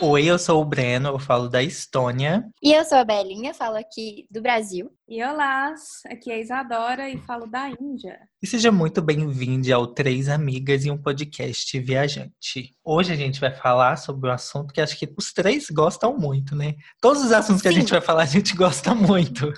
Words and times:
Oi, 0.00 0.26
eu 0.26 0.38
sou 0.38 0.62
o 0.62 0.64
Breno, 0.64 1.08
eu 1.08 1.18
falo 1.18 1.48
da 1.48 1.60
Estônia. 1.60 2.44
E 2.62 2.72
eu 2.72 2.84
sou 2.84 2.98
a 2.98 3.04
Belinha, 3.04 3.52
falo 3.52 3.76
aqui 3.76 4.28
do 4.30 4.40
Brasil. 4.40 4.92
E 5.08 5.20
olá, 5.24 5.74
aqui 6.06 6.30
é 6.30 6.34
a 6.34 6.38
Isadora 6.38 7.10
e 7.10 7.18
falo 7.18 7.48
da 7.48 7.68
Índia. 7.68 8.16
E 8.40 8.46
seja 8.46 8.70
muito 8.70 9.02
bem-vindo 9.02 9.74
ao 9.74 9.88
Três 9.88 10.28
Amigas 10.28 10.84
e 10.84 10.90
um 10.90 10.96
Podcast 10.96 11.76
Viajante. 11.80 12.76
Hoje 12.84 13.12
a 13.12 13.16
gente 13.16 13.40
vai 13.40 13.50
falar 13.50 13.96
sobre 13.96 14.30
um 14.30 14.32
assunto 14.32 14.72
que 14.72 14.80
acho 14.80 14.96
que 14.96 15.12
os 15.18 15.32
três 15.32 15.68
gostam 15.68 16.16
muito, 16.16 16.54
né? 16.54 16.76
Todos 17.00 17.24
os 17.24 17.32
assuntos 17.32 17.60
que 17.60 17.68
a 17.68 17.72
gente 17.72 17.90
vai 17.90 18.00
falar 18.00 18.22
a 18.22 18.26
gente 18.26 18.54
gosta 18.54 18.94
muito. 18.94 19.52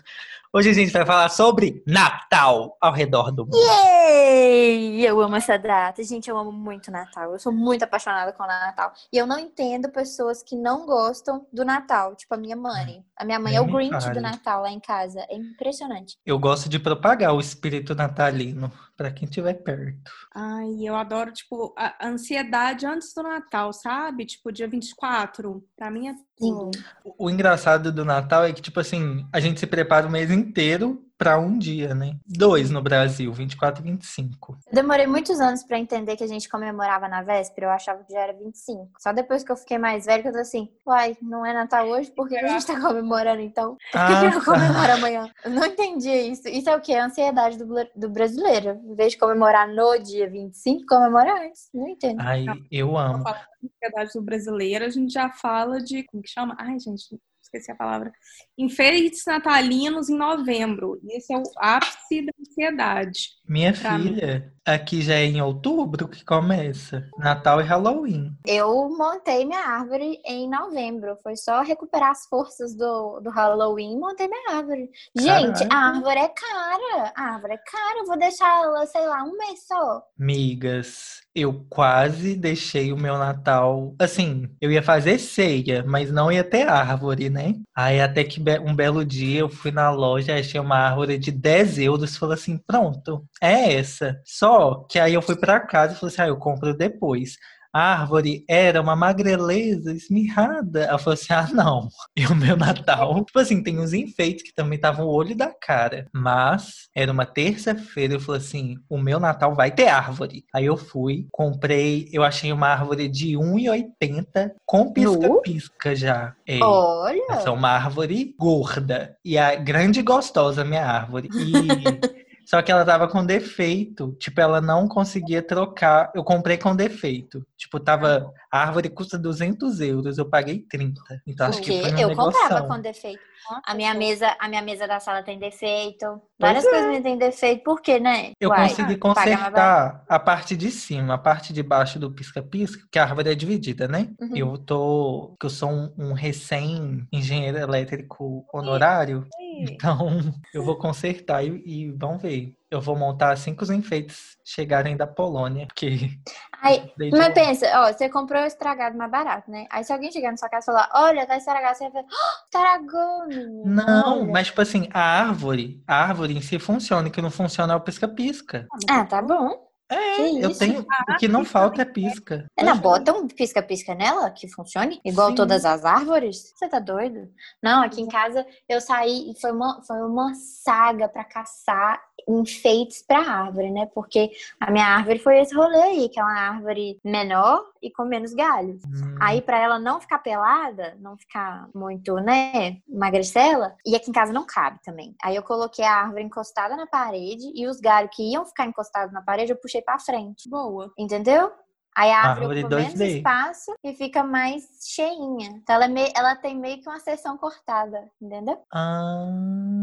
Hoje 0.53 0.69
a 0.69 0.73
gente 0.73 0.91
vai 0.91 1.07
falar 1.07 1.29
sobre 1.29 1.80
Natal 1.87 2.77
ao 2.80 2.93
redor 2.93 3.30
do 3.30 3.45
mundo. 3.45 3.57
Yay! 3.57 5.07
Eu 5.07 5.21
amo 5.21 5.37
essa 5.37 5.57
data. 5.57 6.03
Gente, 6.03 6.29
eu 6.29 6.37
amo 6.37 6.51
muito 6.51 6.91
Natal. 6.91 7.30
Eu 7.33 7.39
sou 7.39 7.53
muito 7.53 7.84
apaixonada 7.84 8.33
com 8.33 8.43
o 8.43 8.46
Natal. 8.48 8.93
E 9.12 9.16
eu 9.16 9.29
não 9.29 9.39
entendo 9.39 9.89
pessoas 9.91 10.42
que 10.42 10.56
não 10.56 10.87
gostam 10.87 11.47
do 11.52 11.65
Natal. 11.65 12.16
Tipo 12.16 12.34
a 12.34 12.37
minha 12.37 12.56
mãe. 12.56 13.05
A 13.16 13.25
minha 13.25 13.39
mãe 13.39 13.55
é 13.55 13.61
o 13.61 13.65
Nem 13.65 13.75
Grinch 13.77 14.02
fale. 14.02 14.15
do 14.15 14.20
Natal 14.20 14.62
lá 14.62 14.70
em 14.73 14.80
casa. 14.80 15.25
É 15.28 15.37
impressionante. 15.37 16.19
Eu 16.27 16.37
gosto 16.37 16.69
de 16.69 16.80
propagar 16.80 17.33
o 17.33 17.39
espírito 17.39 17.95
natalino 17.95 18.73
para 19.01 19.11
quem 19.11 19.25
estiver 19.27 19.55
perto. 19.55 20.13
Ai, 20.35 20.87
eu 20.87 20.95
adoro, 20.95 21.33
tipo, 21.33 21.75
a 21.75 22.07
ansiedade 22.07 22.85
antes 22.85 23.15
do 23.15 23.23
Natal, 23.23 23.73
sabe? 23.73 24.27
Tipo, 24.27 24.53
dia 24.53 24.69
24. 24.69 25.65
Pra 25.75 25.91
mim 25.91 26.09
é 26.09 26.15
tudo. 26.37 26.71
Sim. 26.77 26.85
O 27.03 27.25
o 27.27 27.31
engraçado 27.31 27.91
do 27.91 28.05
Natal 28.05 28.45
é 28.45 28.53
que, 28.53 28.61
tipo 28.61 28.79
assim, 28.79 29.27
a 29.33 29.41
gente 29.41 29.59
se 29.59 29.67
prepara 29.67 30.07
o 30.07 30.11
mês 30.11 30.31
inteiro 30.31 31.03
para 31.20 31.38
um 31.38 31.59
dia, 31.59 31.95
né? 31.95 32.16
Dois 32.27 32.70
no 32.70 32.80
Brasil, 32.80 33.30
24 33.30 33.84
e 33.84 33.91
25. 33.91 34.59
Eu 34.66 34.74
demorei 34.74 35.06
muitos 35.06 35.38
anos 35.38 35.62
pra 35.62 35.78
entender 35.78 36.16
que 36.16 36.24
a 36.24 36.27
gente 36.27 36.48
comemorava 36.48 37.09
na 37.09 37.20
véspera. 37.23 37.66
Eu 37.66 37.70
achava 37.70 38.02
que 38.02 38.15
já 38.15 38.20
era 38.20 38.33
25. 38.33 38.92
Só 38.98 39.12
depois 39.12 39.45
que 39.45 39.52
eu 39.52 39.56
fiquei 39.56 39.77
mais 39.77 40.06
velha 40.06 40.23
que 40.23 40.28
eu 40.28 40.33
tô 40.33 40.38
assim, 40.38 40.70
uai, 40.87 41.14
não 41.20 41.45
é 41.45 41.53
Natal 41.53 41.86
hoje? 41.86 42.11
Por 42.11 42.27
que 42.27 42.39
que 42.39 42.45
a 42.47 42.48
gente 42.48 42.64
tá 42.64 42.80
comemorando 42.80 43.42
então? 43.42 43.77
Por 43.92 44.06
que, 44.06 44.17
que 44.17 44.34
não 44.34 44.41
tá. 44.41 44.45
comemora 44.47 44.95
amanhã? 44.95 45.30
Eu 45.45 45.50
não 45.50 45.67
entendi 45.67 46.11
isso. 46.11 46.48
Isso 46.48 46.70
é 46.70 46.75
o 46.75 46.80
quê? 46.80 46.95
A 46.95 47.05
ansiedade 47.05 47.58
do, 47.58 47.67
do 47.95 48.08
brasileiro. 48.08 48.80
Em 48.83 48.95
vez 48.95 49.12
de 49.12 49.19
comemorar 49.19 49.69
no 49.69 49.98
dia 49.98 50.27
25, 50.27 50.86
comemora 50.86 51.45
antes. 51.45 51.69
Não 51.75 51.86
entendo. 51.86 52.19
Ai, 52.19 52.47
eu 52.73 52.97
amo. 52.97 53.25
Da 53.25 53.47
ansiedade 53.62 54.11
do 54.14 54.23
brasileiro, 54.23 54.86
a 54.86 54.89
gente 54.89 55.12
já 55.12 55.28
fala 55.28 55.83
de. 55.83 56.02
Como 56.05 56.23
que 56.23 56.30
chama? 56.30 56.56
Ai, 56.58 56.78
gente, 56.78 57.20
esqueci 57.53 57.70
a 57.73 57.75
palavra. 57.75 58.12
Enfeites 58.56 59.23
natalinos 59.27 60.09
em 60.09 60.17
novembro. 60.17 61.01
Esse 61.11 61.33
é 61.33 61.39
o 61.39 61.43
ápice 61.59 62.25
da 62.25 62.33
ansiedade. 62.41 63.20
Minha 63.48 63.73
Pra 63.73 63.98
mim. 63.98 64.15
filha, 64.15 64.53
aqui 64.65 65.03
já 65.03 65.15
é 65.15 65.25
em 65.25 65.42
outubro 65.42 66.07
que 66.07 66.25
começa. 66.25 67.05
Natal 67.19 67.61
e 67.61 67.65
Halloween. 67.65 68.33
Eu 68.47 68.89
montei 68.97 69.45
minha 69.45 69.59
árvore 69.67 70.20
em 70.25 70.48
novembro. 70.48 71.17
Foi 71.23 71.37
só 71.37 71.61
recuperar 71.62 72.11
as 72.12 72.27
forças 72.27 72.77
do, 72.77 73.19
do 73.20 73.31
Halloween 73.31 73.95
e 73.95 73.98
montei 73.98 74.29
minha 74.29 74.57
árvore. 74.59 74.89
Gente, 75.17 75.67
Caraca. 75.67 75.75
a 75.75 75.79
árvore 75.89 76.19
é 76.20 76.29
cara. 76.29 77.12
A 77.17 77.23
árvore 77.35 77.53
é 77.55 77.59
cara. 77.59 77.98
Eu 77.98 78.07
vou 78.07 78.19
deixar 78.19 78.62
ela, 78.62 78.87
sei 78.87 79.07
lá, 79.07 79.25
um 79.25 79.37
mês 79.37 79.67
só. 79.67 80.03
Migas, 80.17 81.23
eu 81.35 81.67
quase 81.69 82.37
deixei 82.37 82.92
o 82.92 82.97
meu 82.97 83.19
Natal. 83.19 83.95
Assim, 84.01 84.48
eu 84.61 84.70
ia 84.70 84.83
fazer 84.83 85.19
ceia, 85.19 85.85
mas 85.87 86.12
não 86.12 86.31
ia 86.31 86.45
ter 86.45 86.69
árvore, 86.69 87.29
né? 87.29 87.39
Aí 87.74 88.00
até 88.00 88.24
que 88.24 88.41
um 88.64 88.74
belo 88.74 89.05
dia 89.05 89.41
eu 89.41 89.48
fui 89.48 89.70
na 89.70 89.91
loja, 89.91 90.38
achei 90.38 90.60
uma 90.60 90.77
árvore 90.77 91.19
de 91.19 91.30
10 91.30 91.78
euros. 91.78 92.16
Falei 92.16 92.34
assim: 92.34 92.58
pronto, 92.58 93.24
é 93.42 93.74
essa. 93.74 94.20
Só 94.24 94.84
que 94.88 94.98
aí 94.98 95.14
eu 95.14 95.22
fui 95.22 95.36
pra 95.36 95.61
casa 95.61 95.94
e 95.94 95.96
falei 95.96 96.12
assim: 96.12 96.22
ah, 96.22 96.28
eu 96.28 96.36
compro 96.36 96.77
depois. 96.77 97.36
Árvore 97.73 98.45
era 98.49 98.81
uma 98.81 98.97
magreleza 98.97 99.93
esmirrada. 99.93 100.83
Ela 100.83 100.99
falou 100.99 101.15
assim: 101.15 101.33
ah, 101.33 101.49
não. 101.53 101.89
E 102.17 102.27
o 102.27 102.35
meu 102.35 102.57
Natal, 102.57 103.25
tipo 103.25 103.39
assim, 103.39 103.63
tem 103.63 103.79
os 103.79 103.93
enfeites 103.95 104.43
que 104.43 104.55
também 104.55 104.77
estavam 104.77 105.07
o 105.07 105.11
olho 105.11 105.35
da 105.35 105.48
cara. 105.48 106.07
Mas 106.13 106.89
era 106.95 107.11
uma 107.11 107.25
terça-feira, 107.25 108.14
eu 108.14 108.20
falei 108.20 108.41
assim: 108.41 108.77
o 108.89 108.98
meu 108.98 109.19
Natal 109.19 109.55
vai 109.55 109.70
ter 109.70 109.89
árvore. 109.89 110.45
Aí 110.55 110.67
eu 110.67 110.77
fui, 110.77 111.27
comprei, 111.30 112.09
eu 112.13 112.23
achei 112.23 112.53
uma 112.53 112.69
árvore 112.69 113.09
de 113.09 113.33
1,80 113.35 114.53
com 114.67 114.92
pisca-pisca 114.92 115.95
já. 115.95 116.35
É. 116.47 116.59
Olha. 116.63 117.27
Essa 117.30 117.48
é 117.48 117.53
uma 117.53 117.70
árvore 117.70 118.35
gorda. 118.39 119.17
E 119.25 119.39
a 119.39 119.55
grande 119.55 120.01
e 120.01 120.03
gostosa, 120.03 120.64
minha 120.64 120.85
árvore. 120.85 121.29
E. 121.33 122.20
Só 122.50 122.61
que 122.61 122.72
ela 122.72 122.84
tava 122.84 123.06
com 123.06 123.24
defeito. 123.24 124.16
Tipo, 124.18 124.40
ela 124.40 124.61
não 124.61 124.88
conseguia 124.88 125.40
trocar. 125.40 126.11
Eu 126.12 126.24
comprei 126.24 126.58
com 126.58 126.74
defeito. 126.74 127.46
Tipo, 127.56 127.78
tava. 127.78 128.28
A 128.50 128.62
árvore 128.62 128.88
custa 128.88 129.16
200 129.16 129.81
euros. 129.81 130.19
Eu 130.19 130.28
paguei 130.28 130.58
30. 130.69 131.00
Então 131.25 131.46
acho 131.46 131.62
que 131.62 131.81
foi 131.81 131.90
uma 131.93 132.00
eu 132.00 132.08
comprava 132.08 132.55
negoção. 132.55 132.66
com 132.66 132.81
defeito. 132.81 133.20
A 133.64 133.75
minha 133.75 133.94
mesa, 133.94 134.37
a 134.38 134.49
minha 134.49 134.62
mesa 134.62 134.87
da 134.87 134.99
sala 134.99 135.22
tem 135.22 135.38
defeito. 135.38 136.20
Várias 136.38 136.64
é. 136.64 136.70
coisas 136.70 137.02
têm 137.02 137.16
defeito. 137.16 137.62
Por 137.62 137.81
quê, 137.81 138.00
né? 138.00 138.32
Eu 138.40 138.50
Uai, 138.50 138.69
consegui 138.69 138.96
consertar 138.96 140.05
a 140.08 140.19
parte 140.19 140.56
de 140.56 140.70
cima, 140.70 141.14
a 141.14 141.19
parte 141.19 141.52
de 141.52 141.62
baixo 141.62 141.99
do 141.99 142.11
pisca-pisca, 142.11 142.82
que 142.90 142.99
a 142.99 143.05
árvore 143.05 143.31
é 143.31 143.34
dividida, 143.34 143.87
né? 143.87 144.08
Uhum. 144.20 144.37
Eu 144.37 144.58
tô. 144.58 145.37
que 145.38 145.46
Eu 145.46 145.50
sou 145.50 145.70
um, 145.70 145.93
um 145.96 146.12
recém-engenheiro 146.12 147.58
elétrico 147.58 148.44
honorário. 148.52 149.26
Então, 149.81 150.09
eu 150.53 150.65
vou 150.65 150.76
consertar 150.79 151.44
e, 151.44 151.62
e 151.65 151.93
vamos 151.93 152.23
ver. 152.23 152.55
Eu 152.71 152.81
vou 152.81 152.97
montar 152.97 153.32
assim 153.32 153.55
que 153.55 153.62
os 153.62 153.71
enfeites 153.71 154.37
chegarem 154.44 154.97
da 154.97 155.06
Polônia, 155.06 155.67
porque. 155.67 156.11
Aí, 156.62 156.93
desde 156.97 157.19
mas 157.19 157.35
pensa, 157.35 157.67
ó, 157.81 157.93
você 157.93 158.09
comprou 158.09 158.43
o 158.43 158.47
estragado 158.47 158.97
mais 158.97 159.11
barato, 159.11 159.50
né? 159.50 159.67
Aí 159.71 159.82
se 159.82 159.93
alguém 159.93 160.12
chegar 160.12 160.31
na 160.31 160.37
sua 160.37 160.49
casa 160.49 160.65
e 160.65 160.67
falar, 160.67 160.91
olha, 160.94 161.26
tá 161.26 161.37
estragado, 161.37 161.76
você 161.76 161.88
vai 161.88 161.93
falar, 161.93 162.06
"Ah, 162.11 162.44
estragou, 162.44 163.26
menino. 163.29 163.75
Não, 163.75 164.23
olha." 164.23 164.32
mas 164.32 164.47
tipo 164.49 164.61
assim, 164.61 164.88
a 164.93 165.00
árvore, 165.00 165.82
a 165.87 166.05
árvore 166.05 166.37
em 166.37 166.43
si 166.43 166.59
funciona, 166.59 167.09
o 167.09 167.11
que 167.11 167.23
não 167.23 167.31
funciona 167.31 167.73
é 167.73 167.77
o 167.77 167.81
pisca-pisca. 167.81 168.67
Ah, 168.88 169.05
tá 169.05 169.23
bom. 169.23 169.69
É, 169.90 170.14
Que 170.17 170.40
eu 170.43 170.50
isso? 170.50 170.58
tenho. 170.61 170.81
O 171.08 171.17
que 171.19 171.26
não 171.28 171.44
falta 171.44 171.82
é 171.82 171.84
pisca. 171.84 172.46
Não, 172.62 172.78
bota 172.78 173.12
um 173.12 173.26
pisca-pisca 173.26 173.94
nela 173.94 174.31
que 174.31 174.46
funcione, 174.49 175.00
igual 175.05 175.31
Sim. 175.31 175.34
todas 175.34 175.64
as 175.64 175.84
árvores. 175.84 176.52
Você 176.55 176.69
tá 176.69 176.78
doido? 176.78 177.28
Não, 177.62 177.82
aqui 177.82 178.00
em 178.00 178.08
casa 178.08 178.46
eu 178.69 178.81
saí 178.81 179.31
e 179.32 179.40
foi 179.40 179.50
uma, 179.52 179.82
foi 179.82 180.00
uma 180.02 180.32
saga 180.34 181.08
pra 181.08 181.25
caçar 181.25 182.00
enfeites 182.29 183.02
pra 183.02 183.19
árvore, 183.19 183.70
né? 183.70 183.87
Porque 183.94 184.31
a 184.61 184.70
minha 184.70 184.84
árvore 184.87 185.19
foi 185.19 185.38
esse 185.40 185.55
rolê 185.55 185.81
aí, 185.82 186.08
que 186.08 186.20
é 186.20 186.23
uma 186.23 186.38
árvore 186.38 187.00
menor 187.05 187.64
e 187.82 187.90
com 187.90 188.05
menos 188.05 188.32
galhos. 188.34 188.82
Hum, 188.84 189.17
Aí, 189.19 189.40
pra 189.40 189.58
ela 189.58 189.79
não 189.79 190.00
ficar 190.00 190.19
pelada, 190.19 190.96
não 191.00 191.17
ficar 191.17 191.69
muito, 191.75 192.14
né, 192.17 192.76
magricela, 192.87 193.75
e 193.87 193.96
aqui 193.96 194.11
em 194.11 194.12
casa 194.12 194.32
não 194.34 194.44
cabe 194.46 194.79
também. 194.84 195.14
Aí 195.25 195.34
eu 195.34 195.43
coloquei 195.43 195.84
a 195.84 195.94
árvore 196.02 196.23
encostada 196.23 196.76
na 196.76 196.87
parede 196.87 197.50
e 197.55 197.67
os 197.67 197.81
galhos 197.81 198.14
que 198.14 198.23
iam 198.31 198.44
ficar 198.44 198.67
encostados 198.67 199.12
na 199.14 199.23
parede 199.23 199.52
eu 199.52 199.56
puxei 199.56 199.80
pra 199.82 199.99
frente. 199.99 200.49
Boa. 200.49 200.93
Entendeu? 200.99 201.50
Aí 201.96 202.08
a 202.12 202.19
árvore, 202.19 202.44
Árvore 202.44 202.61
ocupa 202.61 202.76
menos 202.76 202.94
2D. 202.94 203.17
espaço 203.17 203.75
e 203.82 203.93
fica 203.94 204.23
mais 204.23 204.62
cheinha. 204.87 205.49
Então 205.56 205.75
ela, 205.75 205.87
é 205.87 205.88
meio- 205.88 206.12
ela 206.17 206.37
tem 206.37 206.56
meio 206.56 206.81
que 206.81 206.88
uma 206.88 207.00
seção 207.00 207.37
cortada, 207.37 208.08
entendeu? 208.23 208.62
Ah, 208.73 209.26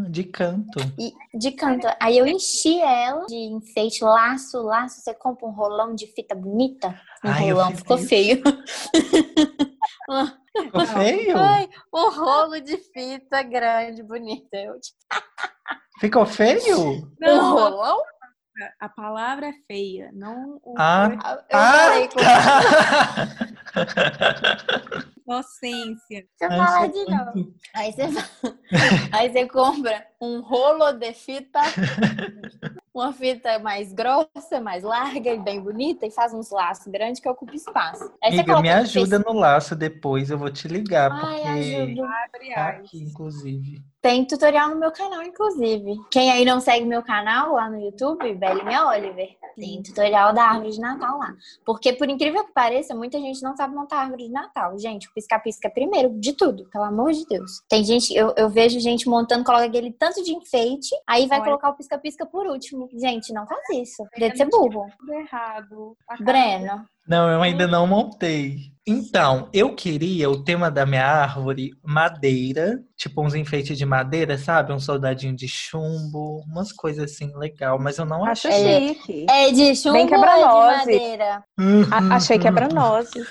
de 0.10 0.24
canto. 0.24 0.80
E 0.98 1.14
de 1.38 1.52
canto. 1.52 1.86
Aí 2.00 2.18
eu 2.18 2.26
enchi 2.26 2.80
ela 2.80 3.26
de 3.28 3.36
enfeite, 3.36 4.04
laço, 4.06 4.62
laço. 4.64 5.02
Você 5.02 5.14
compra 5.14 5.46
um 5.48 5.52
rolão 5.52 5.94
de 5.94 6.08
fita 6.08 6.34
bonita? 6.34 6.90
Um 7.26 7.30
Ai, 7.30 7.52
rolão, 7.52 7.76
ficou 7.76 7.98
isso. 7.98 8.08
feio. 8.08 8.42
Ficou 10.64 10.86
feio? 10.88 11.38
Ai, 11.38 11.70
um 11.94 12.10
rolo 12.10 12.60
de 12.62 12.78
fita 12.78 13.44
grande, 13.44 14.02
bonita. 14.02 14.56
Eu, 14.58 14.76
Ficou 16.00 16.26
feio? 16.26 16.80
um 17.22 17.40
rolão? 17.52 17.98
A 18.80 18.90
palavra 18.90 19.48
é 19.50 19.54
feia, 19.68 20.12
não 20.14 20.60
o 20.64 20.76
Ah, 20.78 21.10
Eu 21.50 21.60
Ah, 21.60 21.74
falei 21.90 22.08
com 22.10 22.20
tá. 22.24 23.38
inocência. 25.28 26.26
Deixa 26.40 26.44
eu 26.44 26.52
Ai, 26.52 26.58
falar 26.58 26.88
de 26.88 27.06
novo. 27.06 27.32
muito- 27.36 27.56
Aí 27.76 27.92
você, 27.92 28.02
aí 29.14 29.30
você 29.32 29.48
compra 29.48 30.08
um 30.22 30.40
rolo 30.42 30.94
de 30.94 31.14
fita, 31.14 31.60
uma 32.94 33.12
fita 33.14 33.60
mais 33.60 33.94
grossa, 33.94 34.60
mais 34.62 34.84
larga 34.84 35.32
e 35.34 35.40
bem 35.40 35.62
bonita, 35.62 36.06
e 36.06 36.12
faz 36.12 36.34
uns 36.34 36.50
laços 36.50 36.88
grandes 36.88 37.22
que 37.22 37.30
ocupa 37.30 37.54
espaço. 37.56 38.12
Aí 38.24 38.32
você 38.32 38.40
Amiga, 38.42 38.62
me 38.62 38.70
ajuda 38.70 39.20
no 39.20 39.34
laço 39.34 39.76
depois, 39.76 40.30
eu 40.32 40.38
vou 40.38 40.50
te 40.50 40.68
ligar, 40.68 41.12
Ai, 41.12 41.20
porque 41.20 41.48
ajudo. 41.48 42.02
tá 42.56 42.68
aqui, 42.70 43.04
inclusive. 43.04 43.84
Tem 44.02 44.26
tutorial 44.26 44.70
no 44.70 44.76
meu 44.76 44.92
canal, 44.92 45.24
inclusive. 45.24 45.96
Quem 46.12 46.32
aí 46.32 46.46
não 46.46 46.60
segue 46.60 46.86
meu 46.86 47.02
canal 47.02 47.54
lá 47.54 47.70
no 47.70 47.80
YouTube, 47.80 48.36
Belinha 48.36 48.86
Oliver, 48.88 49.30
tem 49.56 49.82
tutorial 49.82 50.34
da 50.34 50.44
árvore 50.44 50.72
de 50.72 50.80
Natal 50.80 51.18
lá. 51.18 51.34
Porque, 51.66 51.94
por 51.94 52.08
incrível 52.08 52.46
que 52.46 52.54
pareça, 52.54 52.94
muita 52.94 53.20
gente 53.20 53.42
não 53.42 53.56
sabe 53.56 53.76
montar 53.76 54.02
árvore 54.02 54.26
de 54.26 54.32
Natal. 54.32 54.78
Gente, 54.78 55.08
o 55.08 55.14
pisca-pisca 55.14 55.68
é 55.68 55.72
primeiro 55.72 56.10
de 56.20 56.34
tudo, 56.34 56.70
pelo 56.70 56.84
amor 56.84 57.12
de 57.12 57.26
Deus. 57.26 57.62
Tem 57.68 57.84
gente, 57.84 58.16
eu, 58.16 58.34
eu 58.38 58.50
vejo 58.50 58.80
gente 58.80 59.10
montando, 59.10 59.44
coloca 59.44 59.66
aquele 59.66 59.92
tanto 59.92 60.24
de 60.24 60.34
enfeite, 60.34 60.90
aí 61.08 61.28
vai 61.28 61.40
Olha. 61.40 61.46
colocar 61.46 61.70
o 61.70 61.76
pisca-pisca 61.76 62.26
por 62.26 62.46
último. 62.46 62.88
Gente, 62.94 63.34
não 63.34 63.48
faz 63.48 63.62
isso. 63.74 64.04
Deve 64.18 64.36
ser 64.36 64.46
burro. 64.46 64.86
Tudo 65.00 65.14
errado. 65.14 65.98
Breno, 66.20 66.86
Não, 67.08 67.30
eu 67.32 67.42
ainda 67.42 67.66
não 67.66 67.88
montei. 67.88 68.74
Então, 68.86 69.50
eu 69.54 69.76
queria 69.76 70.30
o 70.30 70.44
tema 70.44 70.72
da 70.72 70.86
minha 70.86 71.06
árvore 71.06 71.72
madeira, 71.84 72.82
tipo 72.96 73.22
uns 73.26 73.36
enfeites 73.36 73.78
de 73.78 73.86
madeira, 73.86 74.38
sabe? 74.38 74.72
Um 74.72 74.80
soldadinho 74.80 75.36
de 75.36 75.48
chumbo, 75.48 76.42
umas 76.48 76.72
coisas 76.72 77.12
assim 77.12 77.36
legal, 77.36 77.78
mas 77.80 77.98
eu 77.98 78.06
não 78.06 78.26
Acho 78.26 78.48
achei. 78.48 78.90
chique. 78.90 79.26
É 79.30 79.52
de 79.52 79.76
chumbo 79.76 79.94
Bem 79.94 80.08
ou 80.20 80.26
é 80.26 80.38
de 80.38 80.78
madeira? 80.78 81.44
A- 81.92 82.16
achei 82.16 82.40
quebra-nozes. 82.40 83.28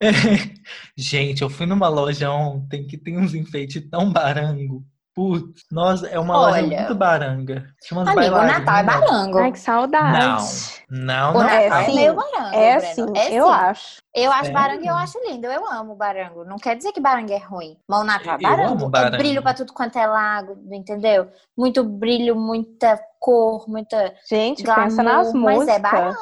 Gente, 0.96 1.42
eu 1.42 1.50
fui 1.50 1.66
numa 1.66 1.88
loja 1.88 2.30
ontem 2.30 2.86
que 2.86 2.96
tem 2.98 3.18
uns 3.18 3.34
enfeites 3.34 3.82
tão 3.90 4.12
barango. 4.12 4.84
Putz, 5.18 5.64
nossa, 5.72 6.06
é 6.06 6.16
uma 6.16 6.38
Olha. 6.38 6.62
loja 6.62 6.76
muito 6.76 6.94
baranga. 6.94 7.66
Umas 7.90 8.06
Amigo, 8.08 8.36
o. 8.36 8.42
Natal 8.42 8.76
é 8.76 8.82
barango. 8.84 9.38
Ai, 9.38 9.50
que 9.50 9.58
saudade. 9.58 10.78
Não, 10.88 11.30
O 11.30 11.32
não, 11.34 11.40
Natal 11.42 11.58
é 11.58 11.66
é, 11.66 11.84
sim. 11.86 11.94
meio 11.96 12.14
barango. 12.14 12.56
É 12.56 12.76
Breno. 12.78 12.94
sim, 12.94 13.12
É 13.16 13.34
eu 13.34 13.46
sim. 13.46 13.52
acho. 13.52 13.96
Eu 14.14 14.30
acho 14.30 14.40
Sério? 14.44 14.54
barango 14.60 14.84
e 14.84 14.86
eu 14.86 14.94
acho 14.94 15.18
lindo. 15.28 15.46
Eu 15.48 15.66
amo 15.66 15.96
barango. 15.96 16.44
Não 16.44 16.56
quer 16.56 16.76
dizer 16.76 16.92
que 16.92 17.00
barango 17.00 17.32
é 17.32 17.38
ruim. 17.38 17.76
Mas 17.88 18.00
o 18.00 18.04
Natal 18.04 18.34
é 18.34 18.36
Eu 18.36 18.42
barango. 18.42 18.72
amo 18.74 18.86
É 18.86 18.88
barango. 18.90 19.16
brilho 19.16 19.42
pra 19.42 19.54
tudo 19.54 19.72
quanto 19.72 19.98
é 19.98 20.06
lago, 20.06 20.56
entendeu? 20.70 21.26
Muito 21.56 21.82
brilho, 21.82 22.36
muita 22.36 23.00
cor, 23.18 23.68
muita 23.68 24.14
Gente, 24.28 24.62
glamour. 24.62 24.84
pensa 24.84 25.02
nas 25.02 25.32
mas 25.32 25.56
músicas, 25.56 25.76
é 25.76 25.78
barango. 25.80 26.16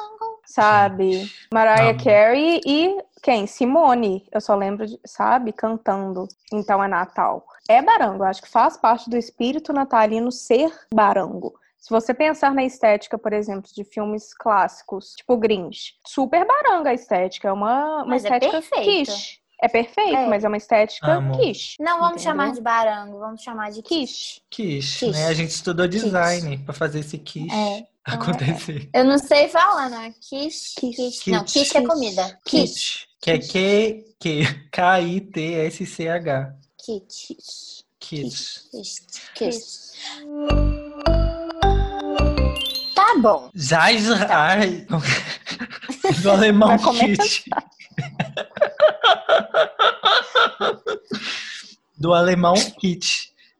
sabe? 0.45 1.31
Mariah 1.53 1.91
Amo. 1.91 2.03
Carey 2.03 2.61
e 2.65 2.97
quem? 3.21 3.45
Simone. 3.47 4.25
Eu 4.31 4.41
só 4.41 4.55
lembro, 4.55 4.85
de, 4.87 4.99
sabe? 5.05 5.51
Cantando. 5.51 6.27
Então 6.51 6.83
é 6.83 6.87
Natal. 6.87 7.43
É 7.67 7.81
barango. 7.81 8.23
Acho 8.23 8.41
que 8.41 8.49
faz 8.49 8.77
parte 8.77 9.09
do 9.09 9.17
espírito 9.17 9.73
natalino 9.73 10.31
ser 10.31 10.71
barango. 10.93 11.53
Se 11.77 11.89
você 11.89 12.13
pensar 12.13 12.53
na 12.53 12.63
estética, 12.65 13.17
por 13.17 13.31
exemplo, 13.33 13.69
de 13.73 13.83
filmes 13.83 14.33
clássicos, 14.33 15.13
tipo 15.15 15.37
Grinch, 15.37 15.93
super 16.05 16.45
baranga 16.45 16.89
a 16.89 16.93
estética. 16.93 17.47
É 17.47 17.51
uma, 17.51 17.97
uma 17.97 18.05
Mas 18.05 18.25
é 18.25 18.27
estética 18.29 18.51
perfeito. 18.61 19.11
quiche. 19.11 19.39
É 19.59 19.67
perfeito, 19.67 20.15
É. 20.17 20.27
mas 20.27 20.43
é 20.43 20.47
uma 20.47 20.57
estética 20.57 21.13
Amo. 21.13 21.39
quiche. 21.39 21.77
Não 21.79 21.99
vamos 21.99 22.21
entendeu? 22.21 22.23
chamar 22.23 22.51
de 22.51 22.61
barango, 22.61 23.19
vamos 23.19 23.41
chamar 23.41 23.71
de 23.71 23.81
quiche. 23.81 24.41
Quiche. 24.51 25.05
Quiche, 25.05 25.11
né? 25.11 25.25
A 25.27 25.33
gente 25.33 25.49
estudou 25.51 25.87
design 25.87 26.57
pra 26.59 26.73
fazer 26.73 26.99
esse 26.99 27.17
quiche 27.17 27.55
É. 27.55 27.85
acontecer. 28.05 28.89
Eu 28.93 29.03
não 29.05 29.17
sei 29.17 29.47
falar, 29.47 29.89
não. 29.89 30.01
É 30.01 30.11
quiche. 30.11 30.73
Quiche. 30.77 30.95
quiche. 30.95 31.31
Não, 31.31 31.43
Quiche. 31.43 31.59
quiche 31.59 31.77
é 31.77 31.81
comida. 31.87 32.39
Quiche. 32.45 33.07
Quiche, 33.07 33.07
que 33.19 33.31
é 33.31 33.39
Q, 33.39 34.69
Quiche. 36.87 37.35
Quiche. 37.99 38.61
Quiche. 39.35 39.59
Tá 42.95 43.13
bom. 43.19 43.49
Já, 43.53 43.91
já. 43.91 44.55
Do 46.23 46.31
alemão 46.31 46.77
kit. 46.77 47.43
Do 51.99 52.13
alemão. 52.13 52.53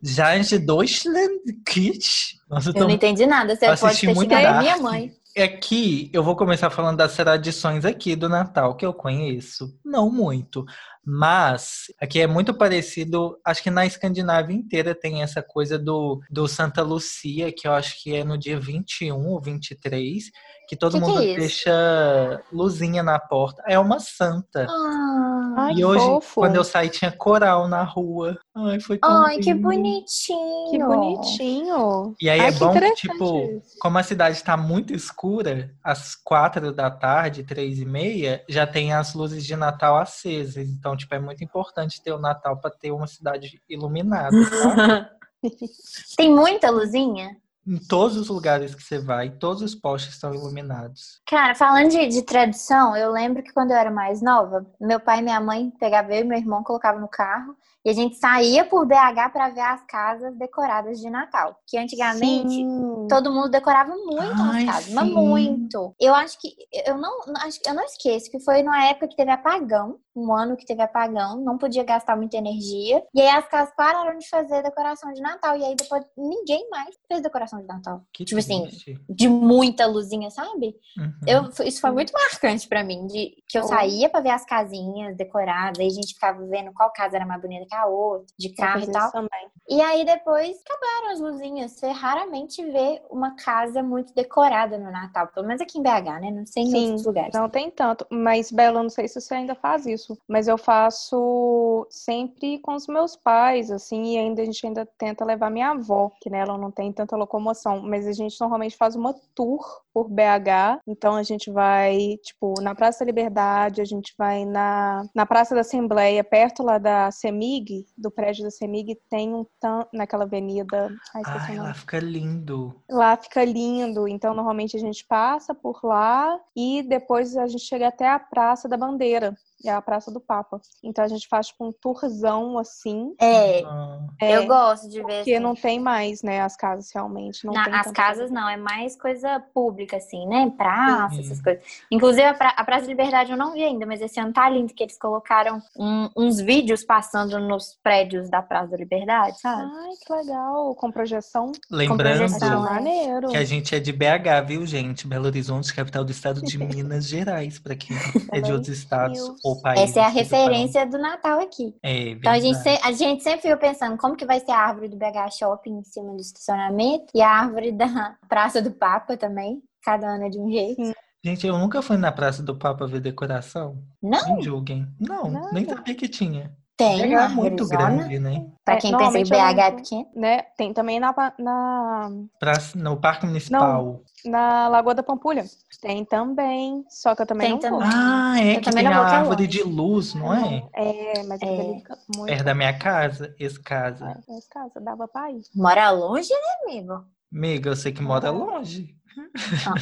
Já 0.01 0.37
de 0.37 0.57
Deutschland 0.59 1.41
kit. 1.65 2.39
Nossa, 2.49 2.69
eu 2.69 2.71
Eu 2.71 2.75
tô 2.79 2.87
não 2.87 2.91
entendi 2.91 3.25
nada. 3.25 3.57
Você 3.57 3.67
Eu 3.67 3.77
pode 3.77 3.99
ter 3.99 4.15
muito 4.15 4.33
xingado 4.33 4.57
a 4.57 4.61
minha 4.61 4.77
mãe. 4.77 5.13
Aqui 5.43 6.09
eu 6.11 6.23
vou 6.23 6.35
começar 6.35 6.69
falando 6.71 6.97
das 6.97 7.15
tradições 7.15 7.85
aqui 7.85 8.15
do 8.15 8.27
Natal 8.27 8.75
que 8.75 8.85
eu 8.85 8.91
conheço. 8.93 9.71
Não 9.85 10.09
muito, 10.09 10.65
mas 11.05 11.85
aqui 12.01 12.19
é 12.19 12.25
muito 12.27 12.53
parecido. 12.53 13.37
Acho 13.45 13.61
que 13.61 13.69
na 13.69 13.85
Escandinávia 13.85 14.55
inteira 14.55 14.95
tem 14.95 15.21
essa 15.21 15.41
coisa 15.43 15.77
do, 15.77 16.19
do 16.29 16.47
Santa 16.47 16.81
Lucia, 16.81 17.51
que 17.55 17.67
eu 17.67 17.73
acho 17.73 18.01
que 18.01 18.15
é 18.15 18.23
no 18.23 18.37
dia 18.37 18.59
21 18.59 19.15
ou 19.27 19.39
23, 19.39 20.23
que 20.67 20.75
todo 20.75 20.93
Que 20.93 20.99
que 20.99 21.05
mundo 21.05 21.21
é 21.21 21.25
isso? 21.25 21.39
deixa 21.39 22.43
luzinha 22.51 23.03
na 23.03 23.19
porta. 23.19 23.61
É 23.67 23.77
uma 23.77 23.99
santa. 23.99 24.65
Ah, 24.67 25.36
Ai, 25.59 25.71
e 25.71 25.75
que 25.77 25.85
hoje, 25.85 26.05
fofo. 26.05 26.41
quando 26.41 26.55
eu 26.55 26.63
saí, 26.63 26.87
tinha 26.87 27.11
coral 27.11 27.67
na 27.67 27.81
rua. 27.81 28.37
Ai, 28.55 28.79
foi 28.79 28.99
tão 28.99 29.25
Ai, 29.25 29.39
que 29.39 29.51
lindo. 29.51 29.63
bonitinho. 29.63 30.69
Que 30.69 30.77
bonitinho. 30.77 32.15
E 32.21 32.29
aí 32.29 32.39
Ai, 32.39 32.49
é 32.49 32.51
que 32.51 32.59
bom 32.59 32.73
que, 32.73 32.91
tipo, 32.93 33.39
isso. 33.57 33.75
como 33.79 33.97
a 33.97 34.03
cidade 34.03 34.37
está 34.37 34.55
muito 34.55 34.93
escura, 34.93 35.73
às 35.83 36.15
quatro 36.15 36.71
da 36.71 36.91
tarde, 36.91 37.43
três 37.43 37.79
e 37.79 37.85
meia, 37.85 38.43
já 38.47 38.67
tem 38.67 38.93
as 38.93 39.15
luzes 39.15 39.43
de 39.43 39.55
Natal 39.55 39.97
acesas. 39.97 40.69
Então, 40.69 40.95
tipo, 40.95 41.15
é 41.15 41.19
muito 41.19 41.43
importante 41.43 42.03
ter 42.03 42.11
o 42.11 42.19
Natal 42.19 42.57
para 42.57 42.69
ter 42.69 42.91
uma 42.91 43.07
cidade 43.07 43.59
iluminada? 43.67 44.29
Tem 46.15 46.33
muita 46.33 46.69
luzinha? 46.69 47.35
Em 47.67 47.77
todos 47.77 48.15
os 48.15 48.29
lugares 48.29 48.73
que 48.73 48.81
você 48.81 48.97
vai, 48.97 49.29
todos 49.29 49.61
os 49.61 49.75
postes 49.75 50.13
estão 50.13 50.33
iluminados. 50.33 51.21
Cara, 51.27 51.53
falando 51.53 51.89
de, 51.89 52.07
de 52.07 52.21
tradição, 52.21 52.95
eu 52.95 53.11
lembro 53.11 53.43
que 53.43 53.51
quando 53.51 53.71
eu 53.71 53.77
era 53.77 53.91
mais 53.91 54.21
nova, 54.21 54.65
meu 54.79 54.99
pai 54.99 55.19
e 55.19 55.21
minha 55.21 55.41
mãe 55.41 55.69
pegavam 55.77 56.11
eu 56.11 56.21
e 56.21 56.23
meu 56.23 56.37
irmão, 56.37 56.63
colocavam 56.63 57.01
no 57.01 57.09
carro 57.09 57.57
e 57.87 57.89
a 57.89 57.93
gente 57.93 58.17
saía 58.17 58.65
por 58.65 58.85
BH 58.85 59.29
para 59.31 59.47
ver 59.49 59.61
as 59.61 59.81
casas 59.85 60.35
decoradas 60.37 60.99
de 60.99 61.09
Natal. 61.09 61.57
Que 61.65 61.77
antigamente 61.77 62.49
Sim. 62.49 63.07
todo 63.09 63.31
mundo 63.31 63.49
decorava 63.49 63.95
muito 63.95 64.41
Ai, 64.41 64.63
as 64.63 64.65
casas, 64.75 64.93
mas 64.93 65.07
sim. 65.07 65.13
muito. 65.13 65.95
Eu 65.97 66.13
acho 66.13 66.37
que 66.37 66.49
eu 66.85 66.97
não, 66.97 67.17
acho, 67.37 67.59
eu 67.65 67.73
não 67.73 67.83
esqueço 67.85 68.29
que 68.29 68.41
foi 68.41 68.61
numa 68.61 68.83
época 68.87 69.07
que 69.07 69.15
teve 69.15 69.31
apagão, 69.31 69.99
um 70.13 70.33
ano 70.33 70.57
que 70.57 70.65
teve 70.65 70.81
apagão, 70.81 71.37
não 71.39 71.57
podia 71.57 71.83
gastar 71.85 72.17
muita 72.17 72.35
energia. 72.35 73.01
E 73.15 73.21
aí 73.21 73.29
as 73.29 73.47
casas 73.47 73.73
pararam 73.75 74.17
de 74.17 74.27
fazer 74.27 74.63
decoração 74.63 75.13
de 75.13 75.21
Natal 75.21 75.55
e 75.55 75.63
aí 75.63 75.75
depois 75.75 76.03
ninguém 76.17 76.67
mais 76.69 76.93
fez 77.07 77.21
decoração 77.21 77.61
de 77.61 77.67
Natal. 77.67 78.01
Que 78.11 78.25
Tipo 78.25 78.39
assim, 78.39 78.63
triste. 78.63 78.99
De 79.07 79.29
muita 79.29 79.85
luzinha, 79.85 80.29
sabe? 80.29 80.75
Uhum. 80.97 81.13
Eu, 81.25 81.65
isso 81.65 81.79
foi 81.79 81.91
muito 81.91 82.11
marcante 82.11 82.67
pra 82.67 82.83
mim, 82.83 83.07
de 83.07 83.31
que 83.47 83.57
eu 83.57 83.63
Oh. 83.63 83.67
saía 83.67 84.09
pra 84.09 84.19
ver 84.21 84.31
as 84.31 84.43
casinhas 84.45 85.15
decoradas, 85.15 85.79
aí 85.79 85.87
a 85.87 85.91
gente 85.91 86.13
ficava 86.15 86.43
vendo 86.47 86.73
qual 86.73 86.91
casa 86.91 87.15
era 87.15 87.25
mais 87.25 87.39
bonita 87.41 87.65
que 87.65 87.75
a 87.77 87.85
outra, 87.85 88.27
de 88.37 88.49
carro 88.49 88.83
e 88.83 88.91
tal. 88.91 89.11
também. 89.11 89.47
E 89.69 89.81
aí 89.81 90.05
depois 90.05 90.61
acabaram 90.65 91.11
as 91.11 91.19
luzinhas. 91.19 91.71
Você 91.71 91.89
raramente 91.89 92.63
vê 92.63 93.01
uma 93.09 93.35
casa 93.35 93.83
muito 93.83 94.13
decorada 94.13 94.77
no 94.77 94.89
Natal, 94.89 95.27
pelo 95.27 95.45
menos 95.45 95.61
aqui 95.61 95.77
em 95.77 95.83
BH, 95.83 96.21
né? 96.21 96.31
Não 96.31 96.45
sei 96.45 96.63
em 96.63 96.69
Sim, 96.69 96.85
outros 96.85 97.05
lugares. 97.05 97.33
Não 97.33 97.49
tem 97.49 97.69
tanto. 97.69 98.07
Mas, 98.09 98.49
Bela, 98.49 98.81
não 98.81 98.89
sei 98.89 99.07
se 99.07 99.19
você 99.19 99.33
ainda 99.35 99.55
faz 99.55 99.85
isso. 99.85 100.17
Mas 100.27 100.47
eu 100.47 100.57
faço 100.57 101.85
sempre 101.89 102.59
com 102.59 102.75
os 102.75 102.87
meus 102.87 103.15
pais, 103.17 103.69
assim, 103.69 104.15
e 104.15 104.17
ainda 104.17 104.41
a 104.41 104.45
gente 104.45 104.65
ainda 104.65 104.85
tenta 104.97 105.25
levar 105.25 105.49
minha 105.49 105.71
avó, 105.71 106.11
que 106.21 106.29
né, 106.29 106.39
ela 106.39 106.57
não 106.57 106.71
tem 106.71 106.91
tanta 106.93 107.17
locomoção. 107.17 107.81
Mas 107.81 108.07
a 108.07 108.13
gente 108.13 108.39
normalmente 108.39 108.77
faz 108.77 108.95
uma 108.95 109.13
tour 109.35 109.81
por 109.93 110.07
BH. 110.09 110.79
Então 110.87 111.15
a 111.15 111.23
gente 111.23 111.51
vai, 111.51 112.17
tipo, 112.23 112.53
na 112.61 112.73
Praça 112.73 112.99
da 112.99 113.05
Liberdade, 113.05 113.81
a 113.81 113.85
gente 113.85 114.13
vai 114.17 114.45
na, 114.45 115.05
na 115.13 115.25
Praça 115.25 115.53
da 115.53 115.61
Assembleia, 115.61 116.23
perto 116.23 116.63
lá 116.63 116.77
da 116.77 117.11
CEMIG, 117.57 117.87
do 117.97 118.11
prédio 118.11 118.43
da 118.43 118.51
CEMIG, 118.51 118.95
tem 119.09 119.33
um 119.33 119.45
tan 119.59 119.85
naquela 119.93 120.23
avenida. 120.23 120.89
Ai, 121.15 121.21
Ai, 121.25 121.57
lá 121.57 121.73
fica 121.73 121.99
lindo. 121.99 122.75
Lá 122.89 123.17
fica 123.17 123.43
lindo, 123.43 124.07
então 124.07 124.33
normalmente 124.33 124.75
a 124.75 124.79
gente 124.79 125.05
passa 125.05 125.53
por 125.53 125.79
lá 125.83 126.39
e 126.55 126.83
depois 126.83 127.35
a 127.35 127.47
gente 127.47 127.63
chega 127.63 127.87
até 127.87 128.09
a 128.09 128.19
Praça 128.19 128.67
da 128.67 128.77
Bandeira, 128.77 129.35
é 129.65 129.71
a 129.71 129.81
Praça 129.81 130.11
do 130.11 130.19
Papa. 130.19 130.59
Então 130.83 131.03
a 131.03 131.07
gente 131.07 131.27
faz 131.27 131.47
tipo 131.47 131.65
um 131.67 131.71
tourzão 131.71 132.57
assim, 132.57 133.13
É, 133.19 133.63
Ah, 133.65 133.99
é, 134.21 134.37
eu 134.37 134.47
gosto 134.47 134.87
de 134.89 134.97
ver 134.97 135.03
porque 135.17 135.33
assim. 135.33 135.39
não 135.39 135.55
tem 135.55 135.79
mais, 135.79 136.21
né, 136.23 136.41
as 136.41 136.55
casas 136.55 136.89
realmente, 136.93 137.45
não 137.45 137.53
Na- 137.53 137.63
tem 137.65 137.73
as 137.73 137.91
casas 137.91 138.31
não, 138.31 138.47
é 138.47 138.57
mais 138.57 138.95
coisa 138.99 139.39
pública, 139.53 139.97
assim, 139.97 140.27
né? 140.27 140.51
Praça, 140.57 141.15
Sim. 141.15 141.21
essas 141.21 141.41
coisas. 141.41 141.63
Inclusive, 141.91 142.23
a, 142.23 142.33
pra- 142.33 142.53
a 142.55 142.63
Praça 142.63 142.81
da 142.83 142.87
Liberdade 142.87 143.31
eu 143.31 143.37
não 143.37 143.53
vi 143.53 143.63
ainda, 143.63 143.85
mas 143.85 144.01
esse 144.01 144.19
ano 144.19 144.31
tá 144.33 144.49
lindo 144.49 144.73
que 144.73 144.83
eles 144.83 144.97
colocaram 144.97 145.61
um- 145.77 146.09
uns 146.15 146.39
vídeos 146.39 146.83
passando 146.83 147.39
nos 147.39 147.77
prédios 147.83 148.29
da 148.29 148.41
Praça 148.41 148.67
da 148.71 148.77
Liberdade, 148.77 149.39
sabe? 149.39 149.63
Ai, 149.63 149.89
que 150.05 150.13
legal, 150.13 150.75
com 150.75 150.91
projeção, 150.91 151.51
Lembrando 151.69 152.17
projeção, 152.19 152.65
é. 152.67 152.69
maneiro. 152.69 153.27
que 153.29 153.37
a 153.37 153.43
gente 153.45 153.73
é 153.75 153.79
de 153.79 153.91
BH, 153.91 154.41
viu, 154.45 154.65
gente? 154.65 155.07
Belo 155.07 155.25
Horizonte, 155.25 155.73
capital 155.73 156.03
do 156.03 156.11
estado 156.11 156.41
de 156.41 156.57
Minas 156.83 157.07
Gerais, 157.07 157.59
para 157.59 157.75
quem 157.75 157.95
é 158.31 158.39
de 158.41 158.51
outros 158.51 158.69
estados 158.77 159.19
Ou 159.47 159.61
países. 159.61 159.89
Essa 159.89 159.99
é 160.01 160.03
a 160.03 160.09
referência 160.09 160.85
do 160.85 160.97
Natal 160.97 161.39
aqui. 161.39 161.75
É, 161.81 162.09
Então 162.09 162.31
a 162.31 162.39
gente, 162.39 162.57
a 162.83 162.91
gente 162.91 163.23
sempre 163.23 163.41
fica 163.41 163.57
pensando 163.57 163.97
como 163.97 164.15
que 164.15 164.25
vai 164.25 164.39
ser 164.39 164.51
a 164.51 164.59
árvore 164.59 164.89
do 164.89 164.97
BH 164.97 165.31
Shopping 165.37 165.77
em 165.79 165.83
cima 165.83 166.13
do 166.13 166.21
estacionamento 166.21 167.05
e 167.13 167.21
a 167.21 167.29
árvore 167.29 167.71
da 167.71 167.87
Praça 168.27 168.61
do 168.61 168.71
Papa 168.71 169.15
também. 169.15 169.61
Cada 169.83 170.07
ano 170.07 170.25
é 170.25 170.29
de 170.29 170.39
um 170.39 170.51
jeito. 170.51 170.83
Sim. 170.83 170.93
Gente, 171.23 171.47
eu 171.47 171.57
nunca 171.57 171.81
fui 171.81 171.97
na 171.97 172.11
Praça 172.11 172.43
do 172.43 172.55
Papa 172.55 172.85
ver 172.85 172.99
decoração. 173.01 173.83
Não, 174.01 174.35
Me 174.35 174.43
julguem. 174.43 174.87
Não, 174.99 175.29
Nada. 175.29 175.51
nem 175.51 175.65
sabia 175.67 175.95
que 175.95 176.07
tinha. 176.07 176.55
Tem. 176.77 176.97
BH 177.09 177.13
é 177.13 177.27
muito 177.29 177.63
Arizona. 177.63 177.77
grande, 177.97 178.19
né? 178.19 178.45
Pra 178.63 178.75
É, 178.75 178.77
quem 178.77 178.91
pensa 178.91 179.11
que 179.11 179.29
normalmente 179.29 179.31
eu 179.33 179.37
BH 179.37 179.59
é 179.59 179.69
não- 179.71 179.75
pequeno. 179.77 180.07
Né? 180.15 180.41
Tem 180.57 180.73
também 180.73 180.99
na, 180.99 181.13
na, 181.39 182.09
Praça, 182.39 182.77
no 182.77 182.95
Parque 182.97 183.25
Municipal. 183.25 184.01
na 184.25 184.67
Lagoa 184.67 184.93
da 184.95 185.03
Pampulha. 185.03 185.45
Tem 185.81 186.03
também, 186.05 186.83
só 186.89 187.15
que 187.15 187.21
eu 187.21 187.25
também 187.25 187.57
Tem 187.57 187.71
não 187.71 187.79
também. 187.79 187.89
vou. 187.89 187.99
Ah, 187.99 188.39
é 188.39 188.55
Eu 188.57 188.61
que 188.61 188.71
tem 188.71 188.83
não 188.83 188.91
a 188.91 188.95
é 188.95 188.97
árvore 189.15 189.43
longe. 189.43 189.47
de 189.47 189.63
luz, 189.63 190.13
não 190.15 190.33
é? 190.33 190.63
É, 190.73 191.23
mas 191.23 191.41
É. 191.41 191.75
fica 191.75 191.97
muito. 192.15 192.25
Perto 192.27 192.43
da 192.43 192.55
minha 192.55 192.77
casa, 192.77 193.35
esse 193.39 193.59
casa. 193.59 194.05
É, 194.27 194.39
caso, 194.49 194.71
dava 194.81 195.07
pra 195.07 195.31
ir. 195.31 195.41
Mora 195.55 195.89
longe, 195.91 196.29
né, 196.29 196.71
amigo? 196.71 197.03
Amiga, 197.33 197.69
eu 197.71 197.75
sei 197.75 197.91
que 197.91 198.01
mora 198.01 198.29
longe. 198.31 198.95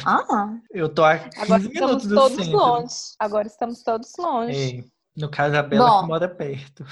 Ah, 0.06 0.24
ah. 0.30 0.54
Eu 0.70 0.88
tô 0.88 1.04
a 1.04 1.18
15 1.18 1.40
Agora 1.42 1.58
minutos 1.60 2.04
estamos 2.04 2.06
do 2.08 2.14
todos 2.14 2.36
centro. 2.44 2.56
longe. 2.58 2.94
Agora 3.18 3.46
estamos 3.46 3.82
todos 3.82 4.12
longe. 4.18 4.78
É, 4.80 4.95
No 5.16 5.30
caso, 5.30 5.56
a 5.56 5.62
Bela 5.62 5.88
Bom. 5.88 6.00
que 6.02 6.06
mora 6.08 6.28
perto. 6.28 6.84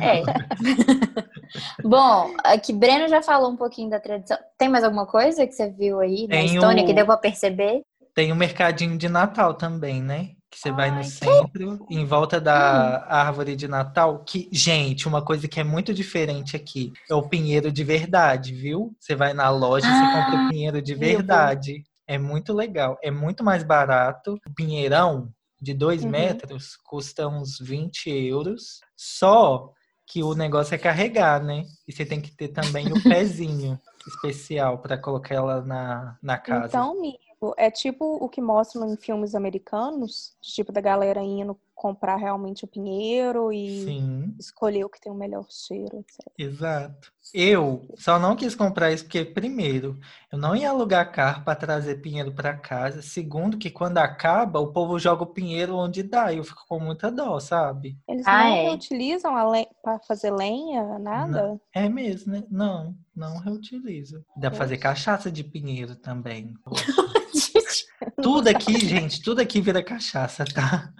É. 0.00 0.22
Bom, 1.82 2.34
aqui 2.44 2.72
Breno 2.72 3.08
já 3.08 3.22
falou 3.22 3.50
um 3.50 3.56
pouquinho 3.56 3.90
da 3.90 4.00
tradição. 4.00 4.36
Tem 4.58 4.68
mais 4.68 4.84
alguma 4.84 5.06
coisa 5.06 5.46
que 5.46 5.52
você 5.52 5.70
viu 5.70 6.00
aí 6.00 6.26
na 6.26 6.34
Tem 6.36 6.46
Estônia 6.54 6.82
o- 6.82 6.86
que 6.86 6.92
deu 6.94 7.06
pra 7.06 7.16
perceber? 7.16 7.82
Tem 8.14 8.30
o 8.30 8.36
mercadinho 8.36 8.96
de 8.98 9.08
Natal 9.08 9.54
também, 9.54 10.02
né? 10.02 10.30
Que 10.50 10.58
você 10.58 10.70
vai 10.70 10.90
no 10.90 10.98
Ai, 10.98 11.04
centro, 11.04 11.86
em 11.90 12.04
volta 12.04 12.38
da 12.38 13.06
árvore 13.08 13.56
de 13.56 13.66
Natal. 13.66 14.22
Que, 14.22 14.50
gente, 14.52 15.08
uma 15.08 15.24
coisa 15.24 15.48
que 15.48 15.58
é 15.58 15.64
muito 15.64 15.94
diferente 15.94 16.54
aqui 16.54 16.92
é 17.10 17.14
o 17.14 17.26
pinheiro 17.26 17.72
de 17.72 17.82
verdade, 17.82 18.52
viu? 18.54 18.94
Você 19.00 19.14
vai 19.16 19.32
na 19.32 19.48
loja 19.48 19.86
e 19.86 19.94
você 19.94 20.04
Ah, 20.04 20.24
compra 20.26 20.44
o 20.44 20.48
pinheiro 20.50 20.82
de 20.82 20.94
verdade. 20.94 21.82
É 22.06 22.18
muito 22.18 22.52
legal. 22.52 22.98
É 23.02 23.10
muito 23.10 23.42
mais 23.42 23.62
barato. 23.62 24.34
O 24.46 24.54
pinheirão 24.54 25.30
de 25.62 25.72
2 25.72 26.02
Uhum. 26.02 26.10
metros 26.10 26.76
custa 26.76 27.28
uns 27.28 27.60
20 27.60 28.10
euros. 28.10 28.80
Só 28.96 29.72
que 30.04 30.20
o 30.22 30.34
negócio 30.34 30.74
é 30.74 30.78
carregar, 30.78 31.42
né? 31.42 31.64
E 31.86 31.92
você 31.92 32.04
tem 32.04 32.20
que 32.20 32.32
ter 32.32 32.48
também 32.48 32.92
o 32.92 32.96
pezinho 33.04 33.80
especial 34.06 34.78
para 34.78 34.98
colocar 34.98 35.36
ela 35.36 35.62
na, 35.62 36.18
na 36.20 36.36
casa. 36.36 36.66
Então, 36.66 36.90
amigo, 36.98 37.54
é 37.56 37.70
tipo 37.70 38.04
o 38.16 38.28
que 38.28 38.40
mostram 38.40 38.92
em 38.92 38.96
filmes 38.96 39.36
americanos, 39.36 40.36
tipo 40.40 40.72
da 40.72 40.80
galera 40.80 41.22
indo 41.22 41.56
comprar 41.74 42.16
realmente 42.16 42.64
o 42.64 42.68
pinheiro 42.68 43.52
e 43.52 43.84
Sim. 43.84 44.34
escolher 44.38 44.84
o 44.84 44.88
que 44.88 45.00
tem 45.00 45.12
o 45.12 45.14
melhor 45.14 45.46
cheiro, 45.48 45.98
etc. 45.98 46.26
Exato. 46.36 47.12
Eu 47.34 47.86
só 47.96 48.18
não 48.18 48.36
quis 48.36 48.54
comprar 48.54 48.92
isso 48.92 49.04
porque, 49.04 49.24
primeiro, 49.24 49.98
eu 50.30 50.38
não 50.38 50.54
ia 50.54 50.68
alugar 50.70 51.10
carro 51.12 51.44
para 51.44 51.54
trazer 51.56 51.96
pinheiro 52.02 52.32
para 52.32 52.56
casa. 52.56 53.00
Segundo, 53.00 53.56
que 53.56 53.70
quando 53.70 53.98
acaba, 53.98 54.60
o 54.60 54.72
povo 54.72 54.98
joga 54.98 55.22
o 55.22 55.32
pinheiro 55.32 55.74
onde 55.76 56.02
dá. 56.02 56.32
E 56.32 56.36
eu 56.38 56.44
fico 56.44 56.62
com 56.68 56.78
muita 56.78 57.10
dó, 57.10 57.40
sabe? 57.40 57.96
Eles 58.06 58.26
Ah, 58.26 58.32
não 58.44 58.54
é? 58.56 58.62
reutilizam 58.64 59.34
a 59.36 59.48
len- 59.48 59.66
pra 59.82 59.98
fazer 60.00 60.30
lenha, 60.30 60.98
nada? 60.98 61.58
É 61.74 61.88
mesmo, 61.88 62.32
né? 62.32 62.44
Não, 62.50 62.94
não 63.16 63.38
reutilizo. 63.38 64.22
Dá 64.36 64.50
pra 64.50 64.58
fazer 64.58 64.76
cachaça 64.76 65.30
de 65.32 65.42
pinheiro 65.42 65.96
também. 65.96 66.52
Tudo 68.22 68.48
aqui, 68.48 68.78
gente, 68.78 69.22
tudo 69.22 69.40
aqui 69.40 69.60
vira 69.60 69.82
cachaça, 69.82 70.44
tá? 70.44 70.92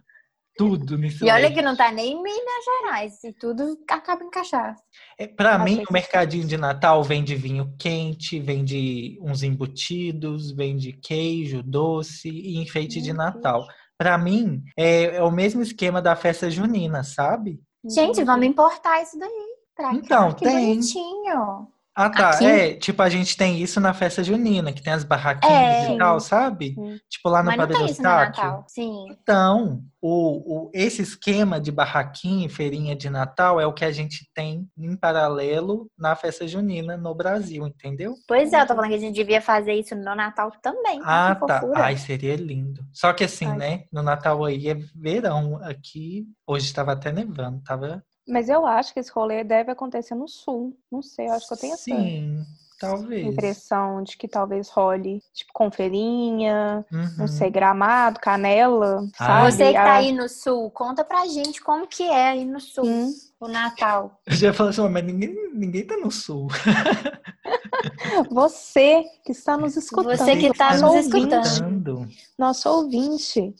Tudo 0.56 0.98
nisso. 0.98 1.24
E 1.24 1.30
olha 1.30 1.52
que 1.52 1.62
não 1.62 1.74
tá 1.74 1.90
nem 1.90 2.12
em 2.12 2.22
Minas 2.22 2.64
Gerais, 2.82 3.24
e 3.24 3.32
tudo 3.32 3.78
acaba 3.88 4.22
em 4.22 4.30
cachaça. 4.30 4.82
É, 5.18 5.26
Para 5.26 5.56
Achei 5.56 5.76
mim, 5.76 5.84
que 5.84 5.90
o 5.90 5.92
mercadinho 5.92 6.46
de 6.46 6.56
Natal 6.56 7.02
vende 7.02 7.34
vinho 7.34 7.74
quente, 7.78 8.38
vende 8.38 9.18
uns 9.22 9.42
embutidos, 9.42 10.52
vende 10.52 10.92
queijo, 10.92 11.62
doce 11.62 12.28
e 12.28 12.58
enfeite 12.58 13.00
de 13.00 13.12
Natal. 13.12 13.66
Para 13.96 14.18
mim, 14.18 14.62
é, 14.76 15.16
é 15.16 15.22
o 15.22 15.30
mesmo 15.30 15.62
esquema 15.62 16.02
da 16.02 16.14
festa 16.16 16.50
junina, 16.50 17.02
sabe? 17.02 17.60
Gente, 17.84 18.22
vamos 18.22 18.46
importar 18.46 19.02
isso 19.02 19.18
daí 19.18 19.56
pra 19.74 19.94
Então, 19.94 20.28
cá. 20.30 20.34
Que 20.34 20.44
tem. 20.44 20.74
bonitinho. 20.74 21.68
Ah, 21.94 22.08
tá. 22.08 22.30
Aqui? 22.30 22.46
É, 22.46 22.74
tipo, 22.74 23.02
a 23.02 23.08
gente 23.10 23.36
tem 23.36 23.60
isso 23.60 23.78
na 23.78 23.92
festa 23.92 24.24
junina, 24.24 24.72
que 24.72 24.82
tem 24.82 24.92
as 24.94 25.04
barraquinhas 25.04 25.88
É. 25.88 25.94
e 25.94 25.98
tal, 25.98 26.18
sabe? 26.20 26.74
Sim. 26.74 26.98
Tipo 27.08 27.28
lá 27.28 27.40
no 27.42 27.48
Mas 27.48 27.56
Padre 27.58 27.76
Eustáquio. 27.82 28.42
Natal. 28.42 28.64
Sim. 28.66 29.06
Então, 29.10 29.82
o, 30.00 30.66
o- 30.66 30.70
esse 30.72 31.02
esquema 31.02 31.60
de 31.60 31.70
barraquinha 31.70 32.46
e 32.46 32.48
feirinha 32.48 32.96
de 32.96 33.10
Natal 33.10 33.60
é 33.60 33.66
o 33.66 33.74
que 33.74 33.84
a 33.84 33.92
gente 33.92 34.26
tem 34.34 34.66
em 34.78 34.96
paralelo 34.96 35.86
na 35.98 36.16
festa 36.16 36.48
junina 36.48 36.96
no 36.96 37.14
Brasil, 37.14 37.66
entendeu? 37.66 38.14
Pois 38.26 38.52
é, 38.54 38.62
eu 38.62 38.66
tô 38.66 38.74
falando 38.74 38.88
que 38.90 38.96
a 38.96 39.00
gente 39.00 39.14
devia 39.14 39.42
fazer 39.42 39.74
isso 39.74 39.94
no 39.94 40.14
Natal 40.14 40.50
também. 40.62 40.98
Ah, 41.04 41.34
tá. 41.34 41.60
fofura. 41.60 41.84
Ai, 41.84 41.98
seria 41.98 42.36
lindo. 42.36 42.82
Só 42.90 43.12
que 43.12 43.24
assim, 43.24 43.46
Ai. 43.48 43.56
né? 43.58 43.84
No 43.92 44.02
Natal 44.02 44.42
aí 44.46 44.68
é 44.68 44.74
verão. 44.94 45.60
Aqui, 45.62 46.24
hoje 46.46 46.64
estava 46.64 46.92
até 46.92 47.12
nevando, 47.12 47.60
tava. 47.62 48.02
Mas 48.26 48.48
eu 48.48 48.64
acho 48.66 48.92
que 48.94 49.00
esse 49.00 49.10
rolê 49.10 49.42
deve 49.44 49.70
acontecer 49.72 50.14
no 50.14 50.28
sul. 50.28 50.76
Não 50.90 51.02
sei, 51.02 51.28
eu 51.28 51.32
acho 51.32 51.46
que 51.48 51.54
eu 51.54 51.58
tenho 51.58 51.74
essa 51.74 51.82
Sim, 51.84 52.46
talvez. 52.78 53.26
impressão 53.26 54.02
de 54.02 54.16
que 54.16 54.28
talvez 54.28 54.68
role, 54.68 55.20
tipo, 55.34 55.52
com 55.52 55.70
feirinha, 55.70 56.86
não 56.90 57.24
Uhum. 57.24 57.26
sei, 57.28 57.50
gramado, 57.50 58.20
canela, 58.20 59.04
Ah. 59.18 59.26
sabe? 59.26 59.52
Você 59.52 59.66
que 59.68 59.72
tá 59.74 59.94
aí 59.94 60.12
no 60.12 60.28
sul, 60.28 60.70
conta 60.70 61.04
pra 61.04 61.26
gente 61.26 61.60
como 61.60 61.86
que 61.86 62.04
é 62.04 62.28
aí 62.28 62.44
no 62.44 62.60
sul, 62.60 62.84
Sim. 62.84 63.14
o 63.40 63.48
Natal. 63.48 64.20
Eu 64.26 64.34
já 64.36 64.52
falei 64.52 64.70
assim, 64.70 64.88
mas 64.88 65.04
ninguém, 65.04 65.34
ninguém 65.52 65.84
tá 65.86 65.96
no 65.96 66.10
sul. 66.10 66.48
Você 68.30 69.04
que 69.24 69.32
está 69.32 69.56
nos 69.56 69.76
escutando. 69.76 70.16
Você 70.16 70.36
que 70.36 70.52
tá 70.52 70.76
nosso 70.76 70.82
nos 70.86 70.94
ouvinte, 71.06 71.34
escutando. 71.34 72.08
Nosso 72.38 72.68
ouvinte. 72.70 73.54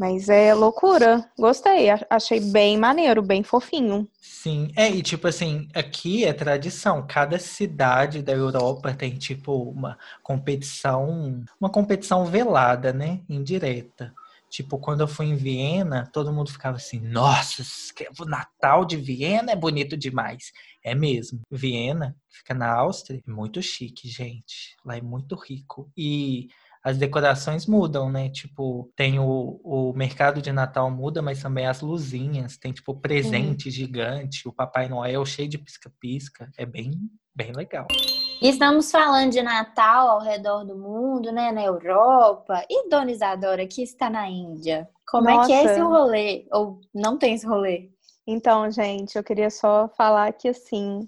Mas 0.00 0.30
é 0.30 0.54
loucura. 0.54 1.30
Gostei. 1.38 1.88
Achei 2.08 2.40
bem 2.40 2.78
maneiro, 2.78 3.20
bem 3.20 3.42
fofinho. 3.42 4.08
Sim, 4.18 4.72
é, 4.74 4.88
e 4.88 5.02
tipo 5.02 5.28
assim, 5.28 5.68
aqui 5.74 6.24
é 6.24 6.32
tradição. 6.32 7.06
Cada 7.06 7.38
cidade 7.38 8.22
da 8.22 8.32
Europa 8.32 8.94
tem 8.94 9.18
tipo 9.18 9.52
uma 9.52 9.98
competição, 10.22 11.44
uma 11.60 11.68
competição 11.68 12.24
velada, 12.24 12.94
né? 12.94 13.20
Indireta. 13.28 14.10
Tipo, 14.48 14.78
quando 14.78 15.02
eu 15.02 15.06
fui 15.06 15.26
em 15.26 15.36
Viena, 15.36 16.08
todo 16.10 16.32
mundo 16.32 16.50
ficava 16.50 16.78
assim, 16.78 16.98
nossa, 16.98 17.62
o 18.18 18.24
Natal 18.24 18.86
de 18.86 18.96
Viena 18.96 19.52
é 19.52 19.56
bonito 19.56 19.98
demais. 19.98 20.50
É 20.82 20.94
mesmo. 20.94 21.42
Viena, 21.50 22.16
fica 22.30 22.54
na 22.54 22.72
Áustria, 22.72 23.22
é 23.24 23.30
muito 23.30 23.60
chique, 23.60 24.08
gente. 24.08 24.74
Lá 24.82 24.96
é 24.96 25.02
muito 25.02 25.34
rico. 25.34 25.92
E 25.94 26.48
as 26.82 26.96
decorações 26.96 27.66
mudam, 27.66 28.10
né? 28.10 28.30
Tipo, 28.30 28.90
tem 28.96 29.18
o, 29.18 29.60
o 29.62 29.92
mercado 29.92 30.40
de 30.40 30.50
Natal 30.50 30.90
muda, 30.90 31.20
mas 31.20 31.42
também 31.42 31.66
as 31.66 31.80
luzinhas. 31.80 32.56
Tem, 32.56 32.72
tipo, 32.72 32.94
presente 32.98 33.70
gigante, 33.70 34.48
o 34.48 34.52
Papai 34.52 34.88
Noel 34.88 35.24
cheio 35.26 35.48
de 35.48 35.58
pisca-pisca. 35.58 36.48
É 36.56 36.64
bem, 36.64 36.92
bem 37.34 37.52
legal. 37.52 37.86
Estamos 38.40 38.90
falando 38.90 39.32
de 39.32 39.42
Natal 39.42 40.08
ao 40.08 40.20
redor 40.20 40.64
do 40.64 40.74
mundo, 40.74 41.30
né? 41.30 41.52
Na 41.52 41.62
Europa. 41.62 42.64
E 42.70 42.88
Dona 42.88 43.10
Isadora, 43.10 43.66
que 43.66 43.82
está 43.82 44.08
na 44.08 44.28
Índia. 44.30 44.88
Como 45.06 45.28
é 45.28 45.44
que 45.44 45.52
é 45.52 45.62
Nossa. 45.62 45.72
esse 45.72 45.80
rolê? 45.80 46.46
Ou 46.50 46.80
não 46.94 47.18
tem 47.18 47.34
esse 47.34 47.46
rolê? 47.46 47.90
Então, 48.32 48.70
gente, 48.70 49.16
eu 49.16 49.24
queria 49.24 49.50
só 49.50 49.88
falar 49.96 50.32
que 50.32 50.48
assim, 50.48 51.04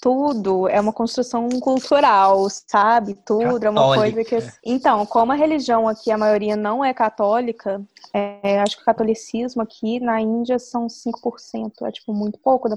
tudo 0.00 0.68
é 0.68 0.80
uma 0.80 0.92
construção 0.92 1.48
cultural, 1.48 2.48
sabe? 2.48 3.14
Tudo 3.14 3.64
é 3.64 3.70
uma 3.70 3.96
coisa 3.96 4.22
que. 4.22 4.36
Católica. 4.36 4.58
Então, 4.64 5.04
como 5.04 5.32
a 5.32 5.34
religião 5.34 5.88
aqui, 5.88 6.12
a 6.12 6.18
maioria 6.18 6.54
não 6.54 6.84
é 6.84 6.94
católica, 6.94 7.82
é, 8.12 8.60
acho 8.60 8.76
que 8.76 8.82
o 8.82 8.84
catolicismo 8.84 9.60
aqui 9.60 9.98
na 9.98 10.20
Índia 10.20 10.58
são 10.58 10.86
5%, 10.86 11.82
é 11.82 11.90
tipo 11.90 12.14
muito 12.14 12.38
pouco 12.38 12.68
da, 12.68 12.76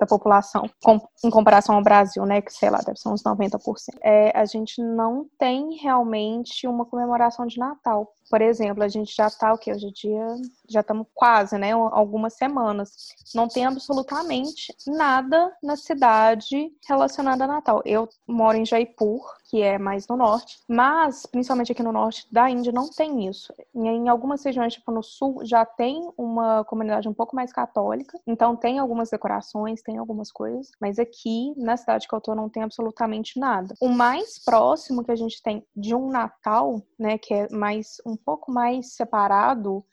da 0.00 0.06
população, 0.06 0.68
com- 0.82 0.98
em 1.22 1.28
comparação 1.30 1.74
ao 1.76 1.82
Brasil, 1.82 2.24
né? 2.24 2.40
Que 2.40 2.50
sei 2.52 2.70
lá, 2.70 2.78
deve 2.78 2.98
ser 2.98 3.10
uns 3.10 3.22
90%. 3.22 3.98
É, 4.02 4.36
a 4.36 4.46
gente 4.46 4.82
não 4.82 5.26
tem 5.38 5.74
realmente 5.76 6.66
uma 6.66 6.86
comemoração 6.86 7.46
de 7.46 7.58
Natal. 7.58 8.10
Por 8.30 8.40
exemplo, 8.40 8.82
a 8.82 8.88
gente 8.88 9.14
já 9.14 9.28
tá 9.28 9.52
o 9.52 9.58
quê? 9.58 9.72
Hoje 9.72 9.86
em 9.88 9.92
dia 9.92 10.26
já 10.68 10.80
estamos 10.80 11.06
quase, 11.14 11.58
né? 11.58 11.72
Algumas 11.72 12.34
semanas. 12.34 12.92
Não 13.34 13.46
tem 13.46 13.66
absolutamente 13.66 14.74
nada 14.86 15.52
na 15.62 15.76
cidade 15.76 16.70
relacionado 16.88 17.42
a 17.42 17.46
Natal. 17.46 17.82
Eu 17.84 18.08
moro 18.26 18.56
em 18.56 18.64
Jaipur, 18.64 19.20
que 19.50 19.60
é 19.60 19.78
mais 19.78 20.06
no 20.06 20.16
norte, 20.16 20.60
mas 20.68 21.26
principalmente 21.26 21.72
aqui 21.72 21.82
no 21.82 21.90
norte 21.90 22.24
da 22.30 22.48
Índia 22.48 22.72
não 22.72 22.88
tem 22.88 23.26
isso. 23.26 23.52
Em 23.74 24.08
algumas 24.08 24.44
regiões, 24.44 24.74
tipo 24.74 24.92
no 24.92 25.02
sul, 25.02 25.44
já 25.44 25.66
tem 25.66 26.08
uma 26.16 26.64
comunidade 26.64 27.08
um 27.08 27.12
pouco 27.12 27.34
mais 27.34 27.52
católica, 27.52 28.16
então 28.24 28.54
tem 28.54 28.78
algumas 28.78 29.10
decorações, 29.10 29.82
tem 29.82 29.98
algumas 29.98 30.30
coisas, 30.30 30.70
mas 30.80 31.00
aqui 31.00 31.52
na 31.56 31.76
cidade 31.76 32.06
que 32.06 32.14
eu 32.14 32.20
tô 32.20 32.32
não 32.32 32.48
tem 32.48 32.62
absolutamente 32.62 33.40
nada. 33.40 33.74
O 33.80 33.88
mais 33.88 34.38
próximo 34.38 35.02
que 35.02 35.10
a 35.10 35.16
gente 35.16 35.42
tem 35.42 35.66
de 35.74 35.96
um 35.96 36.10
Natal, 36.10 36.80
né, 36.96 37.18
que 37.18 37.34
é 37.34 37.48
mais 37.50 37.96
um 38.06 38.16
pouco 38.16 38.52
mais 38.52 38.94
separado, 38.94 39.84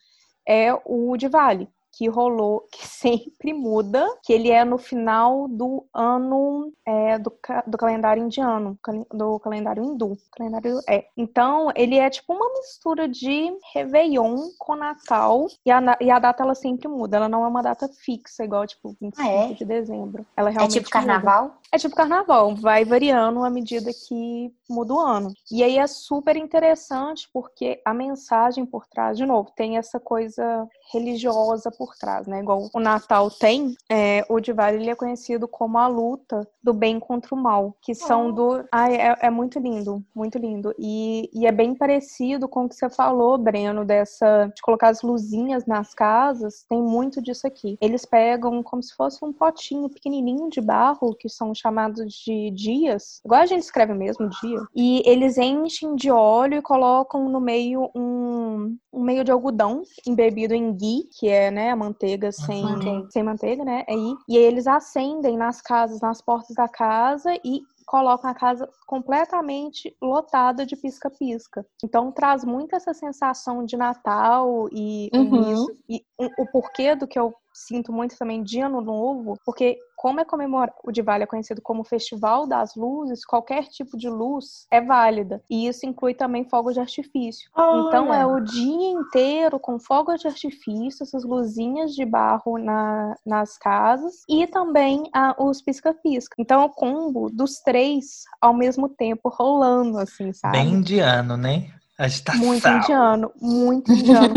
é 0.48 0.72
o 0.86 1.18
Diwali, 1.18 1.68
que 1.98 2.08
rolou, 2.08 2.62
que 2.72 2.86
sempre 2.88 3.54
muda, 3.54 4.06
que 4.24 4.32
ele 4.34 4.52
é 4.52 4.64
no 4.64 4.78
final 4.78 5.48
do 5.48 5.86
ano 5.94 6.72
é, 6.86 7.18
do, 7.18 7.34
do 7.66 7.78
calendário 7.78 8.24
indiano, 8.24 8.78
do 9.14 9.40
calendário 9.40 9.84
hindu. 9.84 10.18
Calendário, 10.32 10.80
é. 10.88 11.06
Então, 11.18 11.72
ele 11.76 11.96
é 11.98 12.10
tipo 12.10 12.34
uma 12.34 12.48
mistura 12.54 13.08
de 13.08 13.52
Réveillon 13.74 14.36
com 14.60 14.76
Natal, 14.76 15.48
e 15.66 15.72
a, 15.72 15.98
e 16.00 16.12
a 16.12 16.20
data 16.20 16.44
ela 16.44 16.54
sempre 16.56 16.88
muda, 16.88 17.18
ela 17.18 17.30
não 17.30 17.44
é 17.44 17.48
uma 17.48 17.64
data 17.64 17.88
fixa, 17.88 18.44
igual 18.44 18.68
tipo 18.68 18.96
25 19.02 19.22
Ah, 19.22 19.28
é? 19.28 19.54
de 19.54 19.66
dezembro. 19.66 20.26
Ela 20.36 20.50
É 20.50 20.54
realmente 20.54 20.74
tipo 20.74 20.86
muda. 20.86 20.92
carnaval? 20.92 21.58
É 21.72 21.78
tipo 21.78 21.96
carnaval, 21.96 22.56
vai 22.56 22.86
variando 22.86 23.44
à 23.44 23.50
medida 23.50 23.92
que 24.08 24.54
muda 24.70 24.94
o 24.94 25.00
ano. 25.00 25.34
E 25.52 25.64
aí 25.64 25.78
é 25.78 25.88
super 25.88 26.36
interessante 26.36 27.30
porque 27.34 27.82
a 27.86 27.94
mensagem 27.94 28.66
por 28.66 28.86
trás, 28.88 29.18
de 29.18 29.26
novo, 29.26 29.52
tem 29.56 29.78
essa 29.78 30.00
coisa 30.00 30.68
religiosa 30.92 31.72
por 31.72 31.96
trás, 31.96 32.28
né? 32.28 32.40
Igual 32.40 32.70
o 32.74 32.80
Natal 32.80 33.30
tem, 33.30 33.76
é, 33.90 34.26
o 34.30 34.40
Diwali 34.40 34.78
ele 34.78 34.90
é 34.90 34.96
conhecido 34.96 35.48
como 35.48 35.78
a 35.78 35.88
luta 35.88 36.48
do 36.64 36.74
bem 36.74 37.00
contra 37.00 37.34
o 37.34 37.38
mal, 37.38 37.76
que 37.82 37.94
são 37.96 38.28
oh. 38.28 38.32
do... 38.32 38.66
Ai, 38.72 38.96
é, 38.96 39.18
é, 39.22 39.30
muito 39.30 39.60
lindo, 39.60 40.04
muito 40.16 40.38
lindo. 40.38 40.74
E, 40.78 41.30
e 41.34 41.46
é 41.46 41.52
bem 41.52 41.74
parecido 41.74 42.48
com 42.48 42.66
o 42.66 42.70
que 42.70 42.76
você 42.76 42.90
falou, 42.90 43.38
Breno, 43.38 43.86
dessa... 43.86 44.48
de 44.54 44.62
colocar 44.62 44.90
as 44.90 45.02
luzinhas 45.02 45.66
nas 45.66 45.94
casas, 45.94 46.66
tem 46.70 46.82
muito 46.82 47.22
disso 47.22 47.48
aqui. 47.48 47.78
Eles 47.82 48.06
pegam 48.06 48.62
como 48.64 48.84
se 48.84 48.94
fosse 48.96 49.24
um 49.24 49.34
potinho 49.34 49.90
pequenininho 49.90 50.50
de 50.50 50.62
barro, 50.62 51.16
que 51.16 51.30
são 51.30 51.54
chamados 51.54 52.14
de 52.14 52.52
dias, 52.52 53.22
igual 53.24 53.42
a 53.42 53.46
gente 53.46 53.64
escreve 53.64 53.94
mesmo, 53.94 54.30
e 54.76 55.02
eles 55.06 55.38
enchem 55.38 55.96
de 55.96 56.12
óleo 56.12 56.60
e 56.60 56.62
colocam 56.62 57.30
no 57.30 57.40
meio 57.40 57.90
um, 57.96 58.78
um 58.92 59.02
meio 59.02 59.24
de 59.24 59.32
algodão 59.32 59.84
embebido 60.06 60.54
em 60.54 60.74
ghee, 60.74 61.10
que 61.18 61.28
é, 61.28 61.52
né, 61.52 61.72
a 61.72 61.76
manteiga 61.76 62.32
sem, 62.32 62.64
uhum. 62.64 63.08
sem 63.10 63.24
manteiga, 63.24 63.64
né, 63.64 63.84
aí, 63.88 64.16
e 64.28 64.38
aí 64.38 64.44
eles 64.44 64.68
acendem 64.68 65.38
nas 65.38 65.62
casas, 65.62 66.02
nas 66.02 66.22
portas 66.22 66.56
da 66.56 66.68
casa 66.68 67.34
e 67.44 67.62
colocam 67.88 68.30
a 68.30 68.34
casa 68.34 68.70
completamente 68.86 69.96
lotada 70.02 70.66
de 70.66 70.76
pisca-pisca. 70.76 71.66
Então 71.82 72.12
traz 72.12 72.44
muito 72.44 72.76
essa 72.76 72.94
sensação 72.94 73.64
de 73.64 73.78
Natal 73.78 74.68
e, 74.74 75.10
uhum. 75.14 75.54
isso, 75.54 75.78
e 75.90 76.04
o 76.38 76.46
porquê 76.52 76.96
do 76.96 77.08
que 77.08 77.18
eu 77.18 77.34
sinto 77.58 77.92
muito 77.92 78.16
também 78.18 78.44
de 78.44 78.60
Ano 78.60 78.82
Novo, 78.82 79.40
porque 79.44 79.80
como 79.96 80.20
é 80.20 80.26
comemora 80.26 80.72
o 80.84 80.92
Diwali 80.92 81.24
é 81.24 81.28
conhecido 81.28 81.60
como 81.60 81.84
Festival 81.84 82.46
das 82.46 82.76
Luzes, 82.76 83.26
qualquer 83.26 83.64
tipo 83.64 83.98
de 83.98 84.08
luz 84.08 84.68
é 84.70 84.80
válida. 84.80 85.42
E 85.50 85.68
isso 85.68 85.88
inclui 85.88 86.14
também 86.14 86.48
fogos 86.48 86.76
de 86.76 86.80
artifício. 86.80 87.50
Então 87.58 88.14
é 88.14 88.24
o 88.24 88.40
dia 88.40 88.92
inteiro 88.92 89.60
com 89.60 89.80
fogos 89.80 90.22
de 90.22 90.28
artifício, 90.28 91.02
essas 91.02 91.24
luzinhas 91.24 91.96
de 91.96 92.06
barro 92.06 92.60
na, 92.60 93.16
nas 93.26 93.58
casas 93.58 94.24
e 94.30 94.46
também 94.46 95.10
a, 95.12 95.36
os 95.44 95.60
pisca-pisca. 95.60 96.36
Então 96.38 96.62
é 96.62 96.66
o 96.66 96.70
combo 96.70 97.28
dos 97.32 97.60
três 97.62 98.26
ao 98.40 98.54
mesmo 98.54 98.88
tempo 98.88 99.30
rolando, 99.30 99.98
assim, 99.98 100.32
sabe? 100.32 100.60
Bem 100.60 100.74
indiano, 100.74 101.36
né? 101.36 101.72
Agitação. 101.98 102.46
Muito 102.46 102.68
indiano, 102.68 103.32
muito 103.42 103.90
indiano. 103.92 104.36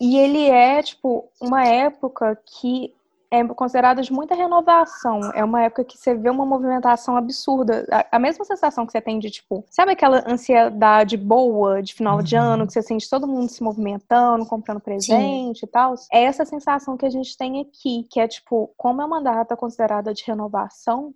E 0.00 0.16
ele 0.18 0.48
é, 0.48 0.82
tipo, 0.82 1.28
uma 1.40 1.66
época 1.66 2.38
que 2.44 2.94
é 3.34 3.44
considerada 3.48 4.00
de 4.00 4.12
muita 4.12 4.34
renovação. 4.34 5.20
É 5.34 5.42
uma 5.44 5.62
época 5.62 5.84
que 5.84 5.98
você 5.98 6.14
vê 6.14 6.30
uma 6.30 6.46
movimentação 6.46 7.16
absurda. 7.16 7.84
A, 8.10 8.18
mesma 8.18 8.44
sensação 8.44 8.86
que 8.86 8.92
você 8.92 9.00
tem 9.00 9.18
de, 9.18 9.30
tipo, 9.30 9.64
sabe 9.70 9.92
aquela 9.92 10.22
ansiedade 10.26 11.16
boa 11.16 11.82
de 11.82 11.94
final 11.94 12.18
uhum. 12.18 12.22
de 12.22 12.36
ano, 12.36 12.66
que 12.66 12.72
você 12.72 12.82
sente 12.82 13.10
todo 13.10 13.26
mundo 13.26 13.48
se 13.48 13.62
movimentando, 13.62 14.46
comprando 14.46 14.80
presente 14.80 15.60
Sim. 15.60 15.66
e 15.66 15.68
tal? 15.68 15.94
É 16.12 16.24
essa 16.24 16.44
sensação 16.44 16.96
que 16.96 17.06
a 17.06 17.10
gente 17.10 17.36
tem 17.36 17.60
aqui, 17.60 18.06
que 18.10 18.20
é, 18.20 18.28
tipo, 18.28 18.72
como 18.76 19.02
é 19.02 19.04
uma 19.04 19.20
data 19.20 19.56
considerada 19.56 20.14
de 20.14 20.22
renovação, 20.24 21.12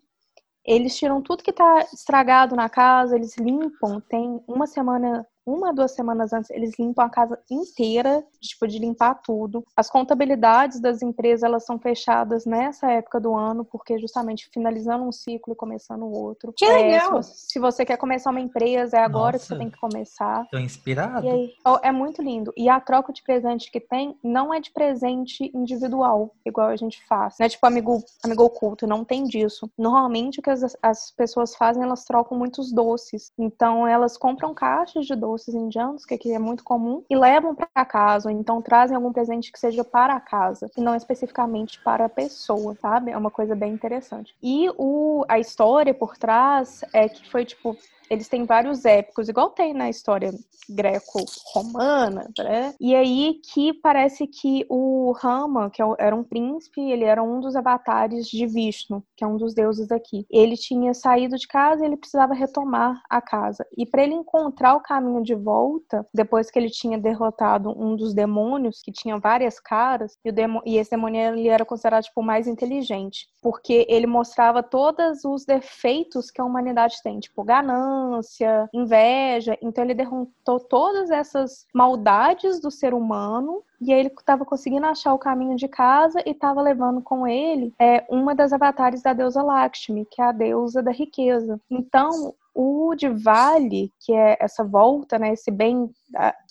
eles 0.64 0.96
tiram 0.98 1.22
tudo 1.22 1.42
que 1.42 1.52
tá 1.52 1.86
estragado 1.94 2.54
na 2.54 2.68
casa, 2.68 3.16
eles 3.16 3.36
limpam, 3.38 4.00
tem 4.00 4.42
uma 4.46 4.66
semana 4.66 5.26
uma, 5.48 5.72
duas 5.72 5.92
semanas 5.92 6.32
antes, 6.32 6.50
eles 6.50 6.78
limpam 6.78 7.04
a 7.04 7.08
casa 7.08 7.38
inteira, 7.50 8.22
tipo, 8.38 8.68
de 8.68 8.78
limpar 8.78 9.14
tudo. 9.14 9.64
As 9.74 9.88
contabilidades 9.88 10.78
das 10.78 11.00
empresas, 11.00 11.42
elas 11.42 11.64
são 11.64 11.78
fechadas 11.78 12.44
nessa 12.44 12.90
época 12.90 13.18
do 13.18 13.34
ano, 13.34 13.64
porque 13.64 13.98
justamente 13.98 14.50
finalizando 14.52 15.04
um 15.04 15.12
ciclo 15.12 15.54
e 15.54 15.56
começando 15.56 16.02
o 16.02 16.12
outro. 16.12 16.52
Que 16.54 16.66
legal! 16.66 17.18
É, 17.18 17.22
se, 17.22 17.30
você, 17.30 17.52
se, 17.52 17.58
você, 17.58 17.84
quer 17.86 17.96
começar 17.96 18.30
uma 18.30 18.40
empresa, 18.40 18.98
é 18.98 19.00
agora 19.00 19.32
Nossa, 19.32 19.38
que 19.38 19.48
você 19.54 19.58
tem 19.58 19.70
que 19.70 19.78
começar. 19.78 20.46
Tô 20.50 20.58
inspirado. 20.58 21.26
E 21.26 21.30
aí, 21.30 21.54
é 21.82 21.90
muito 21.90 22.20
lindo. 22.20 22.52
E 22.54 22.68
a 22.68 22.78
troca 22.78 23.12
de 23.12 23.22
presente 23.22 23.70
que 23.70 23.80
tem, 23.80 24.18
não 24.22 24.52
é 24.52 24.60
de 24.60 24.70
presente 24.70 25.50
individual, 25.54 26.34
igual 26.44 26.68
a 26.68 26.76
gente 26.76 27.02
faz. 27.06 27.36
Não 27.40 27.46
é 27.46 27.48
tipo 27.48 27.66
amigo, 27.66 28.04
amigo 28.22 28.44
oculto, 28.44 28.86
não 28.86 29.02
tem 29.02 29.24
disso. 29.24 29.70
Normalmente, 29.78 30.40
o 30.40 30.42
que 30.42 30.50
as, 30.50 30.76
as 30.82 31.10
pessoas 31.10 31.56
fazem, 31.56 31.82
elas 31.82 32.04
trocam 32.04 32.36
muitos 32.36 32.70
doces. 32.70 33.32
Então, 33.38 33.86
elas 33.86 34.18
compram 34.18 34.52
caixas 34.52 35.06
de 35.06 35.16
doces 35.16 35.37
doces 35.38 35.54
indianos, 35.54 36.04
que 36.04 36.14
aqui 36.14 36.32
é 36.32 36.38
muito 36.38 36.64
comum, 36.64 37.04
e 37.08 37.16
levam 37.16 37.54
para 37.54 37.84
casa, 37.84 38.28
ou 38.28 38.34
então 38.34 38.60
trazem 38.60 38.96
algum 38.96 39.12
presente 39.12 39.52
que 39.52 39.58
seja 39.58 39.84
para 39.84 40.14
a 40.14 40.20
casa, 40.20 40.70
e 40.76 40.80
não 40.80 40.94
especificamente 40.94 41.80
para 41.82 42.06
a 42.06 42.08
pessoa, 42.08 42.74
sabe? 42.80 43.12
É 43.12 43.16
uma 43.16 43.30
coisa 43.30 43.54
bem 43.54 43.72
interessante. 43.72 44.34
E 44.42 44.68
o, 44.76 45.24
a 45.28 45.38
história 45.38 45.94
por 45.94 46.16
trás 46.16 46.82
é 46.92 47.08
que 47.08 47.30
foi 47.30 47.44
tipo 47.44 47.76
eles 48.10 48.28
têm 48.28 48.44
vários 48.44 48.84
épicos, 48.84 49.28
igual 49.28 49.50
tem 49.50 49.74
na 49.74 49.88
história 49.88 50.32
greco-romana, 50.68 52.30
né? 52.38 52.74
E 52.80 52.94
aí 52.94 53.40
que 53.52 53.72
parece 53.72 54.26
que 54.26 54.66
o 54.68 55.12
Rama, 55.12 55.70
que 55.70 55.82
é 55.82 55.86
era 55.98 56.14
um 56.14 56.22
príncipe, 56.22 56.80
ele 56.80 57.04
era 57.04 57.22
um 57.22 57.40
dos 57.40 57.56
avatares 57.56 58.28
de 58.28 58.46
Vishnu, 58.46 59.02
que 59.16 59.24
é 59.24 59.26
um 59.26 59.36
dos 59.36 59.54
deuses 59.54 59.88
daqui. 59.88 60.26
Ele 60.30 60.56
tinha 60.56 60.94
saído 60.94 61.36
de 61.36 61.46
casa 61.46 61.82
e 61.82 61.86
ele 61.86 61.96
precisava 61.96 62.34
retomar 62.34 63.02
a 63.08 63.20
casa. 63.20 63.66
E 63.76 63.86
para 63.86 64.02
ele 64.02 64.14
encontrar 64.14 64.74
o 64.74 64.80
caminho 64.80 65.22
de 65.22 65.34
volta, 65.34 66.06
depois 66.12 66.50
que 66.50 66.58
ele 66.58 66.70
tinha 66.70 66.98
derrotado 66.98 67.70
um 67.70 67.96
dos 67.96 68.14
demônios, 68.14 68.80
que 68.82 68.92
tinha 68.92 69.18
várias 69.18 69.58
caras, 69.58 70.16
e, 70.24 70.30
e 70.66 70.78
esse 70.78 70.90
demônio 70.90 71.20
ele 71.20 71.48
era 71.48 71.64
considerado 71.64 72.04
tipo, 72.04 72.22
mais 72.22 72.46
inteligente, 72.46 73.26
porque 73.42 73.86
ele 73.88 74.06
mostrava 74.06 74.62
todos 74.62 75.24
os 75.24 75.44
defeitos 75.44 76.30
que 76.30 76.40
a 76.40 76.44
humanidade 76.44 77.02
tem, 77.02 77.18
tipo 77.18 77.42
ganância, 77.42 77.97
ganância, 77.98 78.68
inveja. 78.72 79.56
Então 79.62 79.84
ele 79.84 79.94
derrotou 79.94 80.60
todas 80.60 81.10
essas 81.10 81.66
maldades 81.74 82.60
do 82.60 82.70
ser 82.70 82.94
humano 82.94 83.62
e 83.80 83.92
aí 83.92 84.00
ele 84.00 84.08
estava 84.08 84.44
conseguindo 84.44 84.86
achar 84.86 85.14
o 85.14 85.18
caminho 85.18 85.56
de 85.56 85.68
casa 85.68 86.20
e 86.26 86.30
estava 86.30 86.60
levando 86.60 87.00
com 87.00 87.26
ele 87.26 87.72
é, 87.78 88.04
uma 88.08 88.34
das 88.34 88.52
avatares 88.52 89.02
da 89.02 89.12
deusa 89.12 89.42
Lakshmi, 89.42 90.06
que 90.10 90.20
é 90.20 90.24
a 90.24 90.32
deusa 90.32 90.82
da 90.82 90.90
riqueza. 90.90 91.60
Então, 91.70 92.34
o 92.54 92.94
de 92.94 93.08
vale, 93.08 93.92
que 94.00 94.12
é 94.12 94.36
essa 94.40 94.64
volta, 94.64 95.18
né, 95.18 95.32
esse 95.32 95.50
bem, 95.50 95.90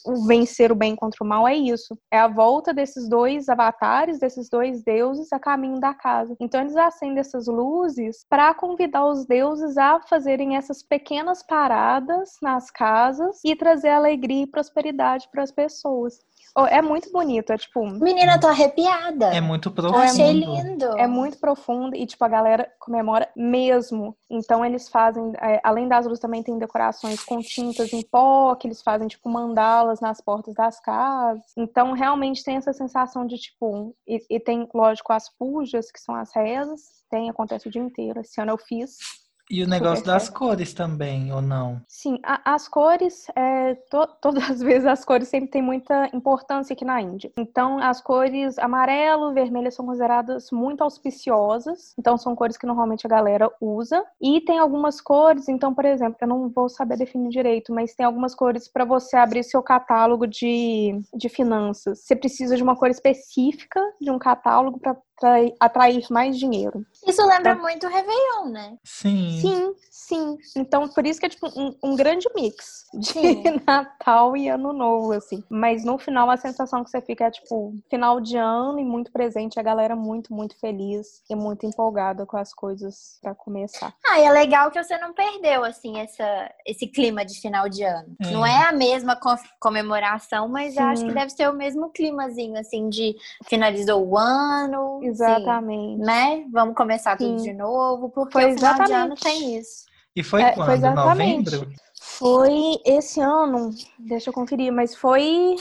o 0.06 0.26
vencer 0.26 0.72
o 0.72 0.76
bem 0.76 0.96
contra 0.96 1.24
o 1.24 1.28
mal, 1.28 1.48
é 1.48 1.56
isso. 1.56 1.98
É 2.12 2.20
a 2.20 2.28
volta 2.28 2.74
desses 2.74 3.10
dois 3.10 3.50
avatares, 3.50 4.20
desses 4.20 4.50
dois 4.50 4.84
deuses 4.84 5.32
a 5.34 5.40
caminho 5.40 5.80
da 5.80 5.94
casa. 5.94 6.36
Então 6.40 6.62
eles 6.62 6.76
acendem 6.76 7.20
essas 7.20 7.48
luzes 7.48 8.26
para 8.30 8.54
convidar 8.54 9.06
os 9.06 9.26
deuses 9.26 9.78
a 9.78 10.00
fazerem 10.02 10.56
essas 10.56 10.84
pequenas 10.84 11.44
paradas 11.44 12.38
nas 12.42 12.70
casas 12.72 13.40
e 13.44 13.56
trazer 13.56 13.90
alegria 13.90 14.44
e 14.44 14.48
prosperidade 14.48 15.28
para 15.32 15.44
as 15.44 15.52
pessoas. 15.52 16.20
É 16.66 16.82
muito 16.82 17.12
bonito, 17.12 17.52
é 17.52 17.58
tipo. 17.58 17.86
Menina, 17.86 18.40
tô 18.40 18.48
arrepiada. 18.48 19.28
É 19.28 19.40
muito 19.40 19.70
profundo. 19.70 19.98
Eu 19.98 20.02
achei 20.02 20.32
lindo. 20.32 20.86
É 20.98 21.06
muito 21.06 21.38
profundo 21.38 21.96
e, 21.96 22.06
tipo, 22.06 22.24
a 22.24 22.28
galera 22.28 22.72
comemora 22.80 23.30
mesmo. 23.36 24.18
Então, 24.30 24.66
eles 24.66 24.90
fazem, 24.90 25.34
é, 25.42 25.60
além 25.64 25.88
das 25.88 26.06
luzes, 26.06 26.20
também 26.20 26.42
tem 26.42 26.58
decorações 26.58 27.24
com 27.24 27.40
tintas 27.40 27.94
em 27.94 28.02
pó, 28.02 28.56
que 28.56 28.68
eles 28.68 28.82
fazem, 28.82 29.08
tipo, 29.08 29.30
mandalas 29.30 30.00
nas 30.00 30.20
portas 30.20 30.54
das 30.56 30.80
casas. 30.80 31.44
Então, 31.56 31.94
realmente 31.94 32.44
tem 32.44 32.58
essa 32.58 32.74
sensação 32.74 33.26
de, 33.26 33.38
tipo. 33.38 33.96
E, 34.08 34.24
e 34.30 34.40
tem, 34.40 34.68
lógico, 34.74 35.14
as 35.14 35.30
pujas, 35.30 35.92
que 35.92 36.00
são 36.00 36.16
as 36.16 36.34
rezas. 36.34 36.82
Tem, 37.10 37.30
acontece 37.30 37.68
o 37.68 37.72
dia 37.72 37.82
inteiro. 37.82 38.22
Esse 38.22 38.42
ano 38.42 38.52
eu 38.52 38.58
fiz. 38.58 39.27
E 39.50 39.64
o 39.64 39.68
negócio 39.68 40.06
das 40.06 40.30
cores 40.30 40.74
também, 40.74 41.32
ou 41.32 41.42
não? 41.42 41.82
Sim, 41.88 42.20
a, 42.24 42.54
as 42.54 42.68
cores, 42.68 43.28
é, 43.36 43.76
to, 43.90 44.08
todas 44.22 44.50
as 44.50 44.62
vezes 44.62 44.86
as 44.86 45.06
cores 45.06 45.28
sempre 45.28 45.50
têm 45.50 45.62
muita 45.62 46.10
importância 46.14 46.74
aqui 46.74 46.84
na 46.84 47.02
Índia. 47.02 47.32
Então, 47.38 47.80
as 47.80 48.02
cores 48.02 48.60
amarelo, 48.60 49.34
vermelho 49.34 49.72
são 49.72 49.86
consideradas 49.86 50.52
muito 50.52 50.84
auspiciosas. 50.84 51.94
Então, 51.98 52.18
são 52.18 52.36
cores 52.36 52.58
que 52.58 52.66
normalmente 52.66 53.08
a 53.08 53.10
galera 53.10 53.50
usa. 53.62 54.04
E 54.22 54.42
tem 54.42 54.60
algumas 54.60 55.00
cores, 55.00 55.48
então, 55.48 55.74
por 55.74 55.86
exemplo, 55.86 56.18
eu 56.20 56.28
não 56.28 56.50
vou 56.50 56.68
saber 56.68 56.98
definir 56.98 57.30
direito, 57.30 57.74
mas 57.74 57.96
tem 57.96 58.06
algumas 58.06 58.36
cores 58.36 58.68
para 58.68 58.84
você 58.84 59.16
abrir 59.16 59.44
seu 59.44 59.64
catálogo 59.64 60.28
de, 60.28 61.00
de 61.16 61.30
finanças. 61.30 62.00
Você 62.00 62.16
precisa 62.16 62.58
de 62.58 62.64
uma 62.64 62.76
cor 62.76 62.90
específica 62.90 63.80
de 64.02 64.12
um 64.12 64.20
catálogo 64.20 64.80
para 64.80 64.98
atrair, 65.18 65.54
atrair 65.60 66.06
mais 66.10 66.38
dinheiro. 66.38 66.86
Isso 67.06 67.22
lembra 67.26 67.54
então, 67.54 67.62
muito 67.62 67.88
o 67.88 67.90
Réveillon, 67.90 68.50
né? 68.50 68.78
Sim. 68.84 69.40
Sim, 69.42 69.76
sim. 69.90 70.38
Então, 70.56 70.88
por 70.88 71.06
isso 71.06 71.20
que 71.20 71.26
é 71.26 71.30
tipo 71.30 71.48
um, 71.48 71.76
um 71.84 71.96
grande 71.96 72.28
mix 72.36 72.86
de 72.94 73.08
sim. 73.08 73.44
Natal 73.66 74.38
e 74.38 74.48
Ano 74.48 74.72
Novo, 74.74 75.14
assim. 75.14 75.44
Mas 75.50 75.84
no 75.84 75.98
final, 75.98 76.30
a 76.30 76.38
sensação 76.38 76.84
que 76.84 76.90
você 76.90 77.02
fica 77.02 77.26
é 77.26 77.32
tipo 77.32 77.74
final 77.90 78.20
de 78.20 78.38
ano 78.38 78.80
e 78.80 78.86
muito 78.86 79.12
presente, 79.12 79.60
a 79.60 79.64
galera 79.64 79.96
muito, 79.96 80.34
muito 80.34 80.58
feliz 80.60 81.24
e 81.30 81.36
muito 81.36 81.66
empolgada 81.66 82.26
com 82.26 82.38
as 82.38 82.54
coisas 82.54 83.18
para 83.22 83.34
começar. 83.34 83.94
Ah, 84.06 84.20
e 84.20 84.24
é 84.24 84.32
legal 84.32 84.70
que 84.70 84.82
você 84.82 84.98
não 84.98 85.14
perdeu, 85.14 85.64
assim, 85.64 85.98
essa, 86.00 86.52
esse 86.66 86.88
clima 86.88 87.26
de 87.26 87.40
final 87.40 87.68
de 87.68 87.84
ano. 87.84 88.16
É. 88.22 88.32
Não 88.32 88.46
é 88.46 88.68
a 88.68 88.72
mesma 88.72 89.20
comemoração, 89.60 90.48
mas 90.48 90.74
sim. 90.74 90.80
acho 90.80 91.06
que 91.06 91.14
deve 91.14 91.32
ser 91.32 91.50
o 91.50 91.54
mesmo 91.54 91.90
climazinho, 91.90 92.58
assim, 92.60 92.90
de 92.90 93.16
finalizou 93.48 94.06
o 94.06 94.18
ano 94.18 95.07
Exatamente. 95.08 95.98
Sim, 96.00 96.06
né? 96.06 96.46
Vamos 96.52 96.76
começar 96.76 97.18
tudo 97.18 97.40
Sim. 97.40 97.52
de 97.52 97.54
novo, 97.54 98.10
porque 98.10 98.34
Foi 98.34 98.52
o 98.52 98.56
final 98.56 98.84
de 98.84 98.94
ano 98.94 99.16
tem 99.16 99.58
isso. 99.58 99.86
E 100.16 100.24
foi 100.24 100.42
É, 100.42 100.52
quando? 100.52 100.66
foi 100.66 100.76
exatamente. 100.76 101.52
Novembro? 101.52 101.72
Foi 102.02 102.54
esse 102.86 103.20
ano, 103.20 103.70
deixa 104.00 104.30
eu 104.30 104.34
conferir, 104.34 104.72
mas 104.72 104.96
foi 104.96 105.56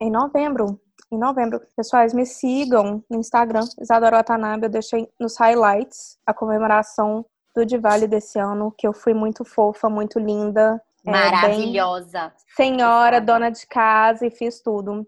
em 0.00 0.10
novembro. 0.10 0.80
Em 1.12 1.18
novembro. 1.18 1.60
Pessoais, 1.76 2.14
me 2.14 2.24
sigam 2.24 3.02
no 3.10 3.18
Instagram, 3.18 3.64
Isadora 3.80 4.16
Watanabe. 4.18 4.64
Eu 4.66 4.70
deixei 4.70 5.08
nos 5.18 5.36
highlights 5.36 6.16
a 6.26 6.32
comemoração 6.32 7.24
do 7.54 7.66
Diwali 7.66 8.06
desse 8.06 8.38
ano, 8.38 8.72
que 8.78 8.86
eu 8.86 8.92
fui 8.92 9.12
muito 9.12 9.44
fofa, 9.44 9.88
muito 9.88 10.18
linda. 10.20 10.80
é, 11.04 11.10
Maravilhosa. 11.10 12.32
senhora, 12.56 13.16
Fofada. 13.16 13.20
dona 13.32 13.50
de 13.50 13.66
casa 13.66 14.26
e 14.26 14.30
fiz 14.30 14.60
tudo. 14.60 15.06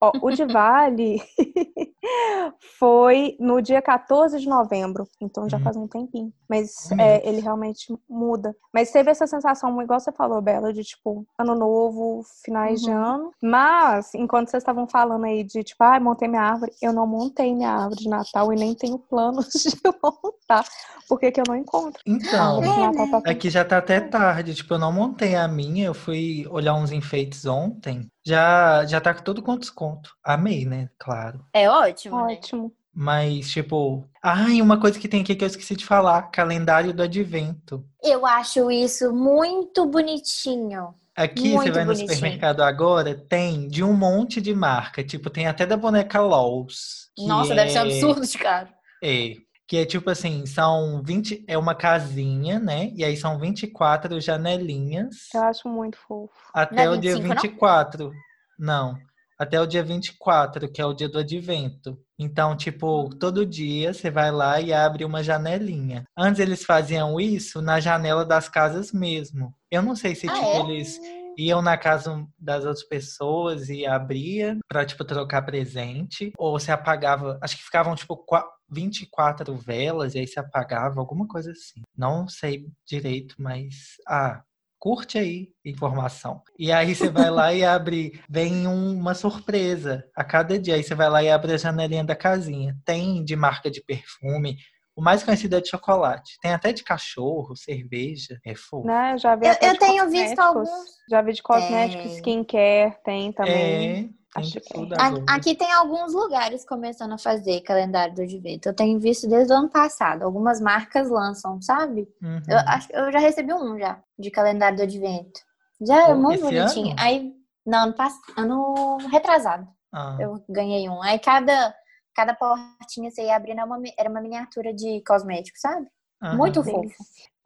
Ó, 0.00 0.12
o 0.22 0.30
Diwali 0.30 1.22
foi 2.78 3.36
no 3.40 3.60
dia 3.62 3.80
14 3.80 4.38
de 4.38 4.48
novembro, 4.48 5.08
então 5.20 5.48
já 5.48 5.58
Uhum. 5.58 5.64
faz 5.64 5.76
um 5.76 5.88
tempinho. 5.88 6.32
Mas 6.48 6.90
Um 6.92 7.00
é, 7.00 7.26
ele 7.28 7.40
realmente 7.40 7.94
muda. 8.08 8.54
Mas 8.72 8.90
teve 8.90 9.10
essa 9.10 9.26
sensação, 9.26 9.80
igual 9.80 9.98
você 10.00 10.12
falou, 10.12 10.40
Bela, 10.42 10.72
de 10.72 10.82
tipo, 10.82 11.26
ano 11.38 11.54
novo, 11.54 12.22
finais 12.44 12.80
de 12.82 12.90
Uhum. 12.90 12.96
ano. 12.96 13.30
Mas, 13.42 14.14
enquanto 14.14 14.48
vocês 14.50 14.62
estavam 14.62 14.86
falando 14.86 15.24
aí 15.24 15.44
de 15.44 15.62
tipo, 15.62 15.82
ah, 15.84 15.98
montei 16.00 16.28
minha 16.28 16.42
árvore, 16.42 16.72
eu 16.82 16.92
não 16.92 17.06
montei 17.06 17.54
minha 17.54 17.70
árvore 17.70 18.00
de 18.02 18.08
Natal 18.08 18.52
e 18.52 18.56
nem 18.56 18.74
tenho 18.74 18.98
planos 18.98 19.48
de 19.54 19.76
montar, 20.02 20.64
porque 21.08 21.30
que 21.32 21.40
eu 21.40 21.44
não 21.48 21.56
encontro. 21.56 22.02
Então, 22.06 22.60
de 22.60 22.68
É, 22.68 22.92
pra 22.92 23.32
aqui 23.32 23.48
já 23.50 23.64
tá 23.64 23.78
até 23.78 24.00
tarde. 24.00 24.54
Tipo, 24.54 24.74
eu 24.74 24.78
não 24.78 24.92
montei 24.92 25.34
a 25.34 25.48
minha. 25.48 25.86
Eu 25.86 25.94
fui 25.94 26.46
olhar 26.50 26.74
uns 26.74 26.92
enfeites 26.92 27.46
ontem. 27.46 28.10
Já, 28.24 28.84
já 28.86 29.00
tá 29.00 29.12
com 29.12 29.22
todo 29.22 29.42
com 29.42 29.56
desconto. 29.58 30.14
Amei, 30.24 30.64
né? 30.64 30.88
Claro. 30.98 31.44
É 31.52 31.68
ótimo, 31.68 32.26
né? 32.26 32.34
Ótimo. 32.34 32.72
Mas, 32.92 33.50
tipo... 33.50 34.04
Ai, 34.22 34.62
uma 34.62 34.80
coisa 34.80 34.98
que 34.98 35.08
tem 35.08 35.20
aqui 35.22 35.34
que 35.34 35.44
eu 35.44 35.48
esqueci 35.48 35.76
de 35.76 35.84
falar. 35.84 36.22
Calendário 36.30 36.94
do 36.94 37.02
Advento. 37.02 37.84
Eu 38.02 38.24
acho 38.24 38.70
isso 38.70 39.12
muito 39.12 39.84
bonitinho. 39.86 40.94
Aqui, 41.16 41.42
você 41.42 41.54
Muito 41.54 41.72
vai 41.72 41.84
no 41.84 41.92
bonitinho. 41.92 42.12
supermercado 42.12 42.60
agora, 42.62 43.14
tem 43.14 43.68
de 43.68 43.84
um 43.84 43.92
monte 43.92 44.40
de 44.40 44.52
marca. 44.52 45.04
Tipo, 45.04 45.30
tem 45.30 45.46
até 45.46 45.64
da 45.64 45.76
boneca 45.76 46.20
LOLs. 46.20 47.10
Nossa, 47.16 47.54
deve 47.54 47.70
ser 47.70 47.78
um 47.78 47.82
é- 47.82 47.84
absurdo 47.84 48.26
de 48.26 48.38
caro. 48.38 48.68
É. 49.02 49.34
Que 49.66 49.78
é 49.78 49.86
tipo 49.86 50.10
assim, 50.10 50.44
são 50.46 51.02
20. 51.02 51.44
É 51.48 51.56
uma 51.56 51.74
casinha, 51.74 52.58
né? 52.58 52.90
E 52.94 53.02
aí 53.04 53.16
são 53.16 53.38
24 53.38 54.20
janelinhas. 54.20 55.28
Eu 55.34 55.42
acho 55.44 55.68
muito 55.68 55.96
fofo. 55.98 56.32
Até 56.52 56.76
Não 56.76 56.82
é 56.94 56.96
o 56.96 57.00
dia 57.00 57.14
25, 57.16 57.34
não? 57.34 57.42
24. 57.42 58.12
Não. 58.58 58.94
Até 59.38 59.60
o 59.60 59.66
dia 59.66 59.82
24, 59.82 60.70
que 60.70 60.80
é 60.80 60.86
o 60.86 60.92
dia 60.94 61.08
do 61.08 61.18
advento. 61.18 61.98
Então, 62.18 62.56
tipo, 62.56 63.08
todo 63.18 63.44
dia 63.44 63.92
você 63.92 64.08
vai 64.10 64.30
lá 64.30 64.60
e 64.60 64.72
abre 64.72 65.04
uma 65.04 65.24
janelinha. 65.24 66.04
Antes 66.16 66.40
eles 66.40 66.64
faziam 66.64 67.18
isso 67.18 67.60
na 67.60 67.80
janela 67.80 68.24
das 68.24 68.48
casas 68.48 68.92
mesmo. 68.92 69.52
Eu 69.70 69.82
não 69.82 69.96
sei 69.96 70.14
se, 70.14 70.28
Ah, 70.28 70.32
tipo, 70.34 70.46
é? 70.46 70.60
eles 70.60 71.00
iam 71.38 71.60
na 71.62 71.76
casa 71.76 72.26
das 72.38 72.64
outras 72.64 72.84
pessoas 72.84 73.68
e 73.68 73.86
abria 73.86 74.56
pra, 74.68 74.84
tipo, 74.84 75.04
trocar 75.04 75.42
presente. 75.42 76.32
Ou 76.38 76.58
se 76.58 76.70
apagava, 76.70 77.38
acho 77.42 77.56
que 77.56 77.62
ficavam, 77.64 77.94
tipo, 77.94 78.16
qua- 78.16 78.48
24 78.70 79.54
velas 79.56 80.14
e 80.14 80.18
aí 80.20 80.26
se 80.26 80.38
apagava, 80.40 81.00
alguma 81.00 81.26
coisa 81.28 81.50
assim. 81.52 81.82
Não 81.96 82.26
sei 82.28 82.66
direito, 82.86 83.34
mas. 83.38 83.96
Ah, 84.08 84.42
curte 84.78 85.16
aí 85.18 85.48
informação. 85.64 86.42
E 86.58 86.70
aí 86.70 86.94
você 86.94 87.08
vai 87.08 87.30
lá 87.30 87.54
e 87.54 87.64
abre, 87.64 88.20
vem 88.28 88.66
um- 88.68 88.98
uma 88.98 89.14
surpresa 89.14 90.04
a 90.14 90.22
cada 90.22 90.58
dia. 90.58 90.74
Aí 90.74 90.82
você 90.82 90.94
vai 90.94 91.08
lá 91.08 91.22
e 91.22 91.30
abre 91.30 91.52
a 91.52 91.56
janelinha 91.56 92.04
da 92.04 92.14
casinha. 92.16 92.76
Tem 92.84 93.24
de 93.24 93.34
marca 93.36 93.70
de 93.70 93.82
perfume. 93.82 94.56
O 94.96 95.02
mais 95.02 95.24
conhecido 95.24 95.56
é 95.56 95.60
de 95.60 95.68
chocolate. 95.68 96.38
Tem 96.40 96.52
até 96.52 96.72
de 96.72 96.84
cachorro, 96.84 97.56
cerveja. 97.56 98.38
É 98.44 98.54
fofo. 98.54 98.86
Né? 98.86 99.18
Já 99.18 99.34
vi 99.34 99.46
Eu, 99.46 99.54
eu 99.60 99.78
tenho 99.78 100.08
visto 100.08 100.38
alguns. 100.38 100.68
Já 101.10 101.20
vi 101.20 101.32
de 101.32 101.42
cosméticos, 101.42 102.06
Tem. 102.06 102.16
skincare, 102.16 102.96
tem 103.04 103.32
também. 103.32 104.14
É, 104.20 104.24
Acho 104.40 104.60
que 104.60 104.76
agora. 104.76 105.24
Aqui 105.28 105.54
tem 105.54 105.72
alguns 105.72 106.12
lugares 106.12 106.64
começando 106.66 107.12
a 107.12 107.18
fazer 107.18 107.60
calendário 107.60 108.14
do 108.14 108.22
advento. 108.22 108.68
Eu 108.68 108.74
tenho 108.74 108.98
visto 108.98 109.28
desde 109.28 109.52
o 109.52 109.56
ano 109.56 109.68
passado. 109.68 110.22
Algumas 110.22 110.60
marcas 110.60 111.08
lançam, 111.08 111.60
sabe? 111.62 112.08
Uhum. 112.20 112.42
Eu, 112.48 112.58
acho, 112.58 112.88
eu 112.92 113.12
já 113.12 113.18
recebi 113.18 113.52
um 113.52 113.78
já, 113.78 114.00
de 114.18 114.30
calendário 114.30 114.76
do 114.76 114.82
advento. 114.82 115.40
Já 115.80 116.08
é 116.08 116.14
muito 116.14 116.40
bonitinho. 116.40 116.92
ano? 116.92 117.00
Aí, 117.00 117.32
não, 117.64 117.84
ano, 117.84 117.94
pass... 117.94 118.14
ano 118.36 118.96
retrasado, 119.10 119.68
Ah, 119.92 120.16
eu 120.20 120.44
ganhei 120.48 120.88
um. 120.88 121.00
Aí 121.02 121.18
cada, 121.18 121.74
cada 122.14 122.34
portinha 122.34 123.10
você 123.10 123.24
ia 123.24 123.36
abrindo 123.36 123.58
era 123.58 123.66
uma, 123.66 123.78
mi- 123.78 123.94
era 123.98 124.10
uma 124.10 124.20
miniatura 124.20 124.72
de 124.74 125.02
cosmético, 125.06 125.58
sabe? 125.58 125.88
aham. 126.20 126.36
Muito 126.38 126.62
fofo. 126.64 127.04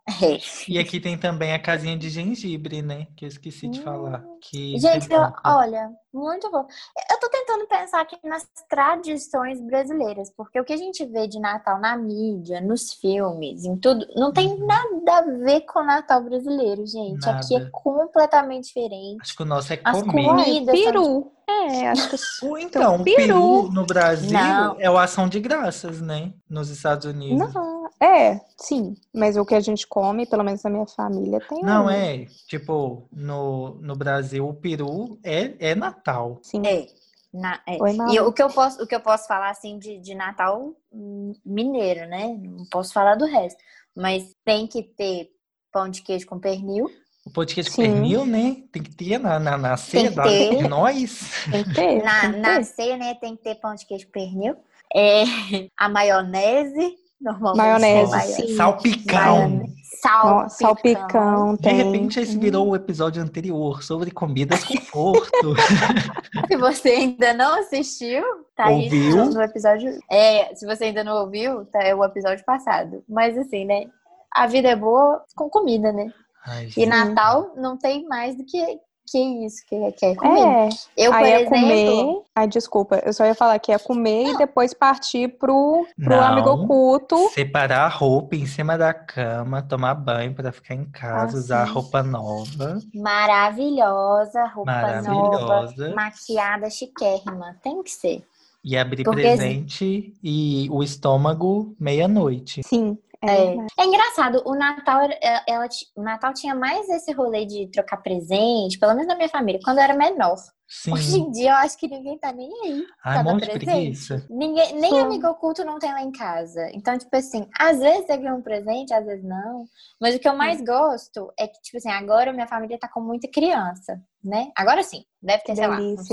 É. 0.08 0.38
E 0.66 0.78
aqui 0.78 0.98
tem 1.00 1.18
também 1.18 1.52
a 1.52 1.58
casinha 1.58 1.96
de 1.96 2.08
gengibre, 2.08 2.80
né? 2.82 3.06
Que 3.16 3.24
eu 3.26 3.28
esqueci 3.28 3.68
de 3.68 3.80
Hum. 3.80 3.82
falar. 3.82 4.24
Que 4.40 4.78
Gente, 4.78 5.10
eu- 5.12 5.20
olha, 5.44 5.90
muito 6.14 6.50
bom. 6.50 6.64
Eu 7.10 7.20
tô 7.20 7.28
tentando 7.28 7.66
pensar 7.66 8.00
aqui 8.00 8.16
nas 8.24 8.46
tradições 8.68 9.60
brasileiras, 9.60 10.30
porque 10.36 10.58
o 10.60 10.64
que 10.64 10.72
a 10.72 10.76
gente 10.76 11.04
vê 11.04 11.26
de 11.26 11.38
Natal 11.38 11.78
na 11.80 11.96
mídia, 11.96 12.60
nos 12.60 12.92
filmes, 12.94 13.64
em 13.64 13.76
tudo, 13.76 14.06
não 14.16 14.32
tem 14.32 14.48
Uhum. 14.48 14.66
nada 14.66 15.18
a 15.18 15.22
ver 15.22 15.62
com 15.62 15.80
o 15.80 15.84
Natal 15.84 16.22
brasileiro, 16.22 16.86
gente. 16.86 17.28
Aqui 17.28 17.54
é 17.56 17.58
Nada. 17.58 17.70
completamente 17.72 18.64
diferente. 18.68 19.18
Acho 19.20 19.36
que 19.36 19.42
o 19.42 19.46
nosso 19.46 19.72
é 19.72 19.80
As 19.84 20.00
comer. 20.00 20.24
comidas- 20.24 20.36
Uai, 20.36 20.44
Comidas 20.46 20.78
são 20.80 20.84
peru. 20.92 21.32
É, 21.50 21.88
acho 21.88 22.10
que 22.10 22.46
Ou 22.46 22.58
então, 22.58 22.96
o 22.96 23.04
peru. 23.04 23.16
peru 23.16 23.72
no 23.72 23.86
Brasil 23.86 24.32
Não. 24.32 24.76
é 24.78 24.90
o 24.90 24.98
ação 24.98 25.26
de 25.28 25.40
graças, 25.40 26.00
né? 26.00 26.32
Nos 26.48 26.68
Estados 26.68 27.06
Unidos. 27.06 27.54
Não, 27.54 27.67
é, 28.00 28.40
sim. 28.56 28.94
Mas 29.14 29.36
o 29.36 29.44
que 29.44 29.54
a 29.54 29.60
gente 29.60 29.86
come, 29.86 30.26
pelo 30.26 30.44
menos 30.44 30.62
na 30.62 30.70
minha 30.70 30.86
família, 30.86 31.40
tem 31.48 31.62
Não, 31.62 31.86
um. 31.86 31.90
é. 31.90 32.26
Tipo, 32.46 33.08
no, 33.12 33.74
no 33.80 33.96
Brasil, 33.96 34.46
o 34.48 34.54
peru 34.54 35.18
é, 35.22 35.54
é 35.58 35.74
Natal. 35.74 36.38
Sim. 36.42 36.62
É. 36.66 36.86
Na- 37.32 37.60
é. 37.66 37.76
Oi, 37.82 37.96
E 38.12 38.20
o 38.20 38.32
que 38.32 38.42
eu 38.42 38.48
posso, 38.48 38.82
o 38.82 38.86
que 38.86 38.94
eu 38.94 39.00
posso 39.00 39.26
falar 39.28 39.50
assim 39.50 39.78
de, 39.78 39.98
de 39.98 40.14
Natal 40.14 40.72
hum, 40.92 41.34
mineiro, 41.44 42.08
né? 42.08 42.36
Não 42.40 42.64
posso 42.70 42.92
falar 42.92 43.16
do 43.16 43.26
resto. 43.26 43.58
Mas 43.94 44.34
tem 44.44 44.66
que 44.66 44.82
ter 44.82 45.30
pão 45.72 45.88
de 45.88 46.00
queijo 46.02 46.26
com 46.26 46.38
pernil. 46.38 46.90
O 47.26 47.30
podcast 47.30 47.70
Sim. 47.70 47.82
pernil, 47.82 48.24
né? 48.24 48.62
Tem 48.72 48.82
que 48.82 48.94
ter 48.94 49.18
na, 49.18 49.38
na, 49.38 49.58
na 49.58 49.76
ceia 49.76 50.08
que 50.08 50.14
da- 50.16 50.22
ter. 50.22 50.56
de 50.56 50.68
nós. 50.68 51.44
Tem 51.50 51.64
que 51.64 51.74
ter. 51.74 52.02
Na, 52.02 52.20
tem 52.22 52.32
que 52.32 52.38
na 52.38 52.56
ter. 52.56 52.64
ceia, 52.64 52.96
né, 52.96 53.14
tem 53.16 53.36
que 53.36 53.42
ter 53.42 53.56
pão 53.56 53.74
de 53.74 53.84
queijo 53.84 54.06
com 54.06 54.12
pernil. 54.12 54.56
É, 54.94 55.24
a 55.76 55.88
maionese, 55.90 56.96
normalmente. 57.20 57.56
Maionese, 57.66 58.10
maio- 58.10 58.32
sim. 58.34 58.56
Salpicão. 58.56 59.16
Maionese. 59.48 59.78
Salpicão. 60.00 60.48
Salpicão 60.48 61.54
De 61.56 61.62
tem. 61.62 61.74
repente, 61.76 62.20
esse 62.20 62.38
virou 62.38 62.68
o 62.68 62.76
episódio 62.76 63.20
anterior 63.22 63.82
sobre 63.82 64.10
comidas 64.12 64.62
conforto. 64.64 65.54
Se 66.48 66.56
você 66.56 66.90
ainda 66.90 67.34
não 67.34 67.58
assistiu, 67.58 68.22
tá 68.54 68.68
Ouviu? 68.70 69.22
aí 69.22 69.28
no 69.34 69.42
episódio. 69.42 69.98
É, 70.10 70.54
se 70.54 70.64
você 70.66 70.84
ainda 70.84 71.02
não 71.02 71.16
ouviu, 71.22 71.64
tá 71.66 71.82
é 71.82 71.94
o 71.94 72.04
episódio 72.04 72.44
passado. 72.44 73.02
Mas 73.08 73.36
assim, 73.36 73.64
né? 73.64 73.86
A 74.32 74.46
vida 74.46 74.68
é 74.68 74.76
boa 74.76 75.24
com 75.34 75.48
comida, 75.48 75.90
né? 75.92 76.12
Ai, 76.46 76.68
E. 76.76 76.86
Natal 76.86 77.52
não 77.56 77.76
tem 77.76 78.06
mais 78.06 78.36
do 78.36 78.44
que, 78.44 78.78
que 79.10 79.18
isso, 79.46 79.62
que, 79.68 79.92
que 79.92 80.06
é 80.06 80.14
comida. 80.14 80.46
É, 80.46 80.68
Eu, 80.96 81.10
por 81.12 81.18
aí 81.22 81.32
é 81.32 81.36
exemplo. 81.42 81.50
comer. 81.60 82.22
Ai, 82.36 82.46
desculpa, 82.48 83.02
eu 83.04 83.12
só 83.12 83.24
ia 83.24 83.34
falar 83.34 83.58
que 83.58 83.72
é 83.72 83.78
comer 83.78 84.28
e 84.28 84.36
depois 84.38 84.72
partir 84.74 85.28
pro, 85.38 85.86
pro 86.00 86.10
Não. 86.16 86.22
amigo 86.24 86.50
oculto. 86.50 87.16
Separar 87.30 87.84
a 87.84 87.88
roupa 87.88 88.36
em 88.36 88.46
cima 88.46 88.78
da 88.78 88.92
cama, 88.94 89.62
tomar 89.62 89.94
banho 89.94 90.34
pra 90.34 90.52
ficar 90.52 90.74
em 90.74 90.84
casa, 90.84 91.36
Ah, 91.36 91.40
usar 91.40 91.66
sim. 91.66 91.72
roupa 91.72 92.02
nova, 92.02 92.78
Maravilhosa, 92.94 94.44
roupa 94.46 94.72
nova, 94.72 95.02
maravilhosa, 95.02 95.94
maquiada, 95.94 96.70
chiquérrima. 96.70 97.56
Tem 97.62 97.82
que 97.82 97.90
ser. 97.90 98.22
e 98.64 98.76
abrir 98.76 99.04
Porque- 99.04 99.22
presente 99.22 100.12
e 100.22 100.68
o 100.70 100.82
estômago 100.82 101.74
meia-noite. 101.80 102.60
Sim. 102.64 102.98
É, 103.22 103.54
É. 103.54 103.66
É 103.80 103.84
engraçado, 103.84 104.42
o 104.46 104.54
Natal, 104.54 105.00
era- 105.02 105.18
ela, 105.20 105.42
ela 105.48 105.68
o 105.96 106.02
Natal 106.02 106.32
tinha 106.32 106.54
mais 106.54 106.88
esse 106.88 107.10
rolê 107.12 107.44
de 107.44 107.68
trocar 107.70 107.96
presente, 107.98 108.78
pelo 108.78 108.92
menos 108.94 109.08
na 109.08 109.16
minha 109.16 109.28
família, 109.28 109.60
quando 109.64 109.78
eu 109.78 109.84
era 109.84 109.94
menor. 109.94 110.36
Sim. 110.70 110.92
Hoje 110.92 111.18
em 111.18 111.30
dia 111.30 111.50
eu 111.52 111.56
acho 111.56 111.78
que 111.78 111.88
ninguém 111.88 112.18
tá 112.18 112.30
nem 112.30 112.50
aí. 112.64 112.84
Ai, 113.02 113.24
um 113.26 113.38
presente. 113.38 114.26
Ninguém, 114.28 114.74
nem 114.74 114.90
Sim. 114.90 115.00
amigo 115.00 115.26
oculto 115.28 115.64
não 115.64 115.78
tem 115.78 115.90
lá 115.90 116.02
em 116.02 116.12
casa. 116.12 116.68
Então, 116.74 116.96
tipo 116.98 117.16
assim, 117.16 117.48
às 117.58 117.78
vezes 117.78 118.06
você 118.06 118.16
ganha 118.18 118.34
um 118.34 118.42
presente, 118.42 118.92
às 118.92 119.04
vezes 119.04 119.24
não. 119.24 119.64
Mas 120.00 120.14
o 120.14 120.18
que 120.18 120.28
eu 120.28 120.36
mais 120.36 120.60
gosto 120.60 121.32
é 121.38 121.48
que, 121.48 121.58
tipo 121.62 121.78
assim, 121.78 121.90
agora 121.90 122.32
minha 122.34 122.46
família 122.46 122.78
tá 122.78 122.86
com 122.86 123.00
muita 123.00 123.26
criança, 123.28 123.98
né? 124.22 124.50
Agora 124.56 124.82
sim, 124.82 125.04
deve 125.22 125.42
ter, 125.42 125.52
Que 125.52 125.56
sei 125.56 125.66
lá, 125.66 125.78
uns, 125.78 126.06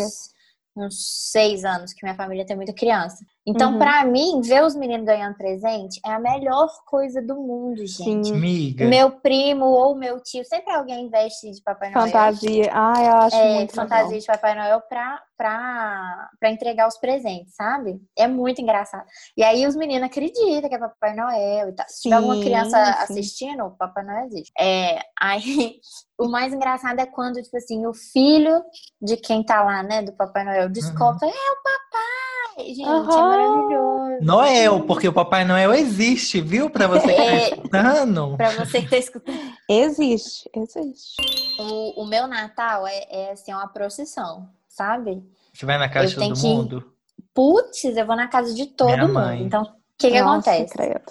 uns 0.78 1.30
seis 1.32 1.66
anos 1.66 1.92
que 1.94 2.04
minha 2.06 2.16
família 2.16 2.46
tem 2.46 2.56
muita 2.56 2.74
criança. 2.74 3.26
Então, 3.48 3.74
Uhum. 3.74 3.78
pra 3.80 4.04
mim, 4.06 4.42
ver 4.42 4.64
os 4.64 4.76
meninos 4.76 5.06
ganhando 5.06 5.36
presente 5.38 6.00
é 6.04 6.12
a 6.12 6.20
melhor 6.20 6.68
coisa 6.88 7.22
do 7.22 7.36
mundo, 7.36 7.86
gente. 7.86 8.28
Sim. 8.30 8.34
Amiga. 8.34 8.86
Meu 8.88 9.12
primo 9.20 9.66
ou 9.66 9.94
meu 9.96 10.20
tio, 10.20 10.44
sempre 10.44 10.74
alguém 10.74 11.10
veste 11.10 11.52
de 11.52 11.62
Papai 11.62 11.92
Noel. 11.92 12.08
Fantasia. 12.08 12.70
Ai, 12.74 13.08
eu 13.08 13.14
acho 13.18 13.36
É, 13.36 13.54
muito 13.56 13.76
fantasia 13.76 14.06
legal. 14.06 14.20
de 14.20 14.26
Papai 14.26 14.56
Noel 14.56 14.82
pra, 14.90 15.22
pra, 15.38 16.30
pra 16.40 16.50
entregar 16.50 16.88
os 16.88 16.98
presentes, 16.98 17.54
sabe? 17.56 18.02
É 18.18 18.28
muito 18.28 18.62
engraçado. 18.62 19.06
E 19.38 19.44
aí 19.44 19.68
os 19.68 19.76
meninos 19.76 20.08
acreditam 20.08 20.68
que 20.68 20.76
é 20.76 20.80
Papai 20.80 21.16
Noel 21.16 21.70
e 21.70 21.74
tal. 21.74 21.86
Se 21.88 22.02
tiver 22.02 22.16
alguma 22.16 22.40
criança 22.40 22.84
sim. 22.84 23.04
assistindo, 23.14 23.64
o 23.66 23.72
Papai 23.78 24.04
Noel 24.04 24.26
existe. 24.26 24.52
É, 24.60 25.00
aí 25.22 25.76
o 26.20 26.28
mais 26.28 26.52
engraçado 26.52 27.00
é 27.00 27.06
quando, 27.06 27.42
tipo 27.44 27.58
assim, 27.58 27.86
o 27.86 27.94
filho 27.94 28.64
de 29.00 29.18
quem 29.18 29.44
tá 29.44 29.62
lá, 29.64 29.84
né, 29.84 30.02
do 30.02 30.14
Papai 30.14 30.44
Noel, 30.44 30.68
descobre, 30.68 31.28
é 31.28 31.30
o 31.30 31.64
papai! 31.64 32.25
Gente, 32.58 32.82
é 32.82 32.86
Aham. 32.86 33.30
maravilhoso. 33.30 34.06
Noel, 34.22 34.82
porque 34.86 35.08
o 35.08 35.14
Papai 35.14 35.44
Noel 35.44 35.74
existe, 35.74 36.40
viu? 36.42 36.70
Pra 36.70 36.88
você 36.88 37.08
que 37.08 37.16
tá 37.16 37.24
É. 37.24 37.50
escutando. 37.50 38.38
Pra 38.38 38.50
você 38.52 38.82
que 38.82 38.90
tá 38.90 38.98
escutando. 38.98 39.38
Existe, 39.70 40.50
existe. 40.56 41.16
O, 41.60 42.04
o 42.04 42.06
meu 42.06 42.28
Natal 42.28 42.88
é, 42.88 43.06
é 43.10 43.32
assim, 43.32 43.54
uma 43.54 43.68
procissão, 43.68 44.48
sabe? 44.70 45.22
Você 45.54 45.66
vai 45.66 45.78
na 45.78 45.90
casa 45.90 46.06
Eu 46.06 46.10
de 46.10 46.16
todo 46.30 46.34
que- 46.42 46.48
mundo? 46.48 46.92
Putz, 47.34 47.84
eu 47.84 48.06
vou 48.06 48.16
na 48.16 48.28
casa 48.30 48.54
de 48.54 48.66
todo 48.68 48.88
Minha 48.88 49.02
mundo. 49.02 49.14
mãe. 49.14 49.44
Então, 49.44 49.64
o 49.64 49.68
que 49.98 50.10
que 50.12 50.18
acontece? 50.18 50.72
credo. 50.74 51.02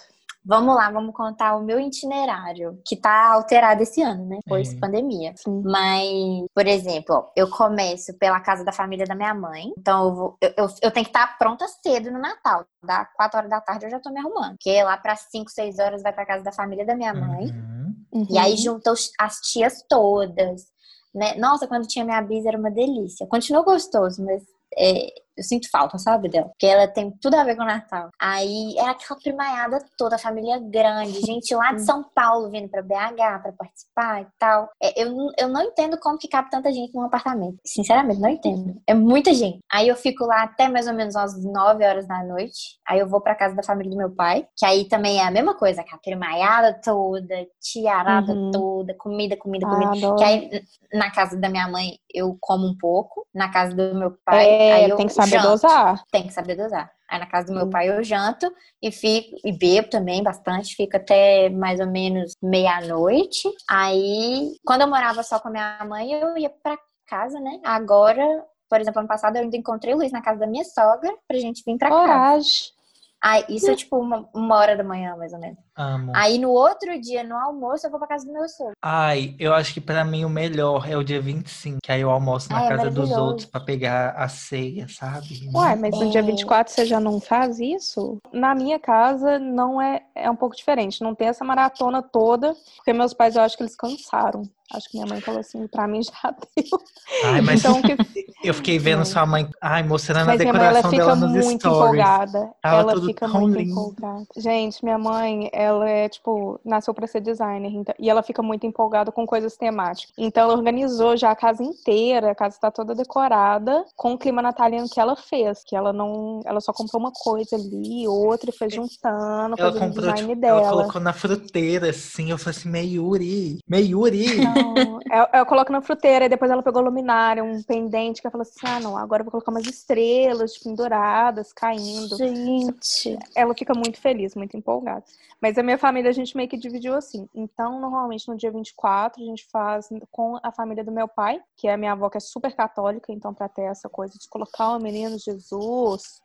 Vamos 0.46 0.74
lá, 0.76 0.90
vamos 0.90 1.14
contar 1.14 1.57
o 1.57 1.62
meu 1.64 1.80
itinerário, 1.80 2.78
que 2.87 2.96
tá 2.96 3.33
alterado 3.33 3.83
esse 3.83 4.02
ano, 4.02 4.26
né? 4.26 4.38
Depois 4.44 4.74
É. 4.74 4.78
pandemia. 4.78 5.33
Sim. 5.37 5.62
Mas, 5.64 6.44
por 6.54 6.66
exemplo, 6.66 7.14
ó, 7.16 7.30
eu 7.35 7.48
começo 7.50 8.12
pela 8.18 8.38
casa 8.40 8.62
da 8.62 8.70
família 8.72 9.07
da 9.07 9.14
minha 9.14 9.33
mãe. 9.35 9.72
Então, 9.78 10.04
eu, 10.09 10.14
vou, 10.14 10.37
eu, 10.42 10.50
eu, 10.57 10.66
eu 10.83 10.90
tenho 10.90 11.04
que 11.07 11.11
estar 11.11 11.38
pronta 11.38 11.66
cedo 11.83 12.11
no 12.11 12.18
Natal. 12.18 12.64
Da 12.85 13.07
4 13.07 13.38
horas 13.38 13.50
da 13.50 13.61
tarde 13.61 13.87
eu 13.87 13.90
já 13.90 13.98
tô 13.98 14.11
me 14.11 14.20
arrumando. 14.20 14.57
Porque 14.57 14.83
lá 14.83 14.96
para 14.98 15.16
5, 15.16 15.50
6 15.50 15.78
horas 15.78 16.02
vai 16.02 16.12
pra 16.12 16.26
casa 16.26 16.44
da 16.44 16.52
família 16.52 16.85
da 16.85 16.94
minha 16.94 17.14
mãe. 17.14 17.46
Uhum. 17.46 17.94
Uhum. 18.12 18.26
E 18.30 18.37
aí 18.38 18.57
junta 18.57 18.92
os- 18.92 19.11
as 19.18 19.37
tias 19.40 19.83
todas. 19.88 20.66
Né? 21.14 21.35
Nossa, 21.37 21.66
quando 21.66 21.87
tinha 21.87 22.04
minha 22.04 22.20
bis 22.20 22.44
era 22.44 22.59
uma 22.59 22.70
delícia. 22.70 23.26
Continua 23.26 23.62
gostoso, 23.62 24.22
mas 24.24 24.42
é, 24.76 25.07
eu 25.37 25.42
sinto 25.44 25.68
falta, 25.70 25.99
sabe, 25.99 26.29
dela? 26.29 26.47
Porque 26.49 26.66
ela 26.66 26.87
tem 26.88 27.11
tudo 27.20 27.35
a 27.35 27.44
ver 27.44 27.57
com 27.57 27.62
o 27.62 27.66
Natal. 27.66 28.09
Aí 28.20 28.75
era 28.79 28.92
aquela 28.92 29.18
primaiada 29.20 29.79
toda, 29.99 30.18
família 30.18 30.59
grande, 30.61 31.20
gente 31.20 31.55
lá 31.55 31.73
de 31.73 31.83
São 31.83 32.05
Paulo 32.14 32.51
vindo 32.51 32.68
pra 32.68 32.83
BH 32.83 33.42
pra 33.42 33.53
participar 33.53 34.23
e 34.23 34.27
tal. 34.38 34.68
É, 34.83 35.03
eu, 35.03 35.11
não- 35.12 35.33
eu 35.38 35.49
não 35.49 35.62
entendo 35.62 35.99
como 35.99 36.18
que 36.18 36.29
cabe 36.29 36.51
tanta 36.51 36.73
gente 36.73 36.94
num 36.94 37.03
apartamento. 37.03 37.57
Sinceramente, 37.66 38.20
não 38.20 38.29
entendo. 38.29 38.81
É 38.87 38.94
muita 38.94 39.33
gente. 39.35 39.59
Aí 39.73 39.88
eu 39.88 39.97
fico 39.97 40.25
lá 40.25 40.42
até 40.44 40.68
mais 40.68 40.87
ou 40.87 40.94
menos 40.94 41.14
umas 41.14 41.42
9 41.44 41.85
horas 41.85 42.07
da 42.07 42.23
noite. 42.25 42.79
Aí 42.87 42.99
eu 43.01 43.09
vou 43.09 43.20
pra 43.20 43.35
casa 43.35 43.55
da 43.55 43.62
família 43.62 43.90
do 43.90 43.97
meu 43.97 44.11
pai, 44.14 44.47
que 44.57 44.64
aí 44.64 44.85
também 44.88 45.18
é 45.18 45.25
a 45.27 45.31
mesma 45.31 45.55
coisa, 45.55 45.81
aquela 45.81 46.01
primaiada 46.01 46.81
toda, 46.85 47.35
tiarada 47.61 48.33
Uhum. 48.33 48.51
toda, 48.53 48.94
comida, 48.94 49.37
comida, 49.37 49.66
comida. 49.66 49.90
Ah. 50.09 50.16
Que 50.16 50.25
aí 50.25 50.62
na 50.92 51.11
casa 51.11 51.37
da 51.37 51.49
minha 51.49 51.66
mãe 51.68 51.99
eu 52.12 52.37
como 52.40 52.66
um 52.66 52.77
pouco, 52.79 53.27
na 53.35 53.51
casa 53.51 53.75
do 53.75 53.94
meu 53.97 54.12
pai 54.25 54.47
É, 54.47 54.73
aí 54.73 54.90
eu 54.90 54.97
tem 54.97 55.07
que 55.07 55.12
saber 55.24 55.42
janto. 55.42 55.48
dosar. 55.48 56.02
Tem 56.10 56.26
que 56.26 56.32
saber 56.32 56.56
dosar. 56.56 56.90
Aí 57.08 57.18
na 57.18 57.26
casa 57.26 57.46
do 57.48 57.54
meu 57.54 57.64
Sim. 57.64 57.70
pai 57.70 57.88
eu 57.88 58.02
janto 58.02 58.52
e 58.82 58.90
fico 58.90 59.37
e 59.44 59.52
bebo 59.52 59.88
também 59.88 60.22
bastante, 60.22 60.74
fico 60.74 60.96
até 60.96 61.48
mais 61.50 61.80
ou 61.80 61.87
menos 61.87 62.34
meia-noite. 62.42 63.48
Aí, 63.68 64.56
quando 64.64 64.82
eu 64.82 64.88
morava 64.88 65.22
só 65.22 65.38
com 65.38 65.48
a 65.48 65.50
minha 65.50 65.84
mãe, 65.87 66.12
eu 66.12 66.37
ia 66.37 66.50
pra 66.50 66.76
casa, 67.06 67.38
né? 67.40 67.60
Agora, 67.64 68.44
por 68.68 68.80
exemplo, 68.80 69.00
ano 69.00 69.08
passado 69.08 69.37
eu 69.37 69.42
ainda 69.42 69.56
encontrei 69.56 69.94
o 69.94 69.98
Luiz 69.98 70.12
na 70.12 70.22
casa 70.22 70.40
da 70.40 70.46
minha 70.46 70.64
sogra 70.64 71.12
pra 71.28 71.38
gente 71.38 71.62
vir 71.64 71.76
pra 71.78 71.90
casa. 71.90 72.02
Coragem. 72.02 72.74
Aí, 73.22 73.44
isso 73.48 73.70
é 73.70 73.74
tipo 73.74 73.96
uma, 73.98 74.28
uma 74.34 74.56
hora 74.56 74.76
da 74.76 74.84
manhã, 74.84 75.16
mais 75.16 75.32
ou 75.32 75.38
menos. 75.38 75.58
Amo. 75.76 76.12
Aí 76.14 76.38
no 76.38 76.50
outro 76.50 77.00
dia, 77.00 77.24
no 77.24 77.37
almoço, 77.37 77.84
eu 77.87 77.90
vou 77.90 77.98
pra 77.98 78.08
casa 78.08 78.24
do 78.24 78.32
meu 78.32 78.48
sogro. 78.48 78.74
Ai, 78.80 79.34
eu 79.40 79.52
acho 79.52 79.74
que 79.74 79.80
pra 79.80 80.04
mim 80.04 80.24
o 80.24 80.28
melhor 80.28 80.88
é 80.88 80.96
o 80.96 81.02
dia 81.02 81.20
25, 81.20 81.78
que 81.82 81.90
aí 81.90 82.00
eu 82.00 82.10
almoço 82.10 82.48
na 82.52 82.58
Ai, 82.60 82.66
é 82.66 82.68
casa 82.68 82.90
dos 82.90 82.96
maravilhoso. 83.10 83.24
outros 83.24 83.46
pra 83.46 83.60
pegar 83.60 84.10
a 84.10 84.28
ceia, 84.28 84.87
sabe? 84.88 85.50
Uai, 85.52 85.74
mas 85.74 85.98
no 85.98 86.08
dia 86.10 86.20
É. 86.20 86.22
24 86.22 86.72
você 86.72 86.84
já 86.87 87.00
não 87.00 87.20
faz 87.20 87.58
isso? 87.58 88.18
Na 88.32 88.54
minha 88.54 88.78
casa 88.78 89.38
não 89.40 89.82
é, 89.82 90.02
é 90.14 90.30
um 90.30 90.37
pouco 90.37 90.54
diferente. 90.54 91.02
Não 91.02 91.14
tem 91.14 91.26
essa 91.28 91.44
maratona 91.44 92.00
toda, 92.02 92.54
porque 92.76 92.92
meus 92.92 93.12
pais 93.12 93.34
eu 93.34 93.42
acho 93.42 93.56
que 93.56 93.62
eles 93.64 93.74
cansaram. 93.74 94.42
Acho 94.72 94.88
que 94.88 94.96
minha 94.96 95.06
mãe 95.08 95.20
falou 95.20 95.40
assim, 95.40 95.66
pra 95.66 95.87
mim 95.87 96.00
já 96.02 96.30
deu. 96.56 96.78
Ai, 97.24 97.40
mas 97.42 97.60
Então, 97.60 97.80
que, 97.82 97.92
eu 98.42 98.54
fiquei 98.54 98.78
vendo 98.78 99.04
Sim. 99.04 99.12
sua 99.12 99.26
mãe, 99.26 99.48
ai, 99.60 99.82
mostrando 99.82 100.26
mas 100.26 100.40
a 100.40 100.42
minha 100.42 100.52
mãe 100.52 100.62
ela 100.62 100.72
decoração 100.80 100.90
fica 100.90 101.04
dela 101.04 101.16
nos 101.16 101.44
muito 101.44 101.60
stories. 101.60 101.76
empolgada. 102.00 102.50
Ela 102.62 102.92
tudo 102.94 103.06
fica 103.06 103.28
muito 103.28 103.58
lindo. 103.58 103.70
empolgada. 103.70 104.26
Gente, 104.37 104.82
minha 104.82 104.98
mãe, 104.98 105.50
ela 105.64 105.88
é 105.88 106.09
tipo, 106.09 106.61
nasceu 106.64 106.92
pra 106.94 107.07
ser 107.07 107.20
designer, 107.20 107.70
então- 107.72 107.94
e 107.98 108.09
ela 108.11 108.22
fica 108.22 108.42
muito 108.42 108.66
empolgada 108.66 109.11
com 109.11 109.27
coisas 109.27 109.57
temáticas. 109.57 110.12
Então 110.16 110.44
ela 110.44 110.55
organizou 110.55 111.16
já 111.16 111.31
a 111.31 111.37
casa 111.37 111.62
inteira, 111.62 112.31
a 112.31 112.35
casa 112.35 112.59
tá 112.61 112.70
toda 112.70 112.94
decorada 112.94 113.85
com 113.96 114.12
o 114.14 114.18
clima 114.18 114.40
natalino 114.42 114.88
que 114.88 115.00
ela 115.00 115.16
fez, 115.16 115.62
que 115.64 115.74
ela 115.77 115.92
não, 115.92 116.40
ela 116.44 116.61
só 116.61 116.72
comprou 116.72 117.00
uma 117.00 117.12
coisa 117.12 117.57
ali, 117.57 118.07
outra 118.07 118.50
e 118.50 118.57
foi 118.57 118.68
juntando, 118.70 119.55
Ela 119.59 119.72
fazendo 119.72 119.83
o 119.83 119.87
comprou, 119.94 120.12
design 120.12 120.35
tipo, 120.35 120.46
ela 120.46 120.61
dela. 120.61 120.70
colocou 120.70 121.00
na 121.00 121.12
fruteira, 121.12 121.90
assim, 121.90 122.31
eu 122.31 122.38
falei 122.38 122.59
assim, 122.59 122.68
Meiuri, 122.68 123.59
Meiuri. 123.68 124.40
Não, 124.40 125.00
eu, 125.11 125.40
eu 125.40 125.46
coloco 125.46 125.72
na 125.72 125.81
fruteira 125.81 126.24
e 126.27 126.29
depois 126.29 126.50
ela 126.50 126.62
pegou 126.62 126.83
luminária, 126.83 127.42
um 127.42 127.62
pendente 127.62 128.20
que 128.20 128.27
ela 128.27 128.33
falou 128.33 128.42
assim: 128.42 128.59
ah, 128.66 128.81
não, 128.81 128.96
agora 128.96 129.20
eu 129.20 129.24
vou 129.24 129.31
colocar 129.33 129.50
umas 129.50 129.66
estrelas 129.66 130.59
penduradas, 130.59 131.53
caindo. 131.53 132.16
Gente. 132.16 133.18
Ela 133.35 133.55
fica 133.55 133.74
muito 133.74 134.00
feliz, 134.00 134.35
muito 134.35 134.57
empolgada. 134.57 135.05
Mas 135.40 135.54
a 135.59 135.62
minha 135.62 135.79
família 135.79 136.11
a 136.11 136.12
gente 136.12 136.37
meio 136.37 136.49
que 136.49 136.57
dividiu 136.57 136.95
assim. 136.95 137.29
Então, 137.35 137.81
normalmente 137.81 138.29
no 138.29 138.37
dia 138.37 138.51
24, 138.51 139.23
a 139.23 139.27
gente 139.27 139.47
faz 139.51 139.88
com 140.11 140.38
a 140.43 140.53
família 140.53 140.85
do 140.85 140.93
meu 140.93 141.09
pai, 141.09 141.40
que 141.57 141.69
é 141.69 141.75
a 141.75 141.77
minha 141.77 141.93
avó, 141.93 142.09
que 142.09 142.19
é 142.19 142.21
super 142.21 142.55
católica, 142.55 143.12
então, 143.12 143.35
pra 143.35 143.49
ter 143.49 143.62
essa 143.62 143.88
coisa 143.88 144.14
de 144.19 144.29
colocar 144.29 144.71
o 144.71 144.81
menino 144.81 145.19
Jesus, 145.19 146.23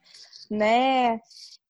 né? 0.49 1.19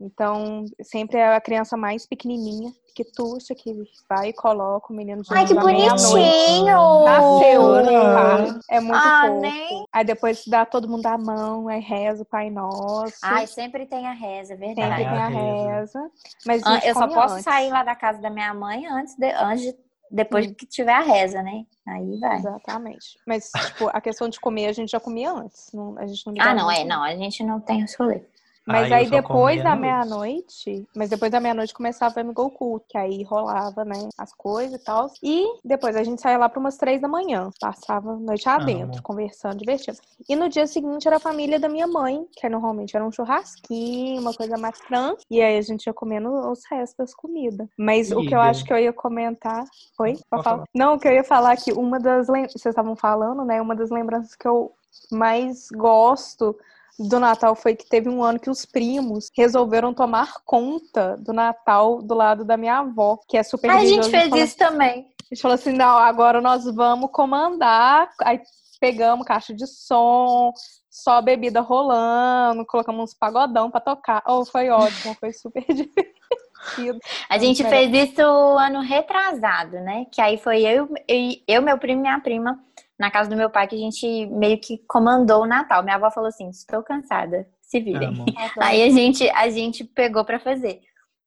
Então, 0.02 0.64
sempre 0.82 1.18
é 1.18 1.36
a 1.36 1.42
criança 1.42 1.76
mais 1.76 2.08
pequenininha, 2.08 2.72
que 2.96 3.04
tuxa, 3.04 3.54
que 3.54 3.76
vai 4.10 4.30
e 4.30 4.34
coloca 4.34 4.94
o 4.94 4.96
menino 4.96 5.24
Jesus 5.24 5.38
Ai, 5.38 5.46
que 5.46 5.54
bonitinho! 5.54 7.04
Nasceu, 7.04 7.84
tá? 7.84 8.60
É 8.70 8.80
muito 8.80 8.96
Ah, 9.06 9.22
fofo. 9.28 9.42
nem- 9.42 9.86
Aí 9.92 10.06
depois 10.06 10.44
dá 10.48 10.66
todo 10.66 10.88
mundo 10.88 11.06
a 11.06 11.18
mão, 11.18 11.68
aí 11.68 11.82
reza 11.82 12.24
o 12.24 12.26
Pai 12.26 12.50
Nosso. 12.50 13.18
Ai, 13.24 13.46
sempre 13.46 13.86
tem 13.86 14.08
a 14.08 14.14
reza, 14.14 14.54
é 14.54 14.58
verdade. 14.58 14.90
Sempre 14.90 15.06
tem 15.06 15.20
a 15.20 15.28
reza. 15.28 16.12
Mas 16.46 16.64
a 16.66 16.76
Ah, 16.76 16.80
Eu 16.86 16.94
só 16.94 17.08
posso 17.08 17.34
antes. 17.36 17.44
sair 17.44 17.70
lá 17.70 17.84
da 17.84 17.96
casa 17.96 18.22
da 18.22 18.30
minha 18.30 18.54
mãe 18.54 18.86
antes, 18.88 19.16
de, 19.18 19.32
antes 19.34 19.64
de- 19.66 19.76
depois 20.12 20.48
Hum. 20.48 20.54
que 20.54 20.66
tiver 20.66 20.94
a 20.94 21.02
reza, 21.02 21.44
né? 21.44 21.66
Aí 21.88 22.18
vai. 22.20 22.38
Exatamente. 22.38 23.20
Mas, 23.28 23.52
tipo, 23.68 23.90
a 23.92 24.00
questão 24.02 24.30
de 24.30 24.40
comer 24.40 24.68
a 24.68 24.72
gente 24.74 24.92
já 24.92 25.00
comia 25.00 25.32
antes. 25.32 25.70
Não, 25.74 25.98
a 26.00 26.06
gente 26.08 26.26
não 26.26 26.34
Ah, 26.40 26.54
não, 26.54 26.66
muito 26.66 26.80
é, 26.80 26.86
não, 26.86 27.04
a 27.04 27.16
gente 27.16 27.44
não 27.44 27.60
tem 27.60 27.84
os 27.84 27.94
rolês. 27.96 28.24
Mas 28.72 28.92
aí 28.92 29.06
só 29.06 29.16
depois 29.16 29.64
da 29.64 29.76
meia-noite, 29.76 30.88
mas 30.96 31.10
depois 31.10 31.32
da 31.32 31.40
meia-noite 31.40 31.74
começava 31.74 32.20
a 32.20 32.24
MGO 32.24 32.50
Cult, 32.50 32.86
que 32.88 32.98
aí 32.98 33.24
rolava, 33.24 33.86
né, 33.86 34.10
as 34.18 34.34
coisas 34.34 34.80
e 34.80 34.84
tal. 34.84 35.12
E 35.22 35.46
depois 35.64 35.96
a 35.96 36.04
gente 36.04 36.22
saía 36.22 36.38
lá 36.38 36.50
para 36.50 36.60
umas 36.60 36.78
três 36.78 37.02
da 37.02 37.08
manhã, 37.08 37.50
passava 37.60 38.12
a 38.12 38.16
noite 38.16 38.48
adentro, 38.48 38.96
Amo. 38.96 39.04
conversando, 39.04 39.58
divertindo. 39.58 39.98
E 40.28 40.36
no 40.36 40.50
dia 40.50 40.68
seguinte 40.68 41.08
era 41.08 41.18
a 41.18 41.20
família 41.20 41.60
da 41.60 41.70
minha 41.70 41.88
mãe, 41.88 42.26
que 42.36 42.50
normalmente 42.50 42.96
era 42.96 43.06
um 43.06 43.12
churrasquinho, 43.12 44.22
uma 44.22 44.34
coisa 44.34 44.58
mais 44.58 44.80
tran. 44.80 45.16
E 45.30 45.42
aí 45.42 45.58
a 45.58 45.62
gente 45.62 45.86
ia 45.86 45.94
comendo 45.94 46.30
os 46.50 46.64
restos 46.66 46.98
das 46.98 47.14
comidas. 47.14 47.68
Mas 47.78 48.12
o 48.12 48.22
que 48.22 48.34
eu 48.34 48.42
acho 48.42 48.66
que 48.66 48.74
eu 48.74 48.78
ia 48.78 48.94
comentar. 48.94 49.64
Oi? 50.00 50.14
Pode 50.30 50.40
Pode 50.40 50.44
falar. 50.44 50.64
Não, 50.74 50.96
o 50.96 51.00
que 51.00 51.08
eu 51.08 51.14
ia 51.14 51.24
falar 51.24 51.54
é 51.54 51.58
que 51.58 51.72
uma 51.72 52.00
das 52.00 52.28
lembranças. 52.28 52.62
Vocês 52.62 52.74
estavam 52.74 52.96
falando, 52.96 53.44
né? 53.44 53.62
Uma 53.62 53.76
das 53.76 53.90
lembranças 53.90 54.36
que 54.36 54.48
eu 54.48 54.72
mais 55.12 55.68
gosto 55.72 56.56
do 57.00 57.20
Natal 57.20 57.56
foi 57.56 57.76
que 57.76 57.88
teve 57.88 58.10
um 58.10 58.24
ano 58.24 58.40
que 58.40 58.50
os 58.50 58.66
primos 58.66 59.30
resolveram 59.36 59.94
tomar 59.94 60.34
conta 60.44 61.16
do 61.18 61.32
Natal 61.32 62.02
do 62.02 62.14
lado 62.14 62.44
da 62.44 62.58
minha 62.58 62.80
avó, 62.80 63.18
que 63.28 63.38
é 63.38 63.44
super 63.44 63.72
a 63.72 63.86
gente 63.86 64.10
fez 64.10 64.34
isso 64.36 64.58
também. 64.58 65.08
A 65.32 65.34
gente 65.34 65.42
falou 65.42 65.56
assim: 65.56 65.72
não, 65.72 65.98
agora 65.98 66.42
nós 66.42 66.66
vamos 66.66 67.10
comandar. 67.12 68.10
Aí 68.24 68.42
pegamos 68.80 69.26
caixa 69.26 69.54
de 69.54 69.66
som, 69.68 70.52
só 70.90 71.22
bebida 71.22 71.62
rolando, 71.62 72.66
colocamos 72.66 73.04
uns 73.04 73.14
pagodão 73.14 73.72
pra 73.72 73.80
tocar. 73.80 74.22
Oh, 74.28 74.44
foi 74.44 74.70
ótimo, 74.70 75.16
foi 75.20 75.32
super 75.32 75.64
divertido. 75.72 77.00
A 77.30 77.38
gente 77.38 77.64
fez 77.64 78.10
isso 78.10 78.22
ano 78.22 78.82
retrasado, 78.82 79.80
né? 79.80 80.06
Que 80.12 80.22
aí 80.22 80.38
foi 80.38 80.64
eu, 80.64 80.90
eu, 81.08 81.36
eu, 81.48 81.62
meu 81.62 81.78
primo 81.78 82.00
e 82.00 82.02
minha 82.02 82.20
prima 82.20 82.60
na 83.00 83.10
casa 83.10 83.30
do 83.30 83.36
meu 83.38 83.50
pai 83.50 83.68
que 83.68 83.76
a 83.76 83.80
gente 83.80 84.26
meio 84.28 84.60
que 84.60 84.80
comandou 84.88 85.44
o 85.44 85.48
Natal. 85.48 85.82
Minha 85.82 85.96
avó 85.96 86.12
falou 86.12 86.28
assim: 86.28 86.50
estou 86.50 86.84
cansada, 86.84 87.48
se 87.62 87.80
virem. 87.80 88.10
Amo. 88.10 88.26
Aí 88.60 88.84
a 88.84 88.90
gente, 88.90 89.30
a 89.30 89.50
gente 89.50 89.84
pegou 89.84 90.26
pra 90.26 90.40
fazer. 90.40 90.82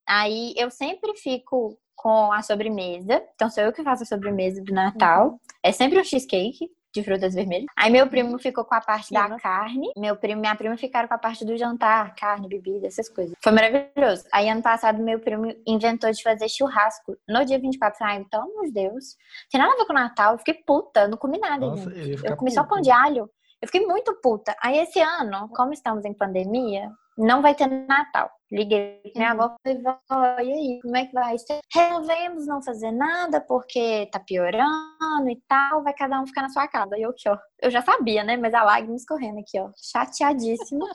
Aí 0.07 0.53
eu 0.57 0.71
sempre 0.71 1.17
fico 1.17 1.79
com 1.97 2.33
a 2.33 2.43
sobremesa. 2.43 3.23
Então 3.35 3.49
sou 3.49 3.65
eu 3.65 3.73
que 3.73 3.83
faço 3.83 4.03
a 4.03 4.07
sobremesa 4.07 4.63
do 4.63 4.75
Natal. 4.75 5.41
É 5.63 5.73
sempre 5.73 5.99
um 5.99 6.05
cheesecake. 6.05 6.69
De 6.93 7.03
frutas 7.03 7.35
vermelhas. 7.35 7.67
Aí 7.77 7.91
meu 7.91 8.07
primo 8.09 8.39
ficou 8.39 8.65
com 8.65 8.75
a 8.75 8.81
parte 8.81 9.13
da 9.13 9.25
Fina. 9.25 9.39
carne, 9.39 9.91
meu 9.97 10.17
primo 10.17 10.39
e 10.39 10.41
minha 10.43 10.55
prima 10.55 10.77
ficaram 10.77 11.09
com 11.09 11.15
a 11.15 11.19
parte 11.19 11.45
do 11.45 11.57
jantar, 11.57 12.15
carne, 12.15 12.49
bebida, 12.49 12.87
essas 12.87 13.09
coisas. 13.09 13.35
Foi 13.41 13.53
maravilhoso. 13.53 14.25
Aí 14.33 14.49
ano 14.49 14.63
passado 14.63 15.03
meu 15.03 15.19
primo 15.19 15.53
inventou 15.67 16.11
de 16.11 16.23
fazer 16.23 16.49
churrasco 16.49 17.17
no 17.29 17.45
dia 17.45 17.59
24. 17.59 17.99
Ai, 18.05 18.25
pelo 18.31 18.43
amor 18.45 18.65
de 18.67 18.73
Deus. 18.73 19.17
Tem 19.51 19.61
nada 19.61 19.73
a 19.73 19.77
ver 19.77 19.87
com 19.87 19.93
o 19.93 19.97
Natal, 19.97 20.33
eu 20.33 20.39
fiquei 20.39 20.55
puta, 20.55 21.09
não 21.09 21.17
comi 21.17 21.39
nada, 21.39 21.67
Nossa, 21.67 21.91
eu 21.91 22.19
Eu 22.25 22.37
comi 22.37 22.51
só 22.51 22.63
puto. 22.63 22.75
pão 22.75 22.83
de 22.83 22.91
alho. 22.91 23.31
Eu 23.61 23.69
fiquei 23.69 23.87
muito 23.87 24.13
puta. 24.21 24.57
Aí 24.61 24.79
esse 24.79 25.01
ano, 25.01 25.49
como 25.55 25.73
estamos 25.73 26.05
em 26.05 26.13
pandemia, 26.13 26.91
não 27.17 27.43
vai 27.43 27.55
ter 27.55 27.67
Natal. 27.67 28.31
Liguei 28.51 29.01
pra 29.13 29.13
minha 29.17 29.35
Uhum. 29.35 29.41
avó 29.43 29.57
e 29.67 29.83
falei, 30.07 30.49
e 30.49 30.53
aí, 30.53 30.81
como 30.83 30.97
é 30.97 31.07
que 31.07 31.13
vai? 31.13 31.37
Resolvemos 31.75 32.47
não 32.47 32.63
fazer 32.63 32.91
nada 32.93 33.41
porque 33.41 34.09
tá 34.13 34.21
piorando 34.21 35.31
e 35.31 35.41
tal, 35.49 35.83
vai 35.83 35.95
cada 35.95 36.21
um 36.21 36.27
ficar 36.27 36.43
na 36.43 36.51
sua 36.51 36.69
casa. 36.69 36.99
E 36.99 37.03
eu 37.03 37.11
aqui, 37.11 37.29
ó. 37.29 37.39
Eu 37.61 37.71
já 37.71 37.81
sabia, 37.83 38.23
né? 38.25 38.37
Mas 38.37 38.53
a 38.55 38.63
lágrima 38.63 38.95
escorrendo 38.97 39.41
aqui, 39.41 39.59
ó. 39.59 39.71
Chateadíssima. 39.77 40.87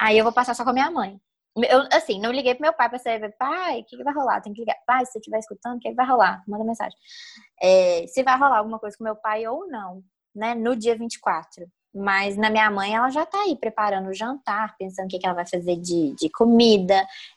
aí 0.00 0.16
eu 0.18 0.24
vou 0.24 0.32
passar 0.32 0.54
só 0.54 0.62
com 0.64 0.70
a 0.70 0.72
minha 0.72 0.90
mãe. 0.90 1.20
Eu, 1.56 1.80
assim, 1.92 2.20
não 2.20 2.30
liguei 2.30 2.54
pro 2.54 2.62
meu 2.62 2.72
pai 2.72 2.88
pra 2.88 3.00
saber, 3.00 3.34
pai, 3.36 3.80
o 3.80 3.84
que, 3.84 3.96
que 3.96 4.04
vai 4.04 4.14
rolar? 4.14 4.40
Tem 4.40 4.52
que 4.52 4.60
ligar. 4.60 4.76
Pai, 4.86 5.04
se 5.04 5.12
você 5.12 5.18
estiver 5.18 5.38
escutando, 5.40 5.78
o 5.78 5.80
que, 5.80 5.88
que 5.88 5.94
vai 5.96 6.06
rolar? 6.06 6.44
Manda 6.46 6.62
mensagem. 6.62 6.96
É, 7.60 8.06
se 8.06 8.22
vai 8.22 8.38
rolar 8.38 8.58
alguma 8.58 8.78
coisa 8.78 8.96
com 8.96 9.02
meu 9.02 9.16
pai 9.16 9.44
ou 9.48 9.66
não, 9.66 10.02
né? 10.32 10.54
No 10.54 10.76
dia 10.76 10.96
24. 10.96 11.66
Mas 11.94 12.36
na 12.36 12.50
minha 12.50 12.70
mãe, 12.70 12.94
ela 12.94 13.08
já 13.10 13.24
tá 13.24 13.38
aí 13.42 13.56
preparando 13.56 14.08
o 14.08 14.14
jantar, 14.14 14.76
pensando 14.78 15.06
o 15.06 15.08
que, 15.08 15.18
que 15.18 15.26
ela 15.26 15.34
vai 15.34 15.46
fazer 15.46 15.76
de, 15.76 16.14
de 16.16 16.30
comida. 16.30 16.94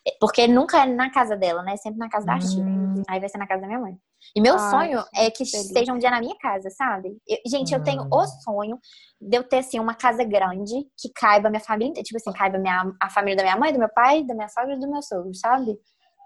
É, 0.08 0.12
Porque 0.20 0.48
nunca 0.48 0.84
é 0.84 0.86
na 0.86 1.10
casa 1.10 1.36
dela, 1.38 1.64
né? 1.64 1.78
Sempre 1.78 2.00
na 2.00 2.10
casa 2.10 2.26
da 2.26 2.38
tia. 2.38 2.64
Hum. 2.64 3.02
Aí 3.10 3.20
vai 3.20 3.30
ser 3.30 3.38
na 3.38 3.48
casa 3.48 3.62
da 3.62 3.68
minha 3.68 3.80
mãe. 3.80 3.98
E 4.36 4.42
meu 4.42 4.54
Ai, 4.56 4.60
sonho 4.70 5.04
é 5.16 5.32
que 5.32 5.44
delícia. 5.44 5.74
seja 5.74 5.94
um 5.94 5.98
dia 5.98 6.12
na 6.12 6.20
minha 6.20 6.36
casa, 6.38 6.70
sabe? 6.70 7.18
Eu- 7.28 7.38
gente, 7.48 7.74
eu 7.74 7.82
tenho 7.84 8.04
Hum. 8.04 8.10
o 8.12 8.28
sonho 8.28 8.80
de 9.20 9.38
eu 9.38 9.44
ter, 9.44 9.60
assim, 9.60 9.80
uma 9.80 9.96
casa 9.96 10.24
grande 10.24 10.74
que 11.00 11.10
caiba 11.16 11.48
a 11.48 11.52
minha 11.52 11.64
família. 11.64 12.04
Tipo 12.04 12.18
assim, 12.18 12.32
caiba 12.34 12.58
a, 12.58 12.60
minha, 12.60 12.94
a 13.02 13.10
família 13.10 13.38
da 13.38 13.44
minha 13.44 13.58
mãe, 13.58 13.74
do 13.74 13.80
meu 13.80 13.90
pai, 13.90 14.24
da 14.24 14.36
minha 14.36 14.50
sogra 14.50 14.74
e 14.76 14.80
do 14.80 14.90
meu 14.92 15.02
sogro, 15.02 15.34
sabe? 15.34 15.76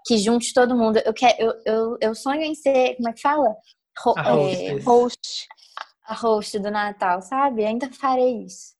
Que 0.04 0.18
junte 0.18 0.52
todo 0.52 0.76
mundo. 0.76 0.98
Eu, 1.04 1.14
quero, 1.14 1.36
eu, 1.40 1.52
eu, 1.64 1.96
eu 2.00 2.14
sonho 2.14 2.42
em 2.42 2.54
ser, 2.54 2.96
como 2.96 3.08
é 3.08 3.12
que 3.12 3.20
fala? 3.22 3.56
Ro- 4.04 4.14
A 4.18 4.30
é, 4.30 4.34
hostess. 4.34 4.84
Host. 4.84 5.46
Host 6.14 6.58
do 6.58 6.70
Natal, 6.70 7.20
sabe? 7.22 7.64
Ainda 7.64 7.90
farei 7.92 8.44
isso. 8.44 8.76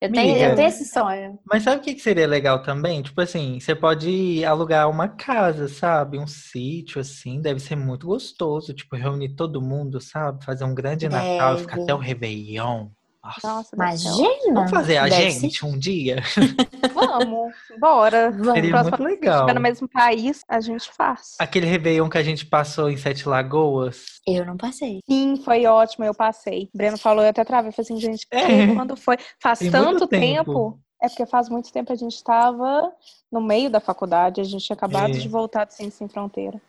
Eu 0.00 0.10
tenho, 0.10 0.36
eu 0.36 0.54
tenho 0.54 0.68
esse 0.68 0.86
sonho. 0.86 1.38
Mas 1.44 1.62
sabe 1.62 1.76
o 1.76 1.80
que 1.82 1.98
seria 1.98 2.26
legal 2.26 2.62
também? 2.62 3.02
Tipo 3.02 3.20
assim, 3.20 3.60
você 3.60 3.74
pode 3.74 4.42
alugar 4.44 4.88
uma 4.88 5.08
casa, 5.08 5.68
sabe? 5.68 6.18
Um 6.18 6.26
sítio, 6.26 7.00
assim, 7.00 7.40
deve 7.40 7.60
ser 7.60 7.76
muito 7.76 8.06
gostoso. 8.06 8.72
Tipo, 8.72 8.96
reunir 8.96 9.34
todo 9.34 9.60
mundo, 9.60 10.00
sabe? 10.00 10.42
Fazer 10.42 10.64
um 10.64 10.74
grande 10.74 11.06
Natal 11.06 11.54
e 11.54 11.58
ficar 11.58 11.76
Deve. 11.76 11.82
até 11.82 11.94
o 11.94 11.98
Réveillon. 11.98 12.88
Nossa. 13.22 13.46
Nossa, 13.48 13.68
ser 13.70 13.76
Imagina! 13.76 14.54
Vamos 14.54 14.70
fazer 14.70 14.96
a 14.96 15.04
Deve 15.08 15.30
gente 15.30 15.66
um 15.66 15.78
dia? 15.78 16.22
Vamos, 16.94 17.52
bora. 17.78 18.30
Vamos. 18.36 18.52
Seria 18.54 18.70
Próxima 18.70 18.96
muito 18.98 19.10
legal. 19.20 19.34
estiver 19.40 19.54
no 19.54 19.60
mesmo 19.60 19.88
país, 19.88 20.40
a 20.48 20.60
gente 20.60 20.90
faz. 20.92 21.36
Aquele 21.38 21.66
Réveillon 21.66 22.08
que 22.08 22.18
a 22.18 22.22
gente 22.22 22.46
passou 22.46 22.88
em 22.90 22.96
Sete 22.96 23.28
Lagoas. 23.28 24.04
Eu 24.26 24.44
não 24.46 24.56
passei. 24.56 25.00
Sim, 25.08 25.36
foi 25.44 25.66
ótimo, 25.66 26.04
eu 26.04 26.14
passei. 26.14 26.68
Breno 26.74 26.96
falou, 26.96 27.22
eu 27.22 27.30
até 27.30 27.44
travei, 27.44 27.72
falei 27.72 27.84
assim, 27.84 28.00
gente, 28.00 28.26
É. 28.30 28.74
quando 28.74 28.96
foi? 28.96 29.16
Faz 29.38 29.58
Tem 29.58 29.70
tanto 29.70 30.06
tempo. 30.06 30.44
tempo. 30.44 30.80
É 31.02 31.08
porque 31.08 31.24
faz 31.26 31.48
muito 31.48 31.72
tempo 31.72 31.92
a 31.92 31.96
gente 31.96 32.14
estava 32.14 32.92
no 33.32 33.40
meio 33.40 33.70
da 33.70 33.80
faculdade, 33.80 34.40
a 34.40 34.44
gente 34.44 34.64
tinha 34.64 34.76
acabado 34.76 35.10
É. 35.14 35.18
de 35.18 35.28
voltar 35.28 35.64
do 35.64 35.72
Ciência 35.72 35.98
Sem 35.98 36.08
Fronteira. 36.08 36.60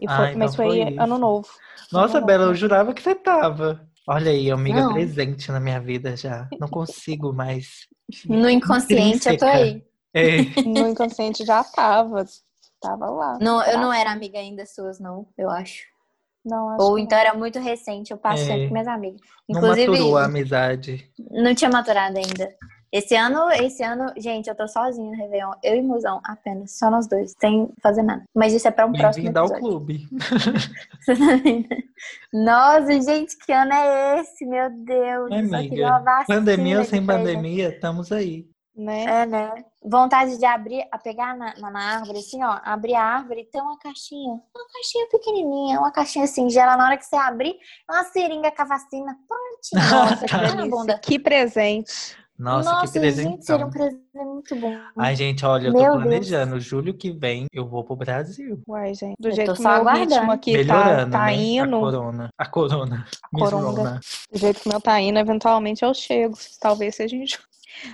E 0.00 0.06
Ah, 0.06 0.16
foi, 0.16 0.26
então 0.28 0.38
mas 0.38 0.54
foi, 0.54 0.66
foi 0.84 0.98
ano 0.98 1.18
novo. 1.18 1.48
Nossa, 1.90 2.20
Não, 2.20 2.26
Bela, 2.26 2.44
eu 2.44 2.48
não. 2.48 2.54
jurava 2.54 2.92
que 2.94 3.02
você 3.02 3.14
tava. 3.14 3.87
Olha 4.10 4.30
aí, 4.30 4.50
amiga 4.50 4.80
Não. 4.80 4.94
presente 4.94 5.52
na 5.52 5.60
minha 5.60 5.78
vida 5.78 6.16
já. 6.16 6.48
Não 6.58 6.66
consigo 6.66 7.30
mais. 7.32 7.86
No 8.26 8.48
inconsciente, 8.48 9.28
eu 9.28 9.36
tô 9.36 9.44
aí. 9.44 9.84
É. 10.14 10.38
No 10.64 10.88
inconsciente 10.88 11.44
já 11.44 11.62
tava. 11.62 12.24
Tava 12.80 13.10
lá. 13.10 13.38
Não, 13.40 13.62
eu 13.64 13.78
não 13.78 13.92
era 13.92 14.10
amiga 14.10 14.38
ainda 14.38 14.64
suas, 14.64 14.98
não, 14.98 15.26
eu 15.36 15.50
acho. 15.50 15.82
Não, 16.44 16.70
acho 16.70 16.82
Ou 16.82 16.98
então 16.98 17.18
era 17.18 17.34
muito 17.34 17.58
recente, 17.58 18.10
eu 18.12 18.16
passo 18.16 18.44
É. 18.44 18.46
sempre 18.46 18.68
com 18.68 18.72
minhas 18.72 18.88
amigas. 18.88 19.20
Não 19.48 19.58
Inclusive, 19.58 19.88
maturou 19.88 20.16
a 20.16 20.24
amizade. 20.24 21.10
não 21.30 21.54
tinha 21.54 21.70
maturado 21.70 22.16
ainda. 22.16 22.54
Esse 22.90 23.14
ano, 23.14 23.50
esse 23.50 23.82
ano, 23.82 24.12
gente, 24.16 24.48
eu 24.48 24.54
tô 24.54 24.66
sozinha 24.66 25.10
no 25.10 25.16
Réveillon. 25.16 25.52
Eu 25.62 25.76
e 25.76 25.82
Musão, 25.82 26.20
apenas. 26.24 26.72
Só 26.78 26.90
nós 26.90 27.06
dois, 27.06 27.34
sem 27.38 27.70
fazer 27.82 28.02
nada. 28.02 28.24
Mas 28.34 28.54
isso 28.54 28.66
é 28.66 28.70
pra 28.70 28.86
um 28.86 28.92
próximo 28.92 29.24
Bem-vindo 29.24 29.38
ao 29.38 29.46
episódio. 29.46 29.68
clube. 29.68 30.08
Nossa, 32.32 33.00
gente, 33.00 33.36
que 33.36 33.52
ano 33.52 33.72
é 33.74 34.20
esse? 34.20 34.46
Meu 34.46 34.70
Deus. 34.70 35.30
Amiga, 35.30 35.58
queria 35.60 35.88
uma 35.88 35.98
vacina 35.98 36.38
Pandemia 36.38 36.78
ou 36.78 36.84
sem 36.84 37.04
pandemia, 37.04 37.68
estamos 37.68 38.10
aí. 38.10 38.46
né? 38.74 39.04
É, 39.04 39.26
né? 39.26 39.64
Vontade 39.84 40.38
de 40.38 40.44
abrir, 40.46 40.86
a 40.90 40.98
pegar 40.98 41.36
na, 41.36 41.54
na, 41.58 41.70
na 41.70 41.80
árvore, 41.96 42.18
assim, 42.18 42.42
ó, 42.42 42.58
abrir 42.64 42.94
a 42.94 43.02
árvore 43.02 43.42
e 43.42 43.44
ter 43.44 43.60
uma 43.60 43.78
caixinha. 43.78 44.32
Uma 44.32 44.66
caixinha 44.72 45.06
pequenininha, 45.10 45.78
uma 45.78 45.90
caixinha 45.90 46.26
singela. 46.26 46.76
Na 46.76 46.86
hora 46.86 46.96
que 46.96 47.04
você 47.04 47.16
abrir, 47.16 47.56
uma 47.90 48.04
seringa 48.04 48.50
com 48.50 48.62
a 48.62 48.64
vacina 48.64 49.16
prontinha. 49.28 49.90
Nossa, 49.92 50.26
que 50.26 50.68
bunda. 50.70 50.98
Que 50.98 51.18
presente. 51.18 52.16
Nossa, 52.38 52.86
que 52.92 53.00
presentão. 53.00 53.32
gente, 53.32 53.44
seria 53.46 53.66
um 53.66 53.70
presente 53.70 54.00
muito 54.14 54.56
bom. 54.56 54.76
Ai, 54.96 55.16
gente, 55.16 55.44
olha, 55.44 55.68
eu 55.68 55.72
tô 55.72 55.78
planejando. 55.78 56.60
Julho 56.60 56.94
que 56.94 57.10
vem 57.10 57.46
eu 57.52 57.66
vou 57.66 57.82
pro 57.84 57.96
Brasil. 57.96 58.62
Uai, 58.68 58.94
gente. 58.94 59.16
Do 59.18 59.28
Eu 59.28 59.34
jeito 59.34 59.48
tô 59.48 59.54
que 59.54 59.60
o 59.60 59.62
só 59.62 59.68
meu 59.70 59.78
aguardando. 59.80 60.14
ritmo 60.14 60.32
aqui 60.32 60.52
tá, 60.52 60.58
Melhorando, 60.58 61.10
tá 61.12 61.24
né? 61.26 61.34
indo, 61.34 61.76
A 61.76 61.80
corona. 61.80 62.28
A 62.38 62.46
corona. 62.46 63.06
Miss 63.32 63.42
coronga. 63.44 63.66
Rona. 63.82 64.00
do 64.32 64.38
jeito 64.38 64.60
que 64.60 64.68
o 64.68 64.72
meu 64.72 64.80
tá 64.80 65.00
indo, 65.00 65.18
eventualmente 65.18 65.84
eu 65.84 65.92
chego. 65.92 66.36
Talvez 66.60 66.94
seja 66.94 67.16
em 67.16 67.26
julho. 67.26 67.42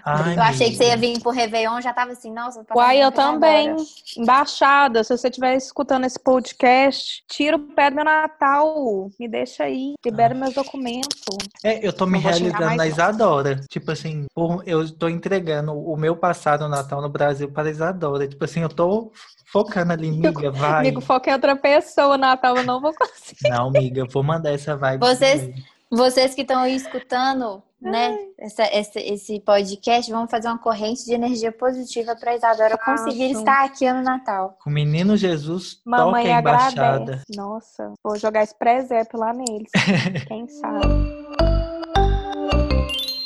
Ai, 0.04 0.36
eu 0.36 0.42
achei 0.42 0.70
que 0.70 0.76
você 0.76 0.84
ia 0.88 0.96
vir 0.96 1.20
pro 1.20 1.30
Réveillon, 1.30 1.80
já 1.80 1.92
tava 1.92 2.12
assim, 2.12 2.32
nossa, 2.32 2.64
passar 2.64 2.80
Uai, 2.80 3.02
eu 3.02 3.10
também. 3.12 3.70
agora. 3.70 3.84
Embaixada, 4.16 5.04
se 5.04 5.16
você 5.16 5.28
estiver 5.28 5.56
escutando 5.56 6.04
esse 6.04 6.18
podcast, 6.18 7.22
tira 7.28 7.56
o 7.56 7.60
pé 7.60 7.90
do 7.90 7.96
meu 7.96 8.04
Natal. 8.04 9.10
Me 9.18 9.28
deixa 9.28 9.64
aí. 9.64 9.94
Libera 10.04 10.34
meus 10.34 10.54
documentos. 10.54 11.20
É, 11.62 11.86
eu 11.86 11.92
tô 11.92 12.06
me 12.06 12.12
Não 12.12 12.20
realizando 12.20 12.60
na 12.60 12.76
não. 12.76 12.84
Isadora. 12.84 13.60
Tipo 13.68 13.92
assim, 13.92 14.26
eu 14.66 14.90
tô 14.96 15.08
entregando 15.08 15.72
o 15.72 15.96
meu 15.96 16.16
passado 16.16 16.68
Natal 16.68 17.00
no 17.00 17.08
Brasil 17.08 17.50
para 17.50 17.68
a 17.68 17.70
Isadora. 17.70 18.28
Tipo 18.28 18.44
assim, 18.44 18.60
eu 18.60 18.68
tô 18.68 19.10
focando 19.52 19.92
ali, 19.92 20.08
amiga, 20.08 20.50
vai. 20.50 20.80
Amigo, 20.80 21.00
foca 21.00 21.30
em 21.30 21.32
outra 21.34 21.54
pessoa, 21.54 22.18
Natal, 22.18 22.56
eu 22.56 22.64
não 22.64 22.80
vou 22.80 22.92
conseguir. 22.92 23.48
Não, 23.48 23.68
amiga, 23.68 24.00
eu 24.00 24.08
vou 24.08 24.22
mandar 24.22 24.52
essa 24.52 24.76
vibe. 24.76 25.00
Vocês-. 25.00 25.74
Vocês 25.90 26.34
que 26.34 26.40
estão 26.40 26.60
aí 26.60 26.74
escutando, 26.74 27.62
né, 27.84 28.16
essa- 28.38 28.64
essa- 28.64 28.98
esse 29.00 29.38
podcast, 29.40 30.10
vamos 30.10 30.30
fazer 30.30 30.48
uma 30.48 30.58
corrente 30.58 31.04
de 31.04 31.12
energia 31.12 31.52
positiva 31.52 32.16
pra 32.16 32.34
Isadora 32.34 32.78
conseguir 32.78 33.28
Façam. 33.28 33.40
estar 33.40 33.64
aqui 33.64 33.92
no 33.92 34.02
Natal. 34.02 34.58
O 34.66 34.70
menino 34.70 35.16
Jesus 35.16 35.80
Mamãe 35.84 36.24
toca 36.24 36.36
a 36.36 36.40
embaixada. 36.40 36.86
agradece. 36.96 37.24
Nossa, 37.36 37.92
vou 38.02 38.16
jogar 38.18 38.42
esse 38.42 38.58
presépio 38.58 39.18
lá 39.18 39.32
neles. 39.34 39.70
Quem 40.28 40.48
sabe? 40.48 40.86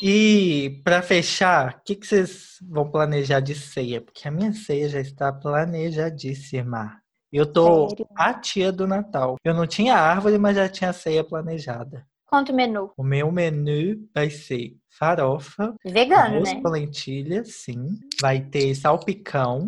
E 0.00 0.80
pra 0.84 1.02
fechar, 1.02 1.76
o 1.78 1.84
que, 1.84 1.96
que 1.96 2.06
vocês 2.06 2.56
vão 2.68 2.88
planejar 2.88 3.40
de 3.40 3.54
ceia? 3.54 4.00
Porque 4.00 4.28
a 4.28 4.30
minha 4.30 4.52
ceia 4.52 4.88
já 4.88 5.00
está 5.00 5.32
planejadíssima. 5.32 7.00
Eu 7.32 7.44
tô 7.52 7.88
Sério? 7.90 8.06
a 8.16 8.32
tia 8.32 8.72
do 8.72 8.86
Natal. 8.86 9.36
Eu 9.44 9.52
não 9.54 9.66
tinha 9.66 9.96
árvore, 9.96 10.38
mas 10.38 10.56
já 10.56 10.68
tinha 10.68 10.92
ceia 10.92 11.22
planejada. 11.24 12.06
Conta 12.28 12.52
o 12.52 12.54
menu. 12.54 12.90
O 12.96 13.02
meu 13.02 13.32
menu 13.32 14.06
vai 14.14 14.28
ser 14.30 14.76
farofa, 14.90 15.74
Vegano, 15.84 16.36
arroz 16.36 16.52
né? 16.54 16.60
com 16.60 16.68
lentilha, 16.68 17.42
sim. 17.44 17.98
Vai 18.20 18.40
ter 18.40 18.74
salpicão. 18.74 19.66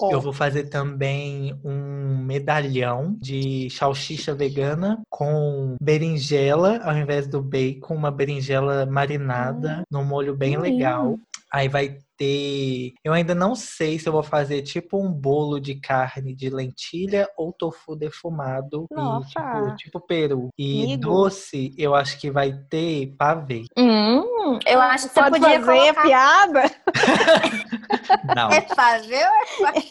Ó, 0.00 0.10
Eu 0.10 0.18
vou 0.20 0.32
fazer 0.32 0.64
também 0.70 1.54
um 1.62 2.16
medalhão 2.24 3.14
de 3.20 3.68
salsicha 3.68 4.34
vegana 4.34 4.98
com 5.10 5.76
berinjela, 5.78 6.78
ao 6.82 6.96
invés 6.96 7.26
do 7.26 7.42
bacon, 7.42 7.96
uma 7.96 8.10
berinjela 8.10 8.86
marinada 8.86 9.82
num 9.90 10.02
molho 10.04 10.34
bem 10.34 10.56
Hum. 10.56 10.62
legal. 10.62 11.18
Aí 11.52 11.68
vai 11.68 11.98
ter. 12.16 12.92
Eu 13.04 13.12
ainda 13.12 13.34
não 13.34 13.54
sei 13.54 13.98
se 13.98 14.08
eu 14.08 14.12
vou 14.12 14.22
fazer 14.22 14.62
tipo 14.62 15.02
um 15.02 15.10
bolo 15.12 15.58
de 15.58 15.74
carne 15.80 16.34
de 16.34 16.48
lentilha 16.50 17.28
ou 17.36 17.52
tofu 17.52 17.96
defumado. 17.96 18.86
E, 18.90 18.94
Nossa. 18.94 19.28
tipo, 19.28 19.76
tipo 19.76 20.00
peru. 20.00 20.48
E 20.58 20.84
Amigo. 20.84 21.02
doce, 21.02 21.74
eu 21.76 21.94
acho 21.94 22.20
que 22.20 22.30
vai 22.30 22.52
ter 22.68 23.14
pavê. 23.18 23.64
Hum, 23.76 24.58
eu 24.66 24.80
acho 24.80 25.08
que 25.08 25.14
você 25.14 25.20
Pode 25.20 25.40
podia 25.40 25.60
fazer 25.60 25.78
colocar... 25.80 26.02
piada? 26.02 26.62
Não, 28.36 28.50
É 28.50 28.60
fazer 28.62 29.24
ou 29.26 29.66
é 29.66 29.80
fazer? 29.80 29.90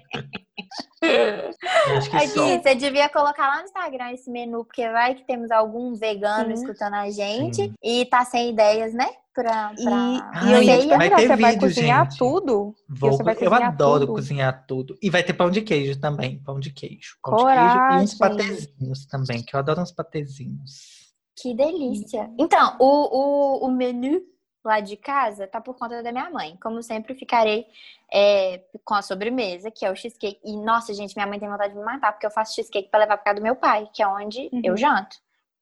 eu 1.90 1.98
acho 1.98 2.10
que 2.10 2.16
Aqui, 2.16 2.28
só. 2.28 2.46
você 2.62 2.74
devia 2.74 3.08
colocar 3.08 3.48
lá 3.48 3.58
no 3.58 3.64
Instagram 3.64 4.12
esse 4.12 4.30
menu, 4.30 4.64
porque 4.64 4.88
vai 4.90 5.14
que 5.14 5.24
temos 5.24 5.50
algum 5.50 5.94
vegano 5.94 6.56
Sim. 6.56 6.62
escutando 6.62 6.94
a 6.94 7.10
gente 7.10 7.56
Sim. 7.56 7.74
e 7.82 8.04
tá 8.06 8.24
sem 8.24 8.50
ideias, 8.50 8.92
né? 8.94 9.06
Pra, 9.34 9.72
E, 9.78 9.84
pra... 9.84 10.44
e 10.46 10.52
eu 10.52 10.62
ia 10.62 10.74
Ai, 10.74 10.80
te 10.80 10.88
vai 10.88 11.10
ter 11.10 11.16
você 11.28 11.36
vai 11.36 11.52
vídeo, 11.52 11.60
cozinhar 11.68 12.04
gente. 12.10 12.18
tudo? 12.18 12.74
Vou- 12.88 13.12
você 13.12 13.22
vai 13.22 13.34
eu 13.34 13.38
cozinhar 13.38 13.62
adoro 13.68 14.00
tudo? 14.06 14.12
cozinhar 14.14 14.64
tudo. 14.66 14.98
E 15.00 15.10
vai 15.10 15.22
ter 15.22 15.32
pão 15.34 15.48
de 15.50 15.62
queijo 15.62 16.00
também, 16.00 16.38
pão 16.42 16.58
de 16.58 16.72
queijo. 16.72 17.16
Pão 17.22 17.36
de 17.36 17.42
Coragem. 17.42 17.78
queijo 17.88 18.00
e 18.00 18.04
uns 18.04 18.14
patezinhos 18.14 19.06
também, 19.06 19.42
que 19.44 19.54
eu 19.54 19.60
adoro 19.60 19.80
uns 19.80 19.92
patezinhos. 19.92 20.98
Que 21.40 21.54
delícia. 21.54 22.28
Então, 22.36 22.76
o, 22.80 23.64
o, 23.64 23.66
o 23.66 23.70
menu 23.70 24.20
lá 24.68 24.80
de 24.80 24.96
casa 24.96 25.46
tá 25.48 25.60
por 25.60 25.74
conta 25.76 26.02
da 26.02 26.12
minha 26.12 26.30
mãe. 26.30 26.56
Como 26.62 26.82
sempre, 26.82 27.14
ficarei 27.14 27.66
é, 28.12 28.62
com 28.84 28.94
a 28.94 29.02
sobremesa, 29.02 29.70
que 29.70 29.84
é 29.84 29.90
o 29.90 29.96
cheesecake. 29.96 30.38
E, 30.44 30.56
nossa, 30.56 30.94
gente, 30.94 31.16
minha 31.16 31.26
mãe 31.26 31.38
tem 31.40 31.48
vontade 31.48 31.72
de 31.72 31.78
me 31.78 31.84
matar, 31.84 32.12
porque 32.12 32.26
eu 32.26 32.30
faço 32.30 32.54
cheesecake 32.54 32.88
para 32.90 33.00
levar 33.00 33.16
pra 33.16 33.24
casa 33.24 33.36
do 33.36 33.42
meu 33.42 33.56
pai, 33.56 33.88
que 33.92 34.02
é 34.02 34.06
onde 34.06 34.48
Uhum. 34.52 34.60
eu 34.62 34.76
janto. 34.76 35.16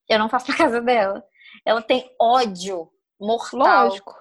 Eu 0.08 0.18
não 0.18 0.28
faço 0.28 0.46
pra 0.46 0.56
casa 0.56 0.80
dela. 0.82 1.24
Ela 1.64 1.80
tem 1.82 2.14
ódio 2.20 2.90
mortal 3.18 3.86
Lógico. 3.86 4.14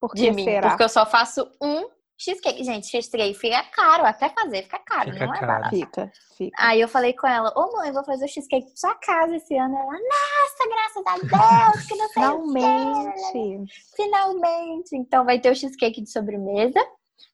Por 0.00 0.14
de 0.14 0.30
mim, 0.30 0.44
será? 0.44 0.68
porque 0.68 0.84
eu 0.84 0.88
só 0.88 1.04
faço 1.06 1.50
um 1.60 1.88
cheesecake. 2.18 2.64
Gente, 2.64 2.86
cheesecake 2.88 3.34
fica 3.34 3.62
caro, 3.64 4.04
até 4.04 4.28
fazer 4.30 4.62
fica 4.62 4.78
caro, 4.80 5.12
Fica 5.12 5.26
não 5.26 5.34
é 5.34 5.38
caro. 5.38 5.52
barato. 5.52 5.76
Fica, 5.76 6.12
fica. 6.36 6.56
Aí 6.58 6.80
eu 6.80 6.88
falei 6.88 7.12
com 7.12 7.26
ela, 7.26 7.52
ô 7.56 7.76
mãe, 7.76 7.92
vou 7.92 8.04
fazer 8.04 8.24
o 8.24 8.28
cheesecake 8.28 8.66
pra 8.66 8.76
sua 8.76 8.94
casa 8.96 9.36
esse 9.36 9.56
ano. 9.56 9.76
Ela, 9.76 9.92
nossa, 9.92 10.68
graças 10.68 11.06
a 11.06 11.72
Deus, 11.72 11.86
que 11.86 11.94
não 11.94 12.08
sei 12.08 12.12
quê. 12.14 12.20
Finalmente. 12.20 13.72
Finalmente! 13.96 14.96
Então 14.96 15.24
vai 15.24 15.38
ter 15.40 15.50
o 15.50 15.54
cheesecake 15.56 16.00
de 16.02 16.10
sobremesa. 16.10 16.80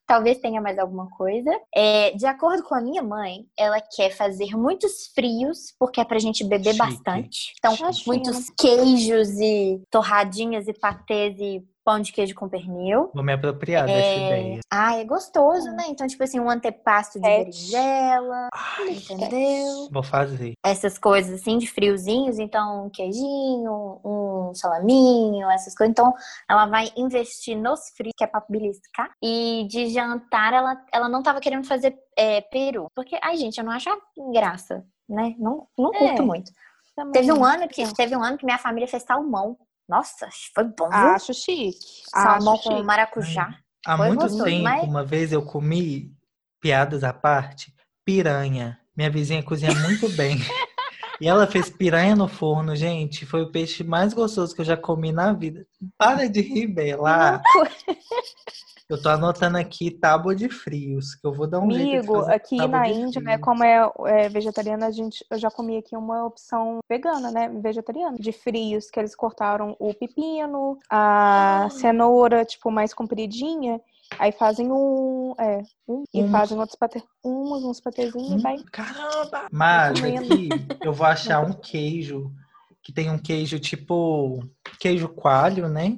Talvez 0.05 0.37
tenha 0.39 0.61
mais 0.61 0.77
alguma 0.77 1.09
coisa. 1.11 1.49
É, 1.73 2.11
de 2.11 2.25
acordo 2.25 2.61
com 2.63 2.75
a 2.75 2.81
minha 2.81 3.01
mãe, 3.01 3.45
ela 3.57 3.79
quer 3.81 4.09
fazer 4.09 4.55
muitos 4.55 5.07
frios, 5.15 5.73
porque 5.79 6.01
é 6.01 6.03
pra 6.03 6.19
gente 6.19 6.43
beber 6.43 6.73
Chique. 6.73 6.77
bastante. 6.77 7.53
Então, 7.57 7.75
Chique. 7.93 8.07
muitos 8.07 8.49
queijos 8.59 9.29
e 9.39 9.81
torradinhas 9.89 10.67
e 10.67 10.73
patês 10.73 11.37
e 11.39 11.63
pão 11.83 11.99
de 11.99 12.11
queijo 12.11 12.33
com 12.35 12.47
pernil. 12.49 13.11
Vou 13.13 13.23
me 13.23 13.33
apropriar 13.33 13.85
dessa 13.85 13.99
É... 13.99 14.25
ideia. 14.25 14.59
Ah, 14.71 14.97
é 14.97 15.03
gostoso, 15.03 15.69
né? 15.71 15.85
Então, 15.89 16.07
tipo 16.07 16.23
assim, 16.23 16.39
um 16.39 16.49
antepasto 16.49 17.19
de 17.19 17.27
berinjela, 17.27 18.49
Ai, 18.53 18.89
entendeu? 18.93 19.89
vou 19.91 20.03
fazer. 20.03 20.53
essas 20.65 20.97
coisas 20.97 21.41
assim 21.41 21.57
de 21.57 21.67
friozinhos, 21.67 22.39
então 22.39 22.85
um 22.85 22.89
queijinho, 22.89 23.99
um 24.03 24.51
salaminho, 24.55 25.49
essas 25.51 25.75
coisas. 25.75 25.91
Então 25.91 26.13
ela 26.49 26.65
vai 26.65 26.91
investir 26.95 27.57
nos 27.57 27.89
frios, 27.95 28.13
que 28.17 28.23
é 28.23 28.27
pra 28.27 28.43
beliscar. 28.49 29.11
E 29.21 29.67
de 29.69 29.87
jantar 29.89 30.53
ela, 30.53 30.81
ela 30.91 31.09
não 31.09 31.21
tava 31.21 31.39
querendo 31.39 31.65
fazer 31.67 31.97
é, 32.17 32.41
peru. 32.41 32.87
Porque, 32.95 33.17
ai 33.21 33.37
gente, 33.37 33.57
eu 33.57 33.63
não 33.63 33.71
acho 33.71 33.89
graça, 34.31 34.85
né? 35.07 35.35
Não, 35.37 35.67
não 35.77 35.91
curto 35.91 36.21
É. 36.21 36.25
muito. 36.25 36.51
Também. 36.95 37.13
Teve 37.13 37.33
um 37.33 37.43
ano 37.43 37.67
que 37.67 37.91
teve 37.95 38.15
um 38.15 38.23
ano 38.23 38.37
que 38.37 38.45
minha 38.45 38.59
família 38.59 38.87
fez 38.87 39.01
salmão. 39.03 39.57
Nossa, 39.93 40.27
foi 40.55 40.63
bom, 40.63 40.89
viu? 40.89 40.97
Acho 40.97 41.33
chique. 41.35 41.77
salmão 42.07 42.55
Acho 42.55 42.63
com 42.63 42.71
chique. 42.71 42.83
maracujá. 42.83 43.55
Há 43.85 43.95
Foi 43.97 44.07
muito 44.07 44.21
gostoso, 44.21 44.43
tempo, 44.45 44.63
mas- 44.63 44.83
uma 44.83 45.03
vez 45.05 45.31
eu 45.31 45.45
comi, 45.45 46.11
piadas 46.59 47.03
à 47.03 47.13
parte, 47.13 47.71
piranha. 48.03 48.79
Minha 48.97 49.11
vizinha 49.11 49.43
cozinha 49.43 49.71
muito 49.75 50.09
bem. 50.17 50.37
E 51.21 51.27
ela 51.27 51.45
fez 51.45 51.69
piranha 51.69 52.15
no 52.15 52.27
forno, 52.27 52.75
gente. 52.75 53.23
Foi 53.23 53.43
o 53.43 53.51
peixe 53.51 53.83
mais 53.83 54.13
gostoso 54.13 54.55
que 54.55 54.61
eu 54.61 54.65
já 54.65 54.75
comi 54.75 55.11
na 55.11 55.31
vida. 55.31 55.67
Para 55.95 56.27
de 56.27 56.41
rir, 56.41 56.67
Bela. 56.67 57.39
Eu 58.93 59.01
tô 59.01 59.09
anotando 59.09 59.57
aqui 59.57 59.89
tábua 59.89 60.35
de 60.35 60.47
frios, 60.49 61.15
que 61.15 61.25
eu 61.25 61.33
vou 61.33 61.47
dar 61.47 61.59
um 61.59 61.71
jeito 61.71 61.89
de 61.89 61.95
Amigo, 61.97 62.13
fazer 62.13 62.33
aqui 62.33 62.67
na 62.67 62.83
de 62.83 62.93
Índia, 62.93 63.21
né, 63.21 63.37
como 63.39 63.63
é, 63.63 63.91
é 64.05 64.29
vegetariana, 64.29 64.85
a 64.85 64.91
gente, 64.91 65.25
eu 65.31 65.39
já 65.39 65.49
comi 65.49 65.77
aqui 65.77 65.97
uma 65.97 66.23
opção 66.25 66.77
vegana, 66.87 67.31
né, 67.31 67.49
vegetariana, 67.49 68.15
de 68.19 68.31
frios, 68.31 68.91
que 68.91 68.99
eles 68.99 69.15
cortaram 69.15 69.75
o 69.79 69.95
pepino, 69.95 70.77
a 70.87 71.67
cenoura, 71.71 72.45
tipo, 72.45 72.69
mais 72.69 72.93
compridinha, 72.93 73.81
aí 74.19 74.31
fazem 74.31 74.71
um, 74.71 75.33
é, 75.39 75.63
um, 75.87 76.03
e 76.13 76.19
Hummus. 76.19 76.31
fazem 76.31 76.59
outros 76.59 76.77
patê, 76.77 77.01
uns, 77.25 77.63
uns 77.63 77.81
patezinhos 77.81 78.29
Hum, 78.29 78.37
e 78.37 78.41
vai. 78.43 78.57
Caramba! 78.71 79.47
Mas 79.51 80.03
aqui 80.03 80.49
eu 80.83 80.93
vou 80.93 81.07
achar 81.07 81.39
um 81.39 81.53
queijo 81.53 82.31
que 82.83 82.93
tem 82.93 83.09
um 83.09 83.17
queijo 83.17 83.57
tipo 83.57 84.43
queijo 84.79 85.09
coalho, 85.09 85.67
né? 85.67 85.97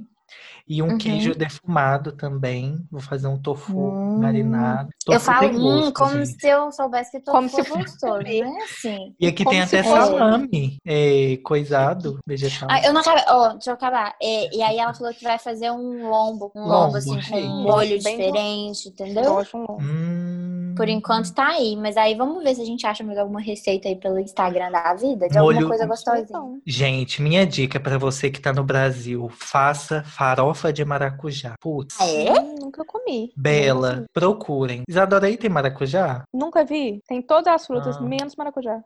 E 0.67 0.81
um 0.81 0.87
Uhum. 0.89 0.97
queijo 0.97 1.35
defumado 1.35 2.11
também. 2.11 2.83
Vou 2.91 2.99
fazer 2.99 3.27
um 3.27 3.39
tofu 3.39 3.77
Hum. 3.77 4.19
marinado. 4.19 4.89
Eu 5.07 5.13
Tofu 5.19 5.25
falo, 5.25 5.39
tem 5.49 5.57
hum, 5.57 5.61
gosto, 5.61 5.93
como 5.93 6.25
gente. 6.25 6.39
se 6.41 6.47
eu 6.47 6.71
soubesse 6.71 7.11
que 7.11 7.19
todo 7.19 7.35
Como 7.35 7.47
se 7.49 7.63
fosse 7.63 7.79
gostoso, 7.83 8.17
né? 8.23 8.41
Assim. 8.63 9.15
E 9.19 9.27
aqui 9.27 9.43
como 9.43 9.55
tem 9.55 9.67
se 9.67 9.75
até 9.77 9.87
fosse- 9.87 10.07
salame 10.07 10.77
é, 10.83 11.37
coisado, 11.43 12.17
vegetal. 12.25 12.67
Ah, 12.71 12.81
eu 12.83 12.93
não 12.93 13.01
acabei. 13.01 13.23
Ó, 13.27 13.49
deixa 13.53 13.69
eu 13.69 13.73
acabar. 13.75 14.15
É, 14.19 14.55
e 14.55 14.61
aí 14.63 14.77
ela 14.79 14.93
falou 14.93 15.13
que 15.13 15.23
vai 15.23 15.37
fazer 15.37 15.69
um 15.69 16.09
lombo. 16.09 16.51
Um 16.55 16.61
lombo, 16.61 16.73
Lombo, 16.85 16.97
assim, 16.97 17.19
com 17.29 17.37
um 17.37 17.61
molho 17.63 17.97
diferente, 17.99 18.89
entendeu? 18.89 19.35
Gosto 19.35 19.51
de 19.51 19.57
um 19.57 19.59
longo. 19.59 19.81
Hum, 19.83 20.44
Por 20.75 20.89
enquanto 20.89 21.33
tá 21.33 21.47
aí. 21.47 21.75
Mas 21.75 21.97
aí 21.97 22.15
vamos 22.15 22.43
ver 22.43 22.55
se 22.55 22.61
a 22.61 22.65
gente 22.65 22.85
acha 22.85 23.03
mais 23.03 23.17
alguma 23.17 23.39
receita 23.41 23.87
aí 23.87 23.95
pelo 23.95 24.19
Instagram 24.19 24.71
da 24.71 24.93
vida. 24.93 25.27
De 25.27 25.37
Molho- 25.39 25.57
alguma 25.57 25.69
coisa 25.69 25.85
gostosinha. 25.85 26.25
Então, 26.27 26.59
Gente, 26.65 27.21
minha 27.21 27.45
dica 27.45 27.79
pra 27.79 27.97
você 27.97 28.29
que 28.29 28.39
tá 28.41 28.51
no 28.53 28.63
Brasil: 28.63 29.29
faça 29.29 30.03
farofa 30.03 30.71
de 30.73 30.83
maracujá. 30.85 31.55
Putz. 31.59 31.95
Ah, 31.99 32.07
é? 32.07 32.33
nunca 32.59 32.83
comi. 32.85 33.31
Bela, 33.35 34.05
procurem. 34.13 34.83
Isadora 34.87 35.27
aí 35.27 35.37
tem 35.37 35.49
maracujá? 35.49 36.23
Nunca 36.33 36.63
vi. 36.65 37.01
Tem 37.07 37.21
todas 37.21 37.53
as 37.53 37.65
frutas, 37.65 37.97
Ah. 37.97 38.01
menos 38.01 38.35
maracujá. 38.35 38.81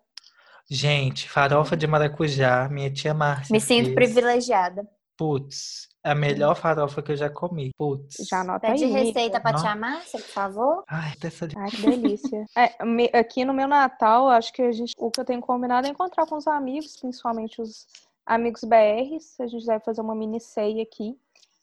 Gente, 0.71 1.27
farofa 1.29 1.75
de 1.75 1.87
maracujá, 1.87 2.69
minha 2.69 2.91
tia 2.91 3.13
Márcia. 3.13 3.51
Me 3.51 3.59
sinto 3.59 3.85
fez. 3.85 3.95
privilegiada. 3.95 4.87
Putz, 5.17 5.88
a 6.03 6.15
melhor 6.15 6.55
farofa 6.55 7.01
que 7.01 7.11
eu 7.11 7.17
já 7.17 7.29
comi. 7.29 7.71
Putz. 7.77 8.15
Já 8.27 8.41
anota 8.41 8.67
Pede 8.67 8.85
aí. 8.85 8.91
receita 8.91 9.39
pra 9.39 9.53
tia 9.53 9.75
Márcia, 9.75 10.19
por 10.19 10.29
favor. 10.29 10.83
Ai, 10.87 11.13
dessa 11.19 11.47
de... 11.47 11.57
Ai, 11.57 11.69
que 11.69 11.81
delícia. 11.89 12.45
É, 12.55 12.85
me- 12.85 13.09
aqui 13.13 13.43
no 13.45 13.53
meu 13.53 13.67
Natal, 13.67 14.29
acho 14.29 14.53
que 14.53 14.61
a 14.61 14.71
gente, 14.71 14.93
o 14.97 15.11
que 15.11 15.19
eu 15.19 15.25
tenho 15.25 15.41
combinado 15.41 15.87
é 15.87 15.89
encontrar 15.89 16.25
com 16.25 16.35
os 16.37 16.47
amigos, 16.47 16.95
principalmente 16.97 17.61
os 17.61 17.85
amigos 18.25 18.61
BRs. 18.63 19.39
A 19.39 19.47
gente 19.47 19.65
deve 19.65 19.83
fazer 19.83 20.01
uma 20.01 20.15
mini 20.15 20.39
ceia 20.39 20.83
aqui. 20.83 21.17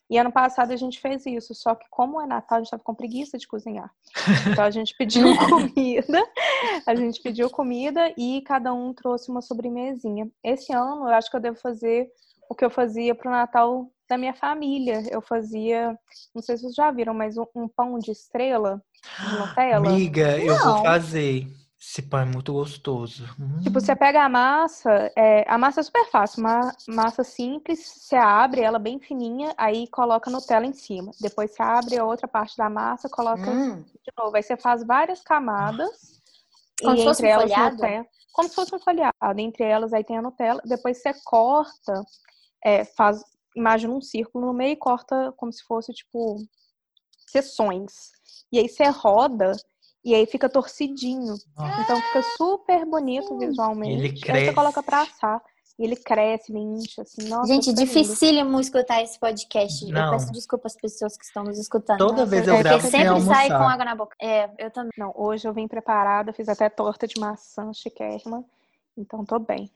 E 0.08 0.16
ano 0.18 0.30
passado 0.30 0.70
a 0.72 0.76
gente 0.76 1.00
fez 1.00 1.26
isso, 1.26 1.52
só 1.52 1.74
que 1.74 1.84
como 1.90 2.20
é 2.20 2.26
Natal, 2.26 2.58
a 2.58 2.60
gente 2.62 2.70
tava 2.70 2.82
com 2.84 2.94
preguiça 2.94 3.36
de 3.38 3.48
cozinhar. 3.48 3.90
Então 4.52 4.62
a 4.62 4.70
gente 4.70 4.94
pediu 4.96 5.24
comida, 5.50 6.22
a 6.86 6.94
gente 6.94 7.20
pediu 7.20 7.50
comida 7.50 8.14
e 8.16 8.40
cada 8.42 8.72
um 8.72 8.94
trouxe 8.94 9.28
uma 9.32 9.42
sobremesinha. 9.42 10.30
Esse 10.44 10.72
ano 10.72 11.08
eu 11.08 11.14
acho 11.14 11.28
que 11.28 11.36
eu 11.36 11.40
devo 11.40 11.56
fazer 11.58 12.08
o 12.48 12.54
que 12.54 12.64
eu 12.64 12.70
fazia 12.70 13.16
pro 13.16 13.28
Natal 13.32 13.90
da 14.08 14.16
minha 14.16 14.34
família. 14.34 15.02
Eu 15.10 15.20
fazia, 15.20 15.98
não 16.34 16.42
sei 16.42 16.56
se 16.56 16.62
vocês 16.62 16.74
já 16.74 16.90
viram, 16.90 17.14
mas 17.14 17.36
um, 17.36 17.46
um 17.54 17.68
pão 17.68 17.98
de 17.98 18.10
estrela 18.10 18.82
de 19.20 19.38
Nutella. 19.38 19.88
Amiga, 19.88 20.38
eu 20.38 20.56
vou 20.58 20.74
Não. 20.74 20.82
fazer. 20.82 21.46
Esse 21.78 22.02
pão 22.02 22.20
é 22.20 22.24
muito 22.24 22.52
gostoso. 22.52 23.28
Hum. 23.38 23.60
Tipo, 23.62 23.80
você 23.80 23.94
pega 23.94 24.24
a 24.24 24.28
massa, 24.28 25.12
é, 25.14 25.44
a 25.46 25.56
massa 25.58 25.80
é 25.80 25.82
super 25.82 26.06
fácil, 26.10 26.40
uma 26.40 26.74
massa 26.88 27.22
simples, 27.22 27.78
você 27.86 28.16
abre 28.16 28.62
ela 28.62 28.78
bem 28.78 28.98
fininha, 28.98 29.54
aí 29.56 29.86
coloca 29.88 30.30
Nutella 30.30 30.66
em 30.66 30.72
cima. 30.72 31.12
Depois 31.20 31.52
você 31.52 31.62
abre 31.62 31.96
a 31.98 32.04
outra 32.04 32.26
parte 32.26 32.56
da 32.56 32.68
massa, 32.68 33.08
coloca 33.08 33.48
Hum. 33.50 33.82
de 33.82 34.12
novo. 34.18 34.34
Aí 34.34 34.42
você 34.42 34.56
faz 34.56 34.84
várias 34.84 35.20
camadas. 35.22 36.20
Como 36.80 36.96
e 36.96 36.98
se 36.98 37.04
fosse 37.04 37.22
entre 37.22 37.26
um 37.26 37.40
elas 37.40 37.52
folhado? 37.52 37.76
Nutella. 37.76 38.06
Como 38.32 38.48
se 38.48 38.54
fosse 38.54 38.74
um 38.74 38.78
folhado. 38.80 39.14
Entre 39.38 39.64
elas 39.64 39.92
aí 39.92 40.02
tem 40.02 40.18
a 40.18 40.22
Nutella. 40.22 40.60
Depois 40.64 41.00
você 41.00 41.12
corta, 41.24 42.02
é, 42.64 42.84
faz, 42.84 43.22
imagina 43.56 43.92
um 43.94 44.00
círculo 44.00 44.46
no 44.46 44.52
meio 44.52 44.72
e 44.74 44.76
corta 44.76 45.32
como 45.36 45.52
se 45.52 45.64
fosse, 45.64 45.92
tipo, 45.92 46.36
seções. 47.26 48.12
E 48.52 48.58
aí 48.58 48.68
você 48.68 48.84
roda 48.84 49.52
e 50.04 50.14
aí 50.14 50.26
fica 50.26 50.48
torcidinho. 50.48 51.34
Nossa. 51.56 51.80
Então 51.82 52.00
fica 52.00 52.22
super 52.36 52.84
bonito 52.86 53.36
visualmente. 53.38 53.94
Ele 53.94 54.08
Aí 54.08 54.16
você 54.16 54.24
cresce. 54.24 54.54
coloca 54.54 54.82
pra 54.82 55.02
assar. 55.02 55.42
E 55.78 55.84
ele 55.84 55.96
cresce, 55.96 56.50
ele 56.52 56.60
incha, 56.60 57.02
assim. 57.02 57.28
Nossa, 57.28 57.52
Gente, 57.52 57.66
lindo. 57.68 57.80
dificílimo 57.82 58.58
escutar 58.60 59.02
esse 59.02 59.18
podcast. 59.20 59.84
Eu 59.84 59.92
Não. 59.92 60.12
peço 60.12 60.32
desculpa 60.32 60.68
às 60.68 60.74
pessoas 60.76 61.18
que 61.18 61.24
estão 61.24 61.44
nos 61.44 61.58
escutando. 61.58 61.98
Toda 61.98 62.12
Nossa, 62.12 62.26
vez 62.26 62.48
é 62.48 62.50
eu 62.50 62.56
que 62.56 62.62
gravo 62.62 62.78
Porque 62.78 62.90
sem 62.90 63.00
sempre 63.04 63.20
sai 63.22 63.34
almoçar. 63.50 63.58
com 63.58 63.68
água 63.68 63.84
na 63.84 63.94
boca. 63.94 64.16
É, 64.18 64.48
eu 64.58 64.70
também. 64.70 64.92
Não, 64.96 65.12
hoje 65.14 65.46
eu 65.46 65.52
vim 65.52 65.68
preparada, 65.68 66.32
fiz 66.32 66.48
até 66.48 66.70
torta 66.70 67.06
de 67.06 67.20
maçã 67.20 67.70
chiquérrima. 67.74 68.42
Então 68.96 69.22
tô 69.22 69.38
bem. 69.38 69.70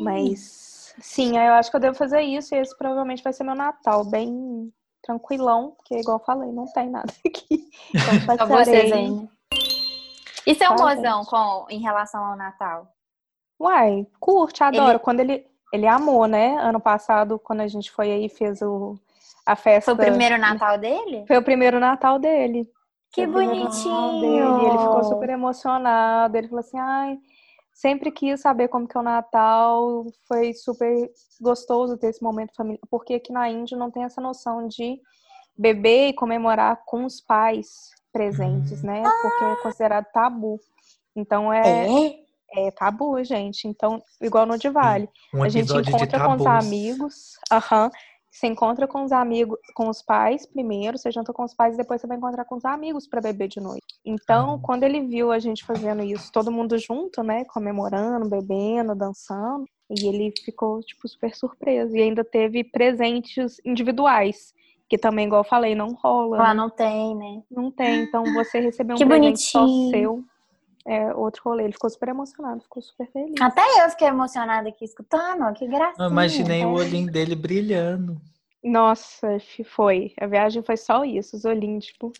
Mas, 0.00 0.83
sim, 0.98 1.36
eu 1.38 1.54
acho 1.54 1.70
que 1.70 1.76
eu 1.76 1.80
devo 1.80 1.96
fazer 1.96 2.20
isso. 2.22 2.54
E 2.54 2.58
esse 2.58 2.76
provavelmente 2.76 3.22
vai 3.22 3.32
ser 3.32 3.44
meu 3.44 3.54
Natal, 3.54 4.04
bem 4.04 4.72
tranquilão, 5.02 5.72
porque, 5.76 5.98
igual 5.98 6.18
eu 6.18 6.24
falei, 6.24 6.50
não 6.52 6.64
tem 6.72 6.88
nada 6.88 7.12
aqui. 7.26 7.68
Então, 7.94 8.36
Só 8.38 8.46
vocês 8.46 8.92
aí. 8.92 9.28
E 10.46 10.54
seu 10.54 10.68
Tá, 10.68 10.76
mozão 10.76 11.24
com, 11.24 11.66
em 11.70 11.80
relação 11.80 12.24
ao 12.24 12.36
Natal? 12.36 12.86
Uai, 13.60 14.06
curte, 14.20 14.62
adoro. 14.62 14.90
Ele- 14.90 14.98
Quando 14.98 15.20
ele, 15.20 15.46
ele 15.72 15.86
amou, 15.86 16.26
né? 16.26 16.56
Ano 16.58 16.80
passado, 16.80 17.38
quando 17.38 17.60
a 17.60 17.68
gente 17.68 17.90
foi 17.90 18.10
aí, 18.10 18.28
fez 18.28 18.60
o, 18.62 18.98
a 19.46 19.54
festa. 19.56 19.94
Foi 19.94 19.94
o 19.94 20.10
primeiro 20.10 20.36
Natal 20.38 20.76
dele? 20.78 21.24
Foi 21.26 21.36
o 21.38 21.42
primeiro 21.42 21.78
Natal 21.80 22.18
dele. 22.18 22.68
Que 23.12 23.26
bonitinho! 23.26 24.20
dele. 24.20 24.64
Ele 24.66 24.78
ficou 24.78 25.04
super 25.04 25.30
emocionado. 25.30 26.36
Ele 26.36 26.48
falou 26.48 26.60
assim, 26.60 26.78
ai, 26.78 27.18
sempre 27.74 28.10
quis 28.12 28.40
saber 28.40 28.68
como 28.68 28.86
que 28.88 28.96
é 28.96 29.00
o 29.00 29.02
Natal. 29.02 30.06
Foi 30.28 30.54
super 30.54 31.10
gostoso 31.40 31.98
ter 31.98 32.08
esse 32.08 32.22
momento 32.22 32.54
familiar. 32.54 32.80
Porque 32.88 33.14
aqui 33.14 33.32
na 33.32 33.50
Índia 33.50 33.76
não 33.76 33.90
tem 33.90 34.04
essa 34.04 34.20
noção 34.20 34.68
de 34.68 34.98
beber 35.58 36.08
e 36.08 36.12
comemorar 36.14 36.82
com 36.86 37.04
os 37.04 37.20
pais 37.20 37.90
presentes, 38.12 38.82
Hum. 38.82 38.86
né? 38.86 39.02
Porque 39.22 39.44
é 39.44 39.56
considerado 39.56 40.06
tabu. 40.12 40.58
Então 41.14 41.52
é, 41.52 41.86
É? 41.86 42.24
É 42.56 42.70
tabu, 42.70 43.22
gente. 43.24 43.66
Então, 43.66 44.00
igual 44.20 44.46
no 44.46 44.56
de 44.56 44.68
Vale. 44.68 45.08
Um 45.34 45.42
a 45.42 45.48
gente 45.48 45.72
encontra 45.72 46.24
com 46.24 46.36
os 46.36 46.46
amigos. 46.46 47.32
Aham. 47.50 47.90
Você 48.34 48.48
encontra 48.48 48.88
com 48.88 49.04
os 49.04 49.12
amigos, 49.12 49.56
com 49.74 49.88
os 49.88 50.02
pais 50.02 50.44
primeiro, 50.44 50.98
você 50.98 51.08
janta 51.12 51.32
com 51.32 51.44
os 51.44 51.54
pais 51.54 51.74
e 51.74 51.76
depois 51.76 52.00
você 52.00 52.06
vai 52.08 52.16
encontrar 52.16 52.44
com 52.44 52.56
os 52.56 52.64
amigos 52.64 53.06
para 53.06 53.20
beber 53.20 53.46
de 53.46 53.60
noite. 53.60 53.84
Então, 54.04 54.58
quando 54.58 54.82
ele 54.82 55.02
viu 55.02 55.30
a 55.30 55.38
gente 55.38 55.64
fazendo 55.64 56.02
isso, 56.02 56.32
todo 56.32 56.50
mundo 56.50 56.76
junto, 56.76 57.22
né, 57.22 57.44
comemorando, 57.44 58.28
bebendo, 58.28 58.92
dançando, 58.96 59.64
e 59.88 60.08
ele 60.08 60.34
ficou 60.44 60.80
tipo 60.80 61.06
super 61.06 61.32
surpreso 61.32 61.96
e 61.96 62.02
ainda 62.02 62.24
teve 62.24 62.64
presentes 62.64 63.60
individuais, 63.64 64.52
que 64.88 64.98
também 64.98 65.26
igual 65.26 65.42
eu 65.42 65.48
falei, 65.48 65.76
não 65.76 65.94
rola. 65.94 66.38
Lá 66.38 66.52
não 66.52 66.68
tem, 66.68 67.14
né? 67.14 67.40
Não 67.48 67.70
tem, 67.70 68.02
então 68.02 68.24
você 68.34 68.58
receber 68.58 68.94
um 68.94 68.96
Que 68.96 69.06
presente 69.06 69.42
só 69.42 69.60
bonitinho. 69.60 69.90
seu 69.90 70.24
é 70.86 71.14
outro 71.14 71.42
rolê. 71.44 71.64
Ele 71.64 71.72
ficou 71.72 71.88
super 71.90 72.08
emocionado, 72.08 72.62
ficou 72.62 72.82
super 72.82 73.10
feliz. 73.10 73.40
Até 73.40 73.62
eu 73.84 73.90
fiquei 73.90 74.08
emocionada 74.08 74.68
aqui 74.68 74.84
escutando, 74.84 75.52
que 75.54 75.66
gracinha. 75.66 76.06
Eu 76.06 76.10
imaginei 76.10 76.64
o 76.64 76.70
É. 76.78 76.80
olhinho 76.80 77.10
dele 77.10 77.34
brilhando. 77.34 78.20
Nossa, 78.62 79.28
foi. 79.66 80.12
A 80.18 80.26
viagem 80.26 80.62
foi 80.62 80.76
só 80.78 81.04
isso, 81.04 81.36
os 81.36 81.44
olhinhos, 81.44 81.84
tipo. 81.84 82.10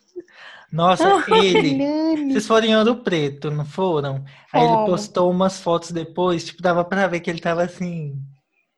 Nossa, 0.71 1.05
ele. 1.43 2.31
Vocês 2.33 2.47
foram 2.47 2.67
em 2.67 2.77
Ouro 2.77 2.97
Preto, 2.97 3.51
não 3.51 3.65
foram? 3.65 4.23
Aí 4.53 4.63
ele 4.65 4.85
postou 4.85 5.31
umas 5.31 5.59
fotos 5.61 5.91
depois, 5.91 6.45
tipo, 6.45 6.61
dava 6.63 6.85
pra 6.85 7.07
ver 7.07 7.21
que 7.21 7.31
ele 7.31 7.41
tava 7.41 7.63
assim. 7.63 8.21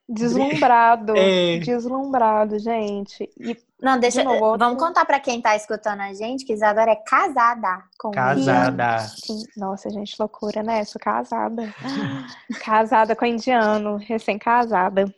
Deslumbrado. 0.08 1.14
É. 1.18 1.58
Deslumbrado, 1.58 2.58
gente. 2.58 3.28
E 3.40 3.56
Não, 3.82 3.98
deixa. 3.98 4.20
De 4.20 4.24
novo, 4.24 4.44
outro- 4.44 4.58
Vamos 4.66 4.82
contar 4.82 5.04
pra 5.04 5.18
quem 5.20 5.40
tá 5.40 5.56
escutando 5.56 6.00
a 6.00 6.12
gente 6.14 6.44
que 6.44 6.52
Isadora 6.52 6.92
é 6.92 6.96
casada 6.96 7.82
com 7.98 8.08
um 8.08 8.12
Casada. 8.12 8.98
sim, 9.00 9.42
nossa, 9.56 9.90
gente, 9.90 10.14
loucura, 10.18 10.62
né? 10.62 10.84
Sou 10.84 11.00
casada. 11.00 11.74
casada 12.64 13.16
com 13.16 13.26
indiano, 13.26 13.96
recém-casada. 13.96 15.12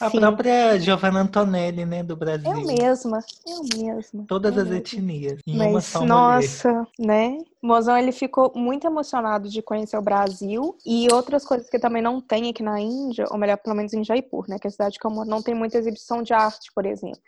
A 0.00 0.10
Sim. 0.10 0.18
própria 0.20 0.78
Giovanna 0.80 1.20
Antonelli, 1.20 1.84
né, 1.84 2.02
do 2.02 2.16
Brasil. 2.16 2.50
Eu 2.50 2.66
mesma, 2.66 3.18
eu 3.46 3.60
mesma. 3.76 4.24
Todas 4.26 4.56
eu 4.56 4.62
as 4.62 4.68
mesma. 4.68 4.78
etnias. 4.80 5.38
Em 5.46 5.54
uma 5.54 5.70
Mas, 5.70 5.84
só 5.84 6.00
mulher. 6.00 6.12
nossa, 6.14 6.86
né? 6.98 7.38
O 7.62 7.66
Mozão, 7.66 7.96
ele 7.96 8.10
ficou 8.10 8.52
muito 8.54 8.86
emocionado 8.86 9.48
de 9.48 9.62
conhecer 9.62 9.96
o 9.96 10.02
Brasil 10.02 10.76
e 10.84 11.06
outras 11.12 11.44
coisas 11.44 11.68
que 11.70 11.78
também 11.78 12.02
não 12.02 12.20
tem 12.20 12.50
aqui 12.50 12.62
na 12.62 12.80
Índia, 12.80 13.26
ou 13.30 13.38
melhor, 13.38 13.56
pelo 13.58 13.76
menos 13.76 13.92
em 13.92 14.02
Jaipur, 14.02 14.46
né? 14.48 14.58
Que 14.58 14.66
é 14.66 14.68
a 14.68 14.72
cidade 14.72 14.98
que 14.98 15.06
eu 15.06 15.10
moro, 15.10 15.28
não 15.28 15.42
tem 15.42 15.54
muita 15.54 15.78
exibição 15.78 16.22
de 16.22 16.32
arte, 16.32 16.70
por 16.74 16.84
exemplo. 16.86 17.20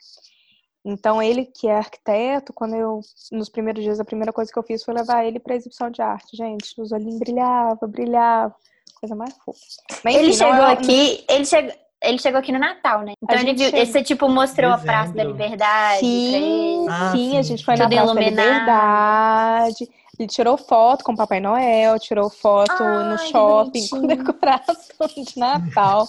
Então, 0.84 1.22
ele 1.22 1.46
que 1.46 1.66
é 1.66 1.76
arquiteto, 1.78 2.52
quando 2.52 2.74
eu, 2.74 3.00
nos 3.32 3.48
primeiros 3.48 3.82
dias, 3.82 4.00
a 4.00 4.04
primeira 4.04 4.32
coisa 4.32 4.52
que 4.52 4.58
eu 4.58 4.62
fiz 4.62 4.82
foi 4.84 4.92
levar 4.92 5.24
ele 5.24 5.38
para 5.40 5.54
exibição 5.54 5.90
de 5.90 6.02
arte. 6.02 6.36
Gente, 6.36 6.78
os 6.78 6.92
olhinhos 6.92 7.18
brilhavam, 7.18 7.88
brilhavam. 7.88 8.54
Coisa 9.00 9.14
mais 9.14 9.34
fofa. 9.44 9.58
Mas, 10.04 10.14
Ele 10.14 10.28
enfim, 10.30 10.38
não 10.44 10.50
chegou 10.52 10.66
é- 10.66 10.72
aqui, 10.72 11.24
ele 11.28 11.44
chegou, 11.46 11.72
ele 12.08 12.18
chegou 12.18 12.38
aqui 12.40 12.52
no 12.52 12.58
Natal, 12.58 13.02
né? 13.02 13.12
Então 13.22 13.38
A 13.38 13.40
ele 13.40 13.54
viu, 13.54 13.70
você 13.70 14.02
tipo 14.02 14.28
mostrou 14.28 14.70
a 14.72 14.78
Praça 14.78 15.12
da 15.12 15.24
Dezembro. 15.24 15.32
Liberdade 15.32 15.98
pra 15.98 15.98
Sim, 15.98 16.34
ele. 16.34 16.88
Ah, 16.88 17.10
sim, 17.12 17.38
a 17.38 17.42
sim. 17.42 17.48
gente 17.50 17.64
foi 17.64 17.76
na 17.76 17.84
Tudo 17.84 17.94
Praça 17.94 18.14
da 18.14 18.20
iluminado. 18.22 19.70
Liberdade. 19.70 19.90
Ele 20.18 20.28
tirou 20.28 20.56
foto 20.56 21.02
com 21.04 21.12
o 21.12 21.16
Papai 21.16 21.40
Noel, 21.40 21.98
tirou 21.98 22.30
foto 22.30 22.70
Ai, 22.82 23.08
no 23.10 23.18
shopping 23.18 23.88
com 23.88 24.06
decoração 24.06 25.06
de 25.08 25.38
Natal. 25.38 26.06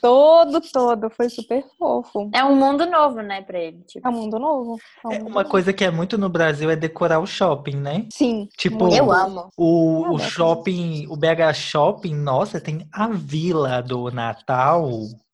todo, 0.00 0.60
todo. 0.60 1.10
Foi 1.10 1.28
super 1.28 1.64
fofo. 1.78 2.30
É 2.32 2.44
um 2.44 2.56
mundo 2.56 2.86
novo, 2.86 3.20
né, 3.22 3.42
pra 3.42 3.58
ele. 3.58 3.82
Tipo. 3.86 4.06
É 4.06 4.10
um 4.10 4.14
mundo 4.14 4.38
novo. 4.38 4.78
É 5.04 5.08
um 5.08 5.12
É, 5.12 5.18
mundo 5.18 5.28
Uma 5.28 5.40
novo. 5.42 5.50
coisa 5.50 5.72
que 5.72 5.84
é 5.84 5.90
muito 5.90 6.16
no 6.18 6.28
Brasil 6.28 6.70
é 6.70 6.76
decorar 6.76 7.18
o 7.20 7.26
shopping, 7.26 7.76
né? 7.76 8.06
Sim. 8.10 8.48
Tipo. 8.56 8.88
Eu 8.94 9.10
amo. 9.12 9.48
O, 9.56 10.00
o 10.00 10.04
adoro 10.16 10.18
shopping, 10.30 11.06
o 11.08 11.16
BH 11.16 11.54
Shopping, 11.54 12.14
nossa, 12.14 12.60
tem 12.60 12.86
a 12.92 13.08
Vila 13.08 13.82
do 13.82 14.10
Natal, 14.10 14.88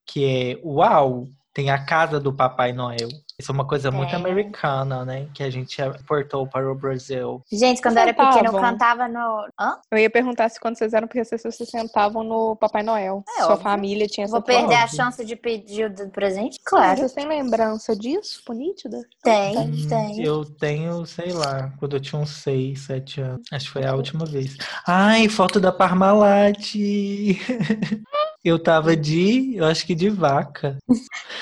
que 0.05 0.25
é 0.25 0.59
uau, 0.65 1.27
tem 1.53 1.69
a 1.69 1.83
casa 1.85 2.19
do 2.19 2.33
Papai 2.33 2.73
Noel. 2.73 3.09
Isso 3.41 3.51
é 3.51 3.55
uma 3.55 3.65
coisa 3.65 3.89
muito 3.89 4.13
É. 4.13 4.15
americana, 4.15 5.03
né? 5.03 5.27
Que 5.33 5.41
a 5.41 5.49
gente 5.49 5.81
importou 5.81 6.45
para 6.45 6.71
o 6.71 6.75
Brasil. 6.75 7.41
Gente, 7.51 7.81
quando 7.81 7.97
eu 7.97 8.03
era 8.03 8.13
pequena, 8.13 8.49
eu 8.49 8.53
cantava 8.59 9.07
no. 9.07 9.47
Hã? 9.59 9.77
Eu 9.89 9.97
ia 9.97 10.09
perguntar 10.11 10.47
se 10.49 10.59
quando 10.59 10.77
vocês 10.77 10.93
eram 10.93 11.07
crianças, 11.07 11.41
vocês 11.41 11.55
se 11.55 11.65
sentavam 11.65 12.23
no 12.23 12.55
Papai 12.55 12.83
Noel. 12.83 13.23
É 13.29 13.41
Sua 13.41 13.53
óbvio. 13.53 13.63
família 13.63 14.05
tinha 14.07 14.25
essa 14.25 14.31
Vou 14.33 14.41
perder 14.43 14.75
a 14.75 14.87
chance 14.87 15.25
de 15.25 15.35
pedir 15.35 15.91
o 15.91 16.09
presente? 16.11 16.59
Claro. 16.63 16.99
Vocês 16.99 17.13
têm 17.13 17.27
lembrança 17.27 17.95
disso, 17.95 18.37
tipo, 18.39 18.53
nítida? 18.53 18.99
Tem, 19.23 19.57
Hum, 19.57 19.87
tem. 19.89 20.23
Eu 20.23 20.45
tenho, 20.45 21.03
sei 21.07 21.33
lá, 21.33 21.71
quando 21.79 21.95
eu 21.95 21.99
tinha 21.99 22.21
uns 22.21 22.29
6, 22.43 22.81
7 22.81 23.21
anos. 23.21 23.41
Acho 23.51 23.65
que 23.65 23.71
foi 23.71 23.85
a 23.85 23.95
última 23.95 24.25
vez. 24.25 24.55
Ai, 24.87 25.27
foto 25.27 25.59
da 25.59 25.71
Parmalat! 25.71 26.75
eu 28.43 28.59
tava 28.61 28.95
de, 28.95 29.55
eu 29.55 29.65
acho 29.65 29.85
que 29.85 29.95
de 29.95 30.09
vaca. 30.09 30.77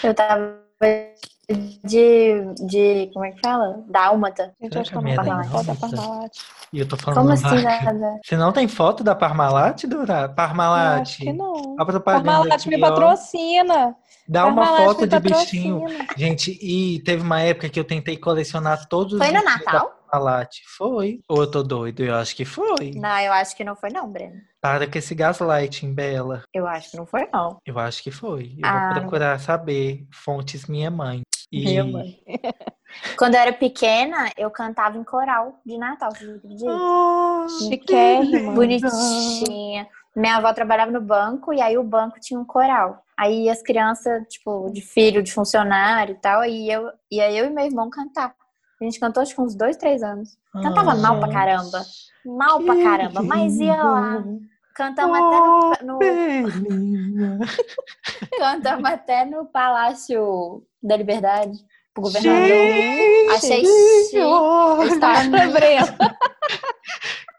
Eu 0.04 0.14
tava 0.14 0.60
de. 1.84 2.54
de. 2.68 3.10
Como 3.14 3.26
é 3.26 3.32
que 3.32 3.40
fala? 3.42 3.84
Dálmata. 3.88 4.54
Gente, 4.62 4.72
Será 4.74 4.82
acho 4.82 4.92
que 4.92 4.98
eu 4.98 5.08
é 5.08 5.44
foto 5.46 5.66
da? 5.66 5.76
Parmalat. 5.76 6.32
E 6.72 6.80
eu 6.80 6.88
tô 6.88 6.98
falando 6.98 7.20
Como 7.20 7.34
assim, 7.34 7.64
nada? 7.64 8.20
Você 8.24 8.38
não 8.38 8.52
tem 8.52 8.68
foto 8.68 9.04
da 9.04 9.16
Parmalat, 9.16 9.84
Dora? 9.86 10.22
Eu 10.24 10.30
Parmalat. 10.36 11.02
Acho 11.02 11.18
que 11.18 11.34
não. 11.34 11.76
A 11.80 11.86
Parmalat 12.00 12.52
aqui, 12.54 12.70
me 12.70 12.84
ó. 12.84 12.90
patrocina. 12.90 13.96
Dá 14.28 14.46
uma 14.46 14.62
Parmalat 14.62 14.86
foto 14.88 15.02
me 15.02 15.08
de 15.08 15.20
bichinho. 15.20 15.80
patrocina. 15.82 16.08
Gente, 16.16 16.60
e 16.62 17.00
teve 17.04 17.24
uma 17.24 17.42
época 17.42 17.70
que 17.70 17.80
eu 17.80 17.84
tentei 17.84 18.16
colecionar 18.18 18.88
todos 18.88 19.14
os 19.14 19.20
Foi 19.20 19.32
no 19.32 19.44
Natal? 19.44 19.96
Parmalat. 20.12 20.58
Foi. 20.78 21.20
Ou 21.28 21.42
eu 21.42 21.50
tô 21.52 21.64
doido? 21.64 22.04
Eu 22.04 22.16
acho 22.16 22.36
que 22.36 22.46
foi. 22.46 22.92
Não, 22.96 23.20
eu 23.20 23.32
acho 23.34 23.56
que 23.56 23.64
não 23.64 23.76
foi, 23.76 23.90
não, 23.92 24.08
Breno. 24.12 24.36
Para 24.62 24.86
com 24.88 24.98
esse 24.98 25.16
gaslighting, 25.16 25.94
Bela. 25.94 26.44
Eu 26.54 26.68
acho 26.68 26.92
que 26.92 26.98
não 26.98 27.06
foi, 27.06 27.28
não. 27.34 27.58
Eu 27.66 27.80
acho 27.80 28.04
que 28.04 28.12
foi. 28.12 28.56
Eu 28.58 28.68
Ah. 28.70 28.92
vou 28.94 29.02
procurar 29.02 29.40
saber. 29.40 30.06
Fontes 30.12 30.66
minha 30.68 30.92
mãe. 30.92 31.22
E. 31.52 31.76
Quando 33.18 33.36
eu 33.36 33.40
era 33.40 33.54
pequena, 33.54 34.32
eu 34.38 34.50
cantava 34.50 34.98
em 34.98 35.04
coral 35.04 35.60
de 35.66 35.78
Natal, 35.78 36.12
vocês 36.12 36.36
acreditam? 36.36 36.76
Oh, 36.76 37.48
Chiquérrima. 37.50 38.54
Bonitinha. 38.54 39.88
Minha 40.16 40.38
avó 40.38 40.52
trabalhava 40.54 40.92
no 40.92 41.02
banco 41.02 41.54
e 41.54 41.62
aí 41.62 41.78
o 41.78 41.84
banco 41.84 42.20
tinha 42.20 42.40
um 42.40 42.46
coral. 42.46 43.04
Aí 43.18 43.50
as 43.50 43.62
crianças, 43.62 44.24
tipo, 44.28 44.70
de 44.72 44.82
filho, 44.82 45.22
de 45.22 45.32
funcionário 45.32 46.14
e 46.14 46.18
tal, 46.18 46.42
aí 46.42 46.70
eu, 46.72 46.90
ia 47.12 47.32
eu 47.32 47.46
e 47.46 47.50
meu 47.50 47.66
irmão 47.66 47.90
cantar. 47.90 48.34
A 48.82 48.84
gente 48.84 49.00
cantou 49.00 49.22
acho 49.22 49.36
que 49.36 49.42
uns 49.42 49.56
dois, 49.56 49.78
três 49.78 50.02
anos. 50.02 50.38
Cantava 50.54 50.96
mal 50.96 51.20
pra 51.20 51.30
caramba. 51.30 51.82
Mal 52.26 52.62
pra 52.64 52.76
caramba. 52.82 53.22
Mas 53.22 53.60
ia 53.60 53.84
lá. 53.84 54.24
Cantamos 54.80 55.18
até 55.18 55.84
no, 55.84 56.00
no, 56.00 56.02
até 58.88 59.26
no 59.26 59.46
Palácio 59.48 60.64
da 60.82 60.96
Liberdade. 60.96 61.58
Pro 61.94 62.04
governador. 62.04 62.40
Achei 63.36 63.66
Senhor, 64.06 64.86
chique. 64.86 65.00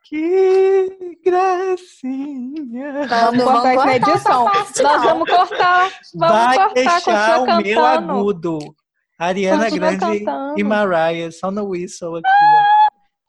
Que 0.05 1.17
gracinha. 1.25 3.07
Vamos 3.07 3.39
Não 3.39 3.47
cortar 3.47 3.75
isso 3.75 3.85
na 3.85 3.87
vamos 3.87 3.91
cortar 3.95 4.11
edição. 4.11 4.49
essa 4.49 4.65
parte, 4.65 4.83
Nós 4.83 5.03
vamos 5.03 5.31
cortar. 5.31 5.91
Vamos 6.15 6.37
Vai 6.37 6.57
cortar, 6.57 6.75
deixar 6.75 7.41
o 7.41 7.47
cantando. 7.47 7.63
meu 7.63 7.87
agudo. 7.87 8.59
Ariana 9.19 9.65
Continua 9.65 9.95
Grande 9.97 10.19
cantando. 10.25 10.59
e 10.59 10.65
Mariah, 10.65 11.31
só 11.31 11.51
no 11.51 11.65
whistle 11.69 12.17
aqui. 12.17 12.27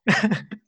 ó. 0.09 0.11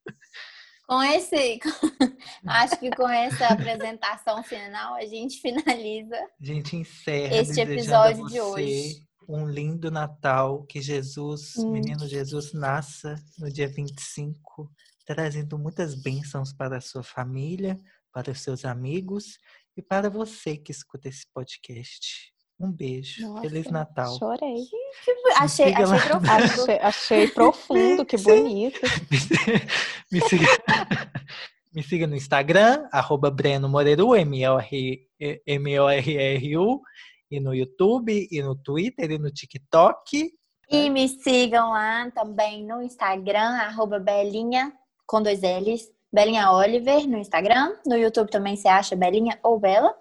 Com 0.87 1.01
esse. 1.03 1.59
Acho 2.45 2.77
que 2.79 2.89
com 2.91 3.07
essa 3.07 3.47
apresentação 3.47 4.43
final, 4.43 4.95
a 4.95 5.05
gente 5.05 5.39
finaliza. 5.39 6.15
A 6.15 6.45
gente 6.45 6.75
encerra 6.75 7.35
Este 7.37 7.61
episódio 7.61 8.25
de 8.27 8.39
hoje. 8.41 9.05
Um 9.27 9.47
lindo 9.47 9.89
Natal, 9.89 10.63
que 10.65 10.81
Jesus, 10.81 11.55
Hum. 11.57 11.71
menino 11.71 12.05
Jesus, 12.07 12.51
nasça 12.51 13.15
no 13.39 13.49
dia 13.49 13.69
25, 13.69 14.69
trazendo 15.05 15.57
muitas 15.57 15.95
bênçãos 15.95 16.51
para 16.51 16.77
a 16.77 16.81
sua 16.81 17.03
família, 17.03 17.79
para 18.11 18.31
os 18.31 18.41
seus 18.41 18.65
amigos 18.65 19.37
e 19.77 19.81
para 19.81 20.09
você 20.09 20.57
que 20.57 20.71
escuta 20.71 21.07
esse 21.07 21.25
podcast. 21.33 22.32
Um 22.59 22.71
beijo. 22.71 23.27
Nossa, 23.27 23.41
Feliz 23.41 23.69
Natal. 23.69 24.17
Chorei. 24.17 24.63
Achei, 25.37 25.73
achei 25.73 25.99
profundo. 25.99 26.29
Achei, 26.29 26.79
achei 26.79 27.27
profundo, 27.27 28.05
que 28.05 28.17
bonito. 28.17 28.79
me, 30.11 30.21
siga, 30.21 30.45
me 31.73 31.83
siga 31.83 32.07
no 32.07 32.15
Instagram, 32.15 32.87
arroba 32.91 33.31
Breno 33.31 33.67
Moreiro, 33.67 34.15
M-O-R- 34.15 35.07
M-O-R-R-U, 35.45 36.81
e 37.31 37.39
no 37.39 37.53
YouTube, 37.53 38.27
e 38.31 38.41
no 38.41 38.55
Twitter, 38.55 39.11
e 39.11 39.17
no 39.17 39.31
TikTok. 39.31 40.31
E 40.69 40.89
me 40.89 41.09
sigam 41.09 41.71
lá 41.71 42.09
também 42.11 42.65
no 42.65 42.81
Instagram, 42.81 43.57
arroba 43.57 43.99
Belinha, 43.99 44.71
com 45.05 45.21
dois 45.21 45.41
L's, 45.41 45.91
Belinha 46.11 46.51
Oliver 46.51 47.07
no 47.07 47.17
Instagram. 47.17 47.75
No 47.85 47.97
YouTube 47.97 48.29
também 48.29 48.55
você 48.55 48.67
acha 48.67 48.95
Belinha 48.95 49.39
ou 49.43 49.59
Bela. 49.59 49.95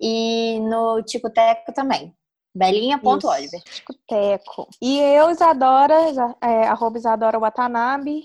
E 0.00 0.60
no 0.60 1.02
Tico 1.02 1.30
Teco 1.30 1.72
também. 1.72 2.14
Belinha.oliver. 2.54 3.62
Ticoteco. 3.62 4.68
E 4.82 4.98
eu, 4.98 5.30
Isadora, 5.30 6.10
Isa- 6.10 6.34
é, 6.40 6.66
arroba 6.66 6.98
Isadora 6.98 7.38
Watanabe, 7.38 8.24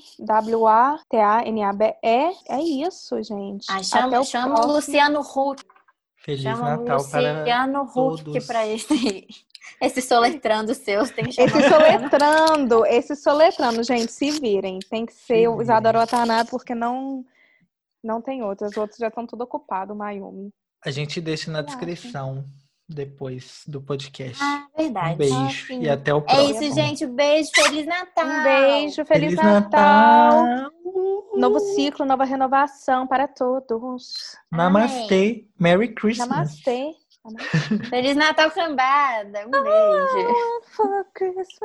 W-A-T-A-N-A-B-E. 1.05 2.33
É 2.49 2.59
isso, 2.61 3.21
gente. 3.23 3.65
Ah, 3.69 3.75
Até 3.75 3.83
chama 3.83 4.19
o 4.19 4.23
chama 4.23 4.47
o 4.47 4.51
próximo. 4.55 4.73
Luciano 4.73 5.19
Huck. 5.21 5.63
Feliz 6.17 6.41
Chama 6.41 6.61
o 6.61 6.69
Natal 6.85 7.09
para 7.09 7.39
Luciano 7.39 7.81
Huck 7.83 8.23
todos. 8.23 8.47
pra 8.47 8.65
esse, 8.65 9.27
esse 9.81 10.01
soletrando 10.01 10.73
seus. 10.73 11.11
Tem 11.11 11.25
que 11.25 11.33
chamar 11.33 11.47
Esse 11.59 11.69
soletrando, 11.69 12.85
esse 12.85 13.15
soletrando, 13.15 13.83
gente, 13.83 14.11
se 14.11 14.31
virem. 14.31 14.79
Tem 14.89 15.05
que 15.05 15.13
ser 15.13 15.47
o. 15.49 15.61
Isadora 15.61 15.99
Watanabe, 15.99 16.49
porque 16.49 16.73
não, 16.73 17.25
não 18.03 18.21
tem 18.21 18.41
outros. 18.41 18.71
Os 18.71 18.77
outros 18.77 18.97
já 18.97 19.09
estão 19.09 19.27
tudo 19.27 19.41
ocupados, 19.43 19.95
Mayumi. 19.95 20.49
A 20.85 20.91
gente 20.91 21.19
deixa 21.21 21.49
na 21.51 21.61
descrição 21.61 22.43
depois 22.87 23.61
do 23.65 23.81
podcast. 23.81 24.37
Ah, 24.43 24.67
verdade. 24.77 25.13
um 25.13 25.17
beijo 25.17 25.73
Ah, 25.73 25.75
e 25.75 25.89
até 25.89 26.13
o 26.13 26.17
É 26.17 26.21
próximo. 26.21 26.61
isso, 26.63 26.75
gente. 26.75 27.05
Um 27.05 27.15
beijo. 27.15 27.49
Feliz 27.55 27.85
Natal. 27.85 28.25
Um 28.25 28.43
beijo, 28.43 29.05
Feliz, 29.05 29.07
Feliz 29.07 29.35
Natal. 29.35 30.45
Natal. 30.45 30.71
Novo 31.35 31.59
ciclo, 31.59 32.05
nova 32.05 32.23
renovação 32.25 33.07
para 33.07 33.27
todos. 33.27 34.35
Namastê. 34.51 35.45
Merry 35.59 35.93
Christmas. 35.95 36.27
Namastê. 36.29 36.91
Feliz 37.89 38.15
Natal, 38.17 38.51
cambada. 38.51 39.47
Um 39.47 39.51
beijo. 39.51 40.61
For 40.75 41.05
Christmas. 41.13 41.63